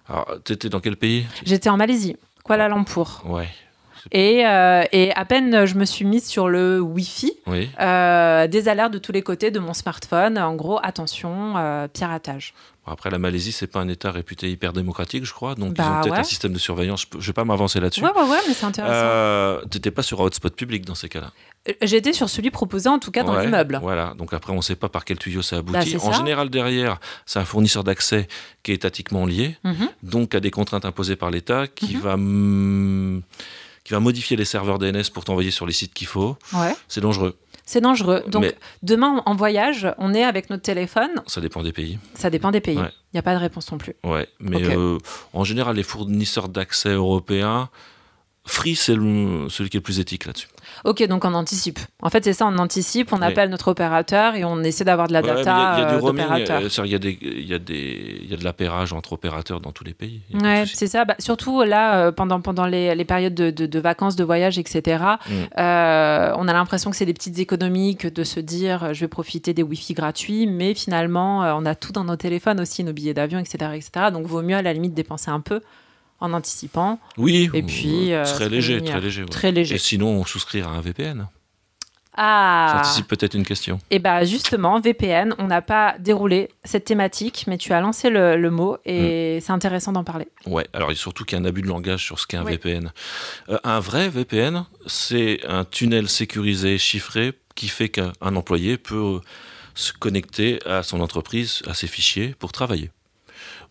Alors, 0.09 0.27
t'étais 0.45 0.69
dans 0.69 0.81
quel 0.81 0.97
pays? 0.97 1.27
J'étais 1.45 1.71
en 1.71 1.79
Malaisie, 1.79 2.17
Kuala 2.45 2.69
Lumpur. 2.69 3.23
Ouais. 3.27 3.49
Et, 4.13 4.47
euh, 4.47 4.85
et 4.93 5.13
à 5.15 5.25
peine 5.25 5.65
je 5.67 5.75
me 5.77 5.85
suis 5.85 6.05
mise 6.05 6.27
sur 6.27 6.49
le 6.49 6.81
Wi-Fi, 6.81 7.33
Oui. 7.47 7.71
euh, 7.81 8.47
des 8.47 8.69
alertes 8.69 8.93
de 8.93 8.99
tous 8.99 9.13
les 9.13 9.23
côtés 9.23 9.51
de 9.51 9.59
mon 9.59 9.75
smartphone. 9.75 10.39
En 10.39 10.55
gros, 10.55 10.79
attention, 10.83 11.55
euh, 11.57 11.89
piratage. 11.89 12.55
Après, 12.87 13.09
la 13.09 13.19
Malaisie, 13.19 13.51
c'est 13.53 13.67
pas 13.67 13.81
un 13.81 13.89
État 13.89 14.11
réputé 14.11 14.51
hyper 14.51 14.75
démocratique, 14.75 15.25
je 15.25 15.33
crois. 15.33 15.55
Donc, 15.55 15.73
Bah 15.73 15.85
ils 15.87 15.91
ont 15.91 16.01
peut-être 16.03 16.13
ouais. 16.13 16.19
un 16.19 16.23
système 16.25 16.53
de 16.53 16.59
surveillance. 16.59 17.07
Je 17.15 17.19
Je 17.19 17.27
vais 17.29 17.33
pas 17.33 17.45
m'avancer 17.47 17.81
là-dessus. 17.81 18.03
Ouais, 18.05 18.11
ouais, 18.15 18.29
ouais, 18.29 18.37
mais 18.47 18.53
c'est 18.53 18.67
intéressant. 18.67 18.93
Euh, 18.95 19.63
T'étais 19.71 19.91
pas 19.91 20.03
sur 20.03 20.21
un 20.21 20.25
hotspot 20.25 20.55
public 20.55 20.85
dans 20.85 20.95
ces 20.95 21.09
cas-là. 21.09 21.31
J'étais 21.81 22.13
sur 22.13 22.29
celui 22.29 22.51
proposé, 22.51 22.91
en 22.91 22.99
tout 22.99 23.11
cas, 23.11 23.23
dans 23.23 23.35
Ouais, 23.37 23.47
l'immeuble. 23.47 23.79
Voilà. 23.81 24.13
Donc 24.19 24.35
après, 24.35 24.53
on 24.53 24.57
ne 24.57 24.61
sait 24.61 24.77
pas 24.77 24.91
par 24.91 25.07
quel 25.07 25.19
tuyau 25.19 25.41
ça 25.41 25.63
Bah, 25.63 25.79
aboutit. 25.79 25.93
c'est 25.99 26.07
en 26.07 26.13
ça. 26.13 26.19
général, 26.19 26.51
derrière, 26.51 27.01
c'est 27.25 27.39
un 27.39 27.47
fournisseur 27.47 27.85
d'accès 27.85 28.29
qui 28.63 28.73
est 28.73 28.75
étatiquement 28.75 29.25
lié, 29.25 29.57
Mhm. 29.65 29.89
donc 30.03 30.35
à 30.35 30.41
des 30.41 30.51
contraintes 30.51 30.85
imposées 30.85 31.17
par 31.17 31.31
l'État, 31.31 31.67
qui 31.67 31.97
Mhm. 31.97 32.03
va 32.03 32.17
qui 33.85 33.93
va 33.93 34.01
modifier 34.01 34.37
les 34.37 34.45
serveurs 34.47 34.79
DNS 34.79 35.05
pour 35.13 35.25
t'envoyer 35.25 35.51
sur 35.51 35.67
les 35.67 35.73
sites 35.73 35.93
qu'il 35.95 36.07
faut. 36.07 36.37
Ouais. 36.55 36.75
C'est 36.89 37.01
dangereux. 37.03 37.37
C'est 37.67 37.81
dangereux. 37.81 38.23
Donc, 38.29 38.43
Mais- 38.43 38.55
demain, 38.83 39.23
en 39.25 39.35
voyage, 39.37 39.87
on 39.99 40.13
est 40.13 40.23
avec 40.25 40.51
notre 40.51 40.63
téléphone. 40.63 41.11
Ça 41.27 41.41
dépend 41.41 41.63
des 41.63 41.73
pays. 41.73 41.99
Ça 42.15 42.29
dépend 42.31 42.51
des 42.51 42.61
pays. 42.61 42.75
Il 42.75 42.81
Ouais. 42.81 42.91
n'y 43.15 43.19
a 43.21 43.23
pas 43.23 43.35
de 43.35 43.41
réponse 43.41 43.71
non 43.73 43.79
plus. 43.79 43.95
Ouais. 44.05 44.29
Mais 44.41 44.63
euh, 44.77 44.99
en 45.33 45.45
général, 45.45 45.77
les 45.77 45.83
fournisseurs 45.83 46.49
d'accès 46.49 46.91
européens, 46.91 47.71
Free, 48.47 48.75
c'est 48.77 48.93
celui 48.93 49.71
qui 49.71 49.77
est 49.77 49.81
le 49.81 49.81
plus 49.81 50.01
éthique 50.01 50.27
là-dessus. 50.27 50.49
Ok, 50.85 51.03
donc 51.09 51.25
on 51.25 51.33
anticipe. 51.33 51.79
En 52.03 52.11
fait, 52.11 52.23
c'est 52.25 52.35
ça, 52.35 52.47
on 52.47 52.59
anticipe, 52.59 53.11
on 53.15 53.17
Oui. 53.19 53.25
appelle 53.25 53.49
notre 53.49 53.69
opérateur 53.69 54.35
et 54.35 54.45
on 54.45 54.63
essaie 54.63 54.85
d'avoir 54.85 55.09
de 55.09 55.15
la 55.15 55.23
data 55.23 55.41
Il 55.41 55.47
y 55.47 55.49
a, 55.49 55.79
y 55.79 55.83
a 55.83 55.89
euh, 55.89 55.97
du 55.97 56.03
roaming, 56.03 56.25
euh, 56.51 56.69
il 56.85 56.91
y 56.91 56.95
a 56.95 56.99
des, 56.99 57.19
y 57.23 57.55
a 57.55 57.59
des, 57.59 58.19
il 58.23 58.31
y 58.31 58.35
a 58.35 58.37
de 58.37 58.45
l'appairage 58.45 58.93
entre 58.93 59.15
opérateurs 59.15 59.61
dans 59.61 59.73
tous 59.73 59.85
les 59.85 59.95
pays. 59.95 60.21
Ouais, 60.35 60.65
c'est 60.67 60.89
ça. 60.89 61.07
Bah, 61.07 61.15
surtout 61.21 61.63
là, 61.63 61.97
euh, 62.07 62.13
pendant, 62.13 62.41
pendant 62.43 62.67
les, 62.67 62.95
les 62.95 63.05
périodes 63.07 63.35
de, 63.35 63.51
de- 63.51 63.65
de 63.67 63.79
vacances, 63.81 64.15
de 64.17 64.25
voyage, 64.25 64.59
etc., 64.59 65.03
Mm. 65.27 65.33
euh, 65.59 66.33
on 66.37 66.47
a 66.49 66.53
l'impression 66.53 66.91
que 66.91 66.97
c'est 66.97 67.07
des 67.07 67.15
petites 67.15 67.39
économies 67.39 67.97
que 67.97 68.09
de 68.09 68.25
se 68.25 68.41
dire 68.41 68.93
je 68.93 69.01
vais 69.01 69.09
profiter 69.09 69.55
des 69.55 69.63
Wi-Fi 69.63 69.95
gratuits, 69.95 70.47
mais 70.47 70.75
finalement, 70.75 71.41
on 71.57 71.65
a 71.65 71.75
tout 71.75 71.93
dans 71.93 72.05
nos 72.05 72.17
téléphones 72.17 72.61
aussi, 72.61 72.85
nos 72.85 72.93
billets 72.93 73.15
d'avion, 73.15 73.39
etc., 73.39 73.71
etc. 73.75 74.07
Donc, 74.13 74.27
vaut 74.27 74.43
mieux 74.43 74.57
à 74.57 74.63
la 74.63 74.73
limite 74.75 74.93
dépenser 74.93 75.31
un 75.31 75.41
peu 75.41 75.61
en 76.25 76.33
anticipant. 76.33 76.99
Oui, 77.19 77.51
Et 77.55 77.63
puis, 77.63 78.13
euh, 78.13 78.25
très 78.25 78.45
se 78.47 78.49
léger, 78.51 78.83
très 78.83 79.01
léger. 79.01 79.23
ouais. 79.23 79.29
Très 79.29 79.53
léger. 79.53 79.75
Et 79.77 79.79
sinon, 79.79 80.09
on 80.09 80.25
souscrire 80.25 80.69
à 80.69 80.73
un 80.73 80.81
VPN. 80.81 81.29
Ah 82.17 82.75
J'anticipe 82.77 83.09
peut-être 83.09 83.35
une 83.35 83.45
question. 83.45 83.81
Et 83.91 83.99
bah 83.99 84.25
justement, 84.25 84.79
VPN, 84.79 85.35
on 85.39 85.49
n'a 85.49 85.63
pas 85.63 85.97
déroulé 85.99 86.49
cette 86.63 86.85
thématique, 86.85 87.47
mais 87.49 87.59
tu 87.59 87.73
as 87.73 87.81
lancé 87.81 88.09
le, 88.09 88.37
le 88.37 88.51
mot 88.53 88.75
Mm. 88.75 88.91
et 88.91 89.39
c'est 89.41 89.51
intéressant 89.51 89.91
d'en 89.91 90.05
parler. 90.05 90.29
Ouais, 90.47 90.65
alors 90.73 90.93
il 90.93 90.97
surtout 90.97 91.25
qu'il 91.25 91.37
y 91.37 91.41
a 91.41 91.43
un 91.43 91.49
abus 91.49 91.63
de 91.63 91.67
langage 91.67 92.05
sur 92.05 92.21
ce 92.21 92.29
qu'est 92.29 92.37
un 92.37 92.45
Oui. 92.45 92.53
VPN. 92.53 92.93
Euh, 93.49 93.59
un 93.65 93.81
vrai 93.81 94.09
VPN, 94.09 94.65
c'est 94.87 95.41
un 95.49 95.65
tunnel 95.65 96.09
sécurisé, 96.09 96.79
chiffré, 96.79 97.33
qui 97.57 97.67
fait 97.67 97.89
qu'un 97.89 98.13
un 98.21 98.37
employé 98.37 98.79
peut 98.79 98.95
euh, 99.17 99.21
se 99.75 99.93
connecter 99.93 100.61
à 100.67 100.85
son 100.85 101.01
entreprise, 101.01 101.63
à 101.67 101.75
ses 101.75 101.89
fichiers, 101.89 102.37
pour 102.39 102.53
travailler. 102.53 102.93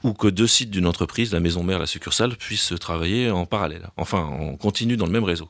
Ou 0.04 0.14
que 0.14 0.28
deux 0.28 0.48
sites 0.48 0.70
d'une 0.70 0.86
entreprise, 0.88 1.32
la 1.34 1.40
maison 1.40 1.64
mère, 1.64 1.80
la 1.80 1.86
succursale, 1.86 2.36
puissent 2.36 2.74
travailler 2.80 3.32
en 3.32 3.46
parallèle, 3.46 3.88
enfin 3.98 4.20
en 4.20 4.56
continu 4.58 4.98
dans 4.98 5.06
le 5.06 5.12
même 5.12 5.24
réseau. 5.24 5.50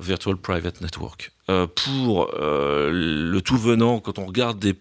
Virtual 0.00 0.36
Private 0.36 0.80
Network. 0.80 1.32
Euh, 1.48 1.66
pour 1.66 2.30
euh, 2.38 2.90
le 2.92 3.40
tout 3.40 3.56
venant, 3.58 4.00
quand 4.00 4.18
on 4.18 4.26
regarde 4.26 4.58
des, 4.58 4.74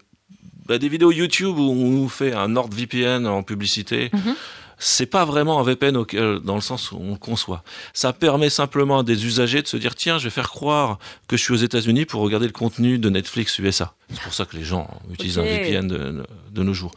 bah, 0.67 0.77
des 0.77 0.89
vidéos 0.89 1.11
YouTube 1.11 1.57
où 1.57 1.71
on 1.71 1.89
nous 1.89 2.09
fait 2.09 2.33
un 2.33 2.49
NordVPN 2.49 3.27
en 3.27 3.43
publicité, 3.43 4.09
Mhm. 4.13 4.35
c'est 4.79 5.05
pas 5.05 5.25
vraiment 5.25 5.59
un 5.59 5.63
VPN 5.63 5.95
auquel- 5.97 6.39
dans 6.39 6.55
le 6.55 6.61
sens 6.61 6.91
où 6.91 6.97
on 6.99 7.11
le 7.11 7.17
conçoit. 7.17 7.63
Ça 7.93 8.13
permet 8.13 8.49
simplement 8.49 8.99
à 8.99 9.03
des 9.03 9.25
usagers 9.25 9.61
de 9.61 9.67
se 9.67 9.77
dire 9.77 9.95
tiens, 9.95 10.17
je 10.17 10.23
vais 10.25 10.29
faire 10.31 10.49
croire 10.49 10.97
que 11.27 11.37
je 11.37 11.43
suis 11.43 11.53
aux 11.53 11.57
États-Unis 11.57 12.05
pour 12.05 12.21
regarder 12.21 12.47
le 12.47 12.53
contenu 12.53 12.97
de 12.97 13.09
Netflix 13.09 13.59
USA. 13.59 13.93
C'est 14.09 14.21
pour 14.21 14.33
ça 14.33 14.45
que 14.45 14.55
les 14.57 14.63
gens 14.63 14.89
utilisent 15.11 15.39
un 15.39 15.43
VPN 15.43 15.87
de, 15.87 16.23
de 16.51 16.63
nos 16.63 16.73
jours. 16.73 16.93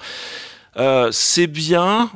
Euh, 0.77 1.09
c'est 1.13 1.47
bien. 1.47 2.11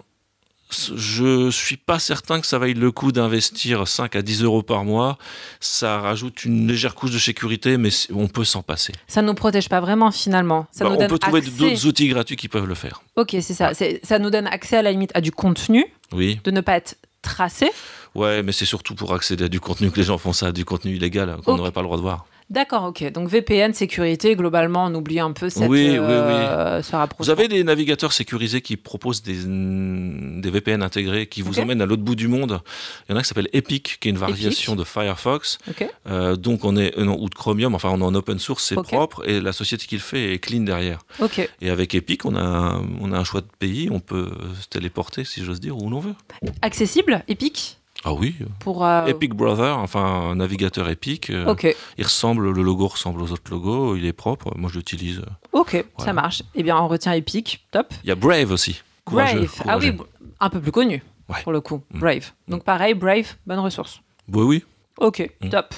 Je 0.70 1.48
suis 1.50 1.78
pas 1.78 1.98
certain 1.98 2.42
que 2.42 2.46
ça 2.46 2.58
vaille 2.58 2.74
le 2.74 2.92
coup 2.92 3.10
d'investir 3.10 3.88
5 3.88 4.14
à 4.16 4.20
10 4.22 4.42
euros 4.42 4.62
par 4.62 4.84
mois. 4.84 5.16
Ça 5.60 5.98
rajoute 5.98 6.44
une 6.44 6.68
légère 6.68 6.94
couche 6.94 7.10
de 7.10 7.18
sécurité, 7.18 7.78
mais 7.78 7.88
on 8.14 8.28
peut 8.28 8.44
s'en 8.44 8.62
passer. 8.62 8.92
Ça 9.06 9.22
nous 9.22 9.32
protège 9.32 9.70
pas 9.70 9.80
vraiment 9.80 10.10
finalement. 10.10 10.66
Ça 10.70 10.84
Bah, 10.84 10.90
nous 10.90 10.96
on 10.96 10.98
donne 10.98 11.08
peut 11.08 11.18
trouver 11.18 11.38
accès... 11.38 11.50
d'autres 11.52 11.86
outils 11.86 12.08
gratuits 12.08 12.36
qui 12.36 12.48
peuvent 12.48 12.66
le 12.66 12.74
faire. 12.74 13.00
Ok, 13.16 13.30
c'est 13.40 13.54
ça. 13.54 13.72
Ça 14.02 14.18
nous 14.18 14.28
donne 14.30 14.46
accès 14.46 14.76
à 14.76 14.82
la 14.82 14.92
limite 14.92 15.10
à 15.14 15.22
du 15.22 15.32
contenu, 15.32 15.86
Oui. 16.12 16.38
de 16.44 16.50
ne 16.50 16.60
pas 16.60 16.76
être 16.76 16.96
tracé. 17.22 17.70
Ouais, 18.14 18.42
mais 18.42 18.52
c'est 18.52 18.66
surtout 18.66 18.94
pour 18.94 19.14
accéder 19.14 19.44
à 19.44 19.48
du 19.48 19.60
contenu 19.60 19.90
que 19.90 19.96
les 19.96 20.04
gens 20.04 20.18
font 20.18 20.32
ça, 20.34 20.52
du 20.52 20.64
contenu 20.66 20.96
illégal 20.96 21.30
hein, 21.30 21.38
qu'on 21.44 21.56
n'aurait 21.56 21.72
pas 21.72 21.80
le 21.80 21.86
droit 21.86 21.96
de 21.96 22.02
voir. 22.02 22.26
D'accord, 22.50 22.84
ok. 22.84 23.12
Donc 23.12 23.28
VPN, 23.28 23.74
sécurité, 23.74 24.34
globalement, 24.34 24.86
on 24.86 24.94
oublie 24.94 25.20
un 25.20 25.32
peu 25.32 25.50
cette, 25.50 25.68
Oui, 25.68 25.90
oui, 25.90 25.98
euh, 25.98 26.82
ce 26.82 26.96
rapprochement. 26.96 27.24
Vous 27.34 27.38
avez 27.38 27.46
des 27.48 27.62
navigateurs 27.62 28.12
sécurisés 28.12 28.62
qui 28.62 28.78
proposent 28.78 29.22
des, 29.22 29.36
des 29.44 30.50
VPN 30.50 30.82
intégrés 30.82 31.26
qui 31.26 31.42
vous 31.42 31.58
emmènent 31.60 31.82
à 31.82 31.86
l'autre 31.86 32.02
bout 32.02 32.14
du 32.14 32.26
monde. 32.26 32.60
Il 33.08 33.12
y 33.12 33.14
en 33.14 33.18
a 33.18 33.22
qui 33.22 33.28
s'appelle 33.28 33.50
Epic, 33.52 33.98
qui 34.00 34.08
est 34.08 34.12
une 34.12 34.18
variation 34.18 34.76
de 34.76 34.84
Firefox. 34.84 35.58
Ok. 35.68 35.86
Euh, 36.08 36.36
donc 36.36 36.64
on 36.64 36.76
est 36.76 36.98
euh, 36.98 37.04
non, 37.04 37.20
ou 37.20 37.28
de 37.28 37.34
Chromium, 37.34 37.74
enfin 37.74 37.90
on 37.92 38.00
est 38.00 38.04
en 38.04 38.14
open 38.14 38.38
source, 38.38 38.64
c'est 38.64 38.76
propre 38.76 39.28
et 39.28 39.40
la 39.40 39.52
société 39.52 39.86
qui 39.86 39.96
le 39.96 40.00
fait 40.00 40.32
est 40.32 40.38
clean 40.38 40.60
derrière. 40.62 41.00
Ok. 41.20 41.46
Et 41.60 41.70
avec 41.70 41.94
Epic, 41.94 42.24
on 42.24 42.34
a 42.34 42.80
on 43.00 43.12
a 43.12 43.18
un 43.18 43.24
choix 43.24 43.42
de 43.42 43.48
pays, 43.58 43.88
on 43.90 44.00
peut 44.00 44.30
se 44.60 44.68
téléporter 44.68 45.24
si 45.24 45.44
j'ose 45.44 45.60
dire 45.60 45.76
où 45.76 45.90
l'on 45.90 46.00
veut. 46.00 46.14
Accessible, 46.62 47.22
Epic? 47.28 47.77
Ah 48.04 48.12
oui, 48.12 48.36
pour. 48.60 48.84
euh, 48.86 49.06
Epic 49.06 49.34
Brother, 49.34 49.76
enfin 49.78 50.04
un 50.30 50.36
navigateur 50.36 50.88
Epic. 50.88 51.30
euh, 51.30 51.46
Ok. 51.46 51.74
Il 51.98 52.04
ressemble, 52.04 52.50
le 52.50 52.62
logo 52.62 52.86
ressemble 52.86 53.20
aux 53.20 53.32
autres 53.32 53.50
logos, 53.50 53.96
il 53.96 54.04
est 54.06 54.12
propre. 54.12 54.52
Moi 54.56 54.70
je 54.72 54.76
l'utilise. 54.78 55.22
Ok, 55.52 55.84
ça 55.98 56.12
marche. 56.12 56.42
Eh 56.54 56.62
bien, 56.62 56.76
on 56.78 56.86
retient 56.88 57.12
Epic. 57.12 57.66
Top. 57.72 57.92
Il 58.04 58.08
y 58.08 58.12
a 58.12 58.14
Brave 58.14 58.52
aussi. 58.52 58.80
Courageux, 59.04 59.40
Brave. 59.40 59.62
Ah 59.66 59.78
oui, 59.78 59.92
un 60.40 60.48
peu 60.50 60.60
plus 60.60 60.72
connu 60.72 61.02
Ouais. 61.28 61.36
pour 61.42 61.52
le 61.52 61.60
coup. 61.60 61.82
Mm. 61.92 61.98
Brave. 61.98 62.30
Donc 62.46 62.62
pareil, 62.64 62.94
Brave, 62.94 63.34
bonne 63.46 63.58
ressource. 63.58 64.00
Oui, 64.32 64.42
oui. 64.44 64.64
Ok, 65.00 65.28
Mm. 65.42 65.48
top. 65.50 65.74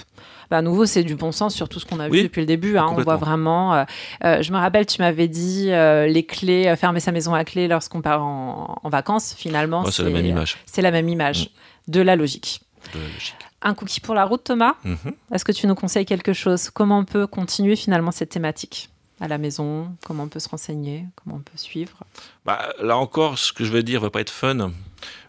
Bah, 0.50 0.58
à 0.58 0.62
nouveau, 0.62 0.84
c'est 0.84 1.04
du 1.04 1.14
bon 1.14 1.30
sens 1.30 1.54
sur 1.54 1.68
tout 1.68 1.78
ce 1.78 1.86
qu'on 1.86 2.00
a 2.00 2.08
vu 2.08 2.22
depuis 2.24 2.40
le 2.40 2.46
début. 2.46 2.76
hein. 2.76 2.86
On 2.90 3.00
voit 3.02 3.16
vraiment. 3.16 3.74
euh, 3.74 3.84
euh, 4.24 4.42
je 4.42 4.52
me 4.52 4.58
rappelle, 4.58 4.84
tu 4.84 5.00
m'avais 5.00 5.28
dit 5.28 5.66
euh, 5.70 6.06
les 6.06 6.24
clés, 6.24 6.74
fermer 6.76 6.98
sa 7.00 7.12
maison 7.12 7.34
à 7.34 7.44
clé 7.44 7.68
lorsqu'on 7.68 8.00
part 8.02 8.22
en, 8.22 8.76
en 8.82 8.88
vacances. 8.88 9.34
Finalement, 9.38 9.84
Ouais, 9.84 9.90
c'est 9.92 10.02
la 10.02 10.10
même 10.10 10.26
image 10.26 10.56
C'est 10.66 10.82
la 10.82 10.90
même 10.90 11.08
image 11.08 11.44
Mm. 11.44 11.48
De 11.88 12.00
la 12.00 12.16
logique. 12.16 12.62
de 12.94 12.98
la 12.98 13.06
logique. 13.06 13.34
Un 13.62 13.74
cookie 13.74 14.00
pour 14.00 14.14
la 14.14 14.24
route, 14.24 14.44
Thomas. 14.44 14.74
Mhm. 14.84 14.96
Est-ce 15.32 15.44
que 15.44 15.52
tu 15.52 15.66
nous 15.66 15.74
conseilles 15.74 16.06
quelque 16.06 16.32
chose? 16.32 16.70
Comment 16.70 17.00
on 17.00 17.04
peut 17.04 17.26
continuer 17.26 17.76
finalement 17.76 18.10
cette 18.10 18.30
thématique 18.30 18.88
à 19.20 19.28
la 19.28 19.36
maison? 19.36 19.94
Comment 20.06 20.24
on 20.24 20.28
peut 20.28 20.40
se 20.40 20.48
renseigner? 20.48 21.04
Comment 21.16 21.36
on 21.36 21.40
peut 21.40 21.56
suivre? 21.56 21.98
Bah, 22.46 22.72
là 22.80 22.96
encore, 22.96 23.38
ce 23.38 23.52
que 23.52 23.64
je 23.64 23.72
vais 23.72 23.82
dire 23.82 24.00
va 24.00 24.10
pas 24.10 24.20
être 24.22 24.30
fun. 24.30 24.72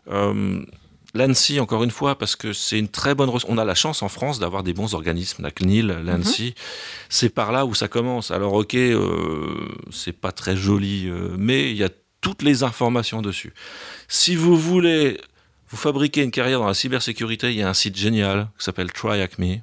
Euh, 0.10 0.66
L'ANSI, 1.14 1.60
encore 1.60 1.84
une 1.84 1.91
fois, 1.91 2.18
parce 2.18 2.38
que 2.38 2.54
c'est 2.54 2.80
une 2.80 2.88
très 2.88 3.16
bonne. 3.16 3.30
On 3.49 3.58
a 3.58 3.66
la 3.66 3.76
chance 3.76 4.02
en 4.02 4.08
France 4.08 4.39
d'avoir 4.39 4.64
des 4.64 4.72
bons 4.74 4.93
organismes, 4.93 5.43
la 5.43 5.52
CNIL, 5.52 5.88
l'ANSI. 5.88 6.56
C'est 7.10 7.28
par 7.30 7.52
là 7.52 7.66
où 7.66 7.74
ça 7.74 7.89
commence. 7.89 8.32
Alors, 8.32 8.54
ok, 8.54 8.76
euh, 8.76 9.68
c'est 9.91 10.14
pas 10.14 10.32
très 10.32 10.56
joli, 10.56 11.10
euh, 11.10 11.36
mais 11.38 11.70
il 11.70 11.76
y 11.76 11.84
a 11.84 11.89
toutes 12.22 12.43
les 12.43 12.64
informations 12.64 13.22
dessus. 13.22 13.54
Si 14.08 14.38
vous 14.38 14.56
voulez 14.56 15.20
vous 15.72 15.78
fabriquer 15.78 16.22
une 16.24 16.32
carrière 16.32 16.59
dans 16.59 16.67
la 16.67 16.74
cybersécurité, 16.74 17.51
il 17.51 17.57
y 17.57 17.63
a 17.63 17.69
un 17.69 17.74
site 17.74 17.95
génial 17.95 18.49
qui 18.57 18.65
s'appelle 18.65 18.91
TryAcme. 18.91 19.61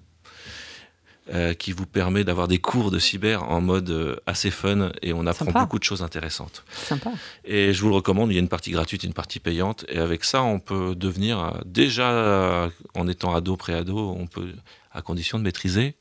euh, 1.30 1.52
qui 1.52 1.72
vous 1.72 1.84
permet 1.84 2.24
d'avoir 2.24 2.48
des 2.48 2.59
cours 2.59 2.90
de 2.90 2.98
cyber 2.98 3.42
en 3.42 3.61
mode 3.61 3.90
euh, 3.90 4.16
assez 4.26 4.50
fun 4.50 4.92
et 5.02 5.12
on 5.12 5.26
apprend 5.26 5.44
Sympa. 5.44 5.61
beaucoup 5.61 5.78
de 5.78 5.84
choses 5.84 6.02
intéressantes. 6.02 6.64
Sympa. 6.72 7.11
Et 7.44 7.74
je 7.74 7.82
vous 7.82 7.90
le 7.90 7.96
recommande, 7.96 8.30
il 8.30 8.34
y 8.34 8.38
a 8.38 8.40
une 8.40 8.48
partie 8.48 8.70
gratuite 8.70 9.04
et 9.04 9.06
une 9.06 9.12
partie 9.12 9.38
payante. 9.38 9.84
Et 9.90 9.98
avec 9.98 10.24
ça, 10.24 10.42
on 10.42 10.59
peut 10.59 10.94
devenir, 10.94 11.38
euh, 11.38 11.50
déjà 11.66 12.11
euh, 12.12 12.70
en 12.94 13.06
étant 13.09 13.34
ado, 13.34 13.59
pré-ado, 13.59 14.16
on 14.18 14.26
peut, 14.26 14.54
à 14.90 15.02
condition 15.02 15.38
de 15.38 15.44
maîtriser 15.44 15.96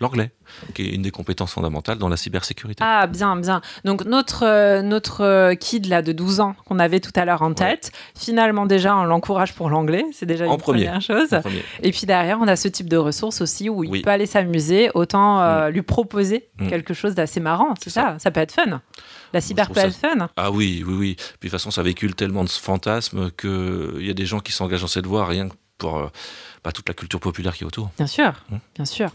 l'anglais, 0.00 0.30
qui 0.74 0.82
est 0.82 0.94
une 0.94 1.02
des 1.02 1.10
compétences 1.10 1.52
fondamentales 1.52 1.96
dans 1.98 2.08
la 2.10 2.16
cybersécurité. 2.18 2.84
Ah, 2.86 3.06
bien, 3.06 3.34
bien. 3.36 3.62
Donc, 3.84 4.04
notre, 4.04 4.44
euh, 4.44 4.82
notre 4.82 5.22
euh, 5.24 5.54
kid 5.54 5.86
là, 5.86 6.02
de 6.02 6.12
12 6.12 6.40
ans 6.40 6.54
qu'on 6.66 6.78
avait 6.78 7.00
tout 7.00 7.12
à 7.16 7.24
l'heure 7.24 7.40
en 7.42 7.54
tête, 7.54 7.92
finalement, 8.18 8.66
déjà, 8.66 8.94
on 8.96 9.04
l'encourage 9.04 9.54
pour 9.54 9.70
l'anglais. 9.70 10.04
C'est 10.12 10.26
déjà 10.26 10.46
En 10.46 10.52
une 10.54 10.58
premier. 10.58 10.84
première 10.84 11.00
chose. 11.00 11.32
En 11.32 11.40
premier. 11.40 11.62
Et 11.82 11.92
puis 11.92 12.06
derrière, 12.06 12.38
on 12.40 12.46
a 12.48 12.56
ce 12.56 12.68
type 12.68 12.88
de 12.90 12.96
ressources 12.98 13.40
aussi 13.40 13.70
où 13.70 13.84
il 13.84 13.90
Oui. 13.90 14.02
peut 14.02 14.10
aller 14.10 14.26
s'amuser, 14.26 14.90
autant 14.94 15.40
euh, 15.40 15.70
lui 15.70 15.82
proposer 15.82 16.48
Mm. 16.58 16.68
quelque 16.68 16.94
chose 16.94 17.14
d'assez 17.14 17.40
marrant. 17.40 17.74
C'est 17.82 17.90
ça. 17.90 18.16
ça, 18.18 18.30
peut 18.30 18.40
être 18.40 18.52
fun. 18.52 18.80
La 19.32 19.40
cyber 19.40 19.68
peut 19.68 19.80
ça- 19.80 19.86
être 19.88 19.96
fun. 19.96 20.28
Ah 20.36 20.50
oui, 20.50 20.84
oui, 20.86 20.94
oui. 20.94 21.14
Puis 21.16 21.24
de 21.24 21.36
toute 21.40 21.50
façon, 21.50 21.70
ça 21.70 21.82
véhicule 21.82 22.14
tellement 22.14 22.44
de 22.44 22.48
fantasmes 22.48 23.30
qu'il 23.32 24.04
y 24.06 24.10
a 24.10 24.14
des 24.14 24.26
gens 24.26 24.40
qui 24.40 24.52
s'engagent 24.52 24.80
dans 24.82 24.86
cette 24.86 25.06
voie 25.06 25.26
rien 25.26 25.48
que 25.48 25.54
pour 25.78 25.98
euh, 25.98 26.06
bah, 26.64 26.72
toute 26.72 26.88
la 26.88 26.94
culture 26.94 27.20
populaire 27.20 27.54
qui 27.54 27.64
est 27.64 27.66
autour. 27.66 27.90
Bien 27.98 28.06
sûr, 28.06 28.32
Mm. 28.50 28.56
bien 28.76 28.84
sûr. 28.84 29.10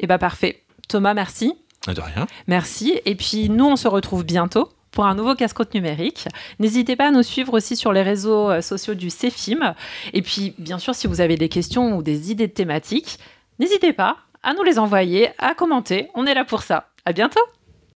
Et 0.00 0.06
bah 0.06 0.18
parfait. 0.18 0.62
Thomas, 0.88 1.14
merci. 1.14 1.54
De 1.86 2.00
rien. 2.00 2.26
Merci. 2.46 3.00
Et 3.04 3.14
puis 3.14 3.48
nous, 3.48 3.66
on 3.66 3.76
se 3.76 3.88
retrouve 3.88 4.24
bientôt 4.24 4.70
pour 4.90 5.06
un 5.06 5.14
nouveau 5.14 5.34
casse-croûte 5.34 5.74
numérique. 5.74 6.26
N'hésitez 6.58 6.96
pas 6.96 7.08
à 7.08 7.10
nous 7.10 7.22
suivre 7.22 7.52
aussi 7.52 7.76
sur 7.76 7.92
les 7.92 8.02
réseaux 8.02 8.50
euh, 8.50 8.60
sociaux 8.62 8.94
du 8.94 9.10
CEFIM. 9.10 9.74
Et 10.14 10.22
puis, 10.22 10.54
bien 10.58 10.78
sûr, 10.78 10.94
si 10.94 11.06
vous 11.06 11.20
avez 11.20 11.36
des 11.36 11.50
questions 11.50 11.96
ou 11.96 12.02
des 12.02 12.30
idées 12.30 12.46
de 12.46 12.52
thématiques, 12.52 13.18
n'hésitez 13.58 13.92
pas 13.92 14.16
à 14.42 14.54
nous 14.54 14.62
les 14.62 14.78
envoyer, 14.78 15.28
à 15.38 15.54
commenter. 15.54 16.08
On 16.14 16.24
est 16.24 16.34
là 16.34 16.44
pour 16.44 16.62
ça. 16.62 16.88
À 17.04 17.12
bientôt. 17.12 17.40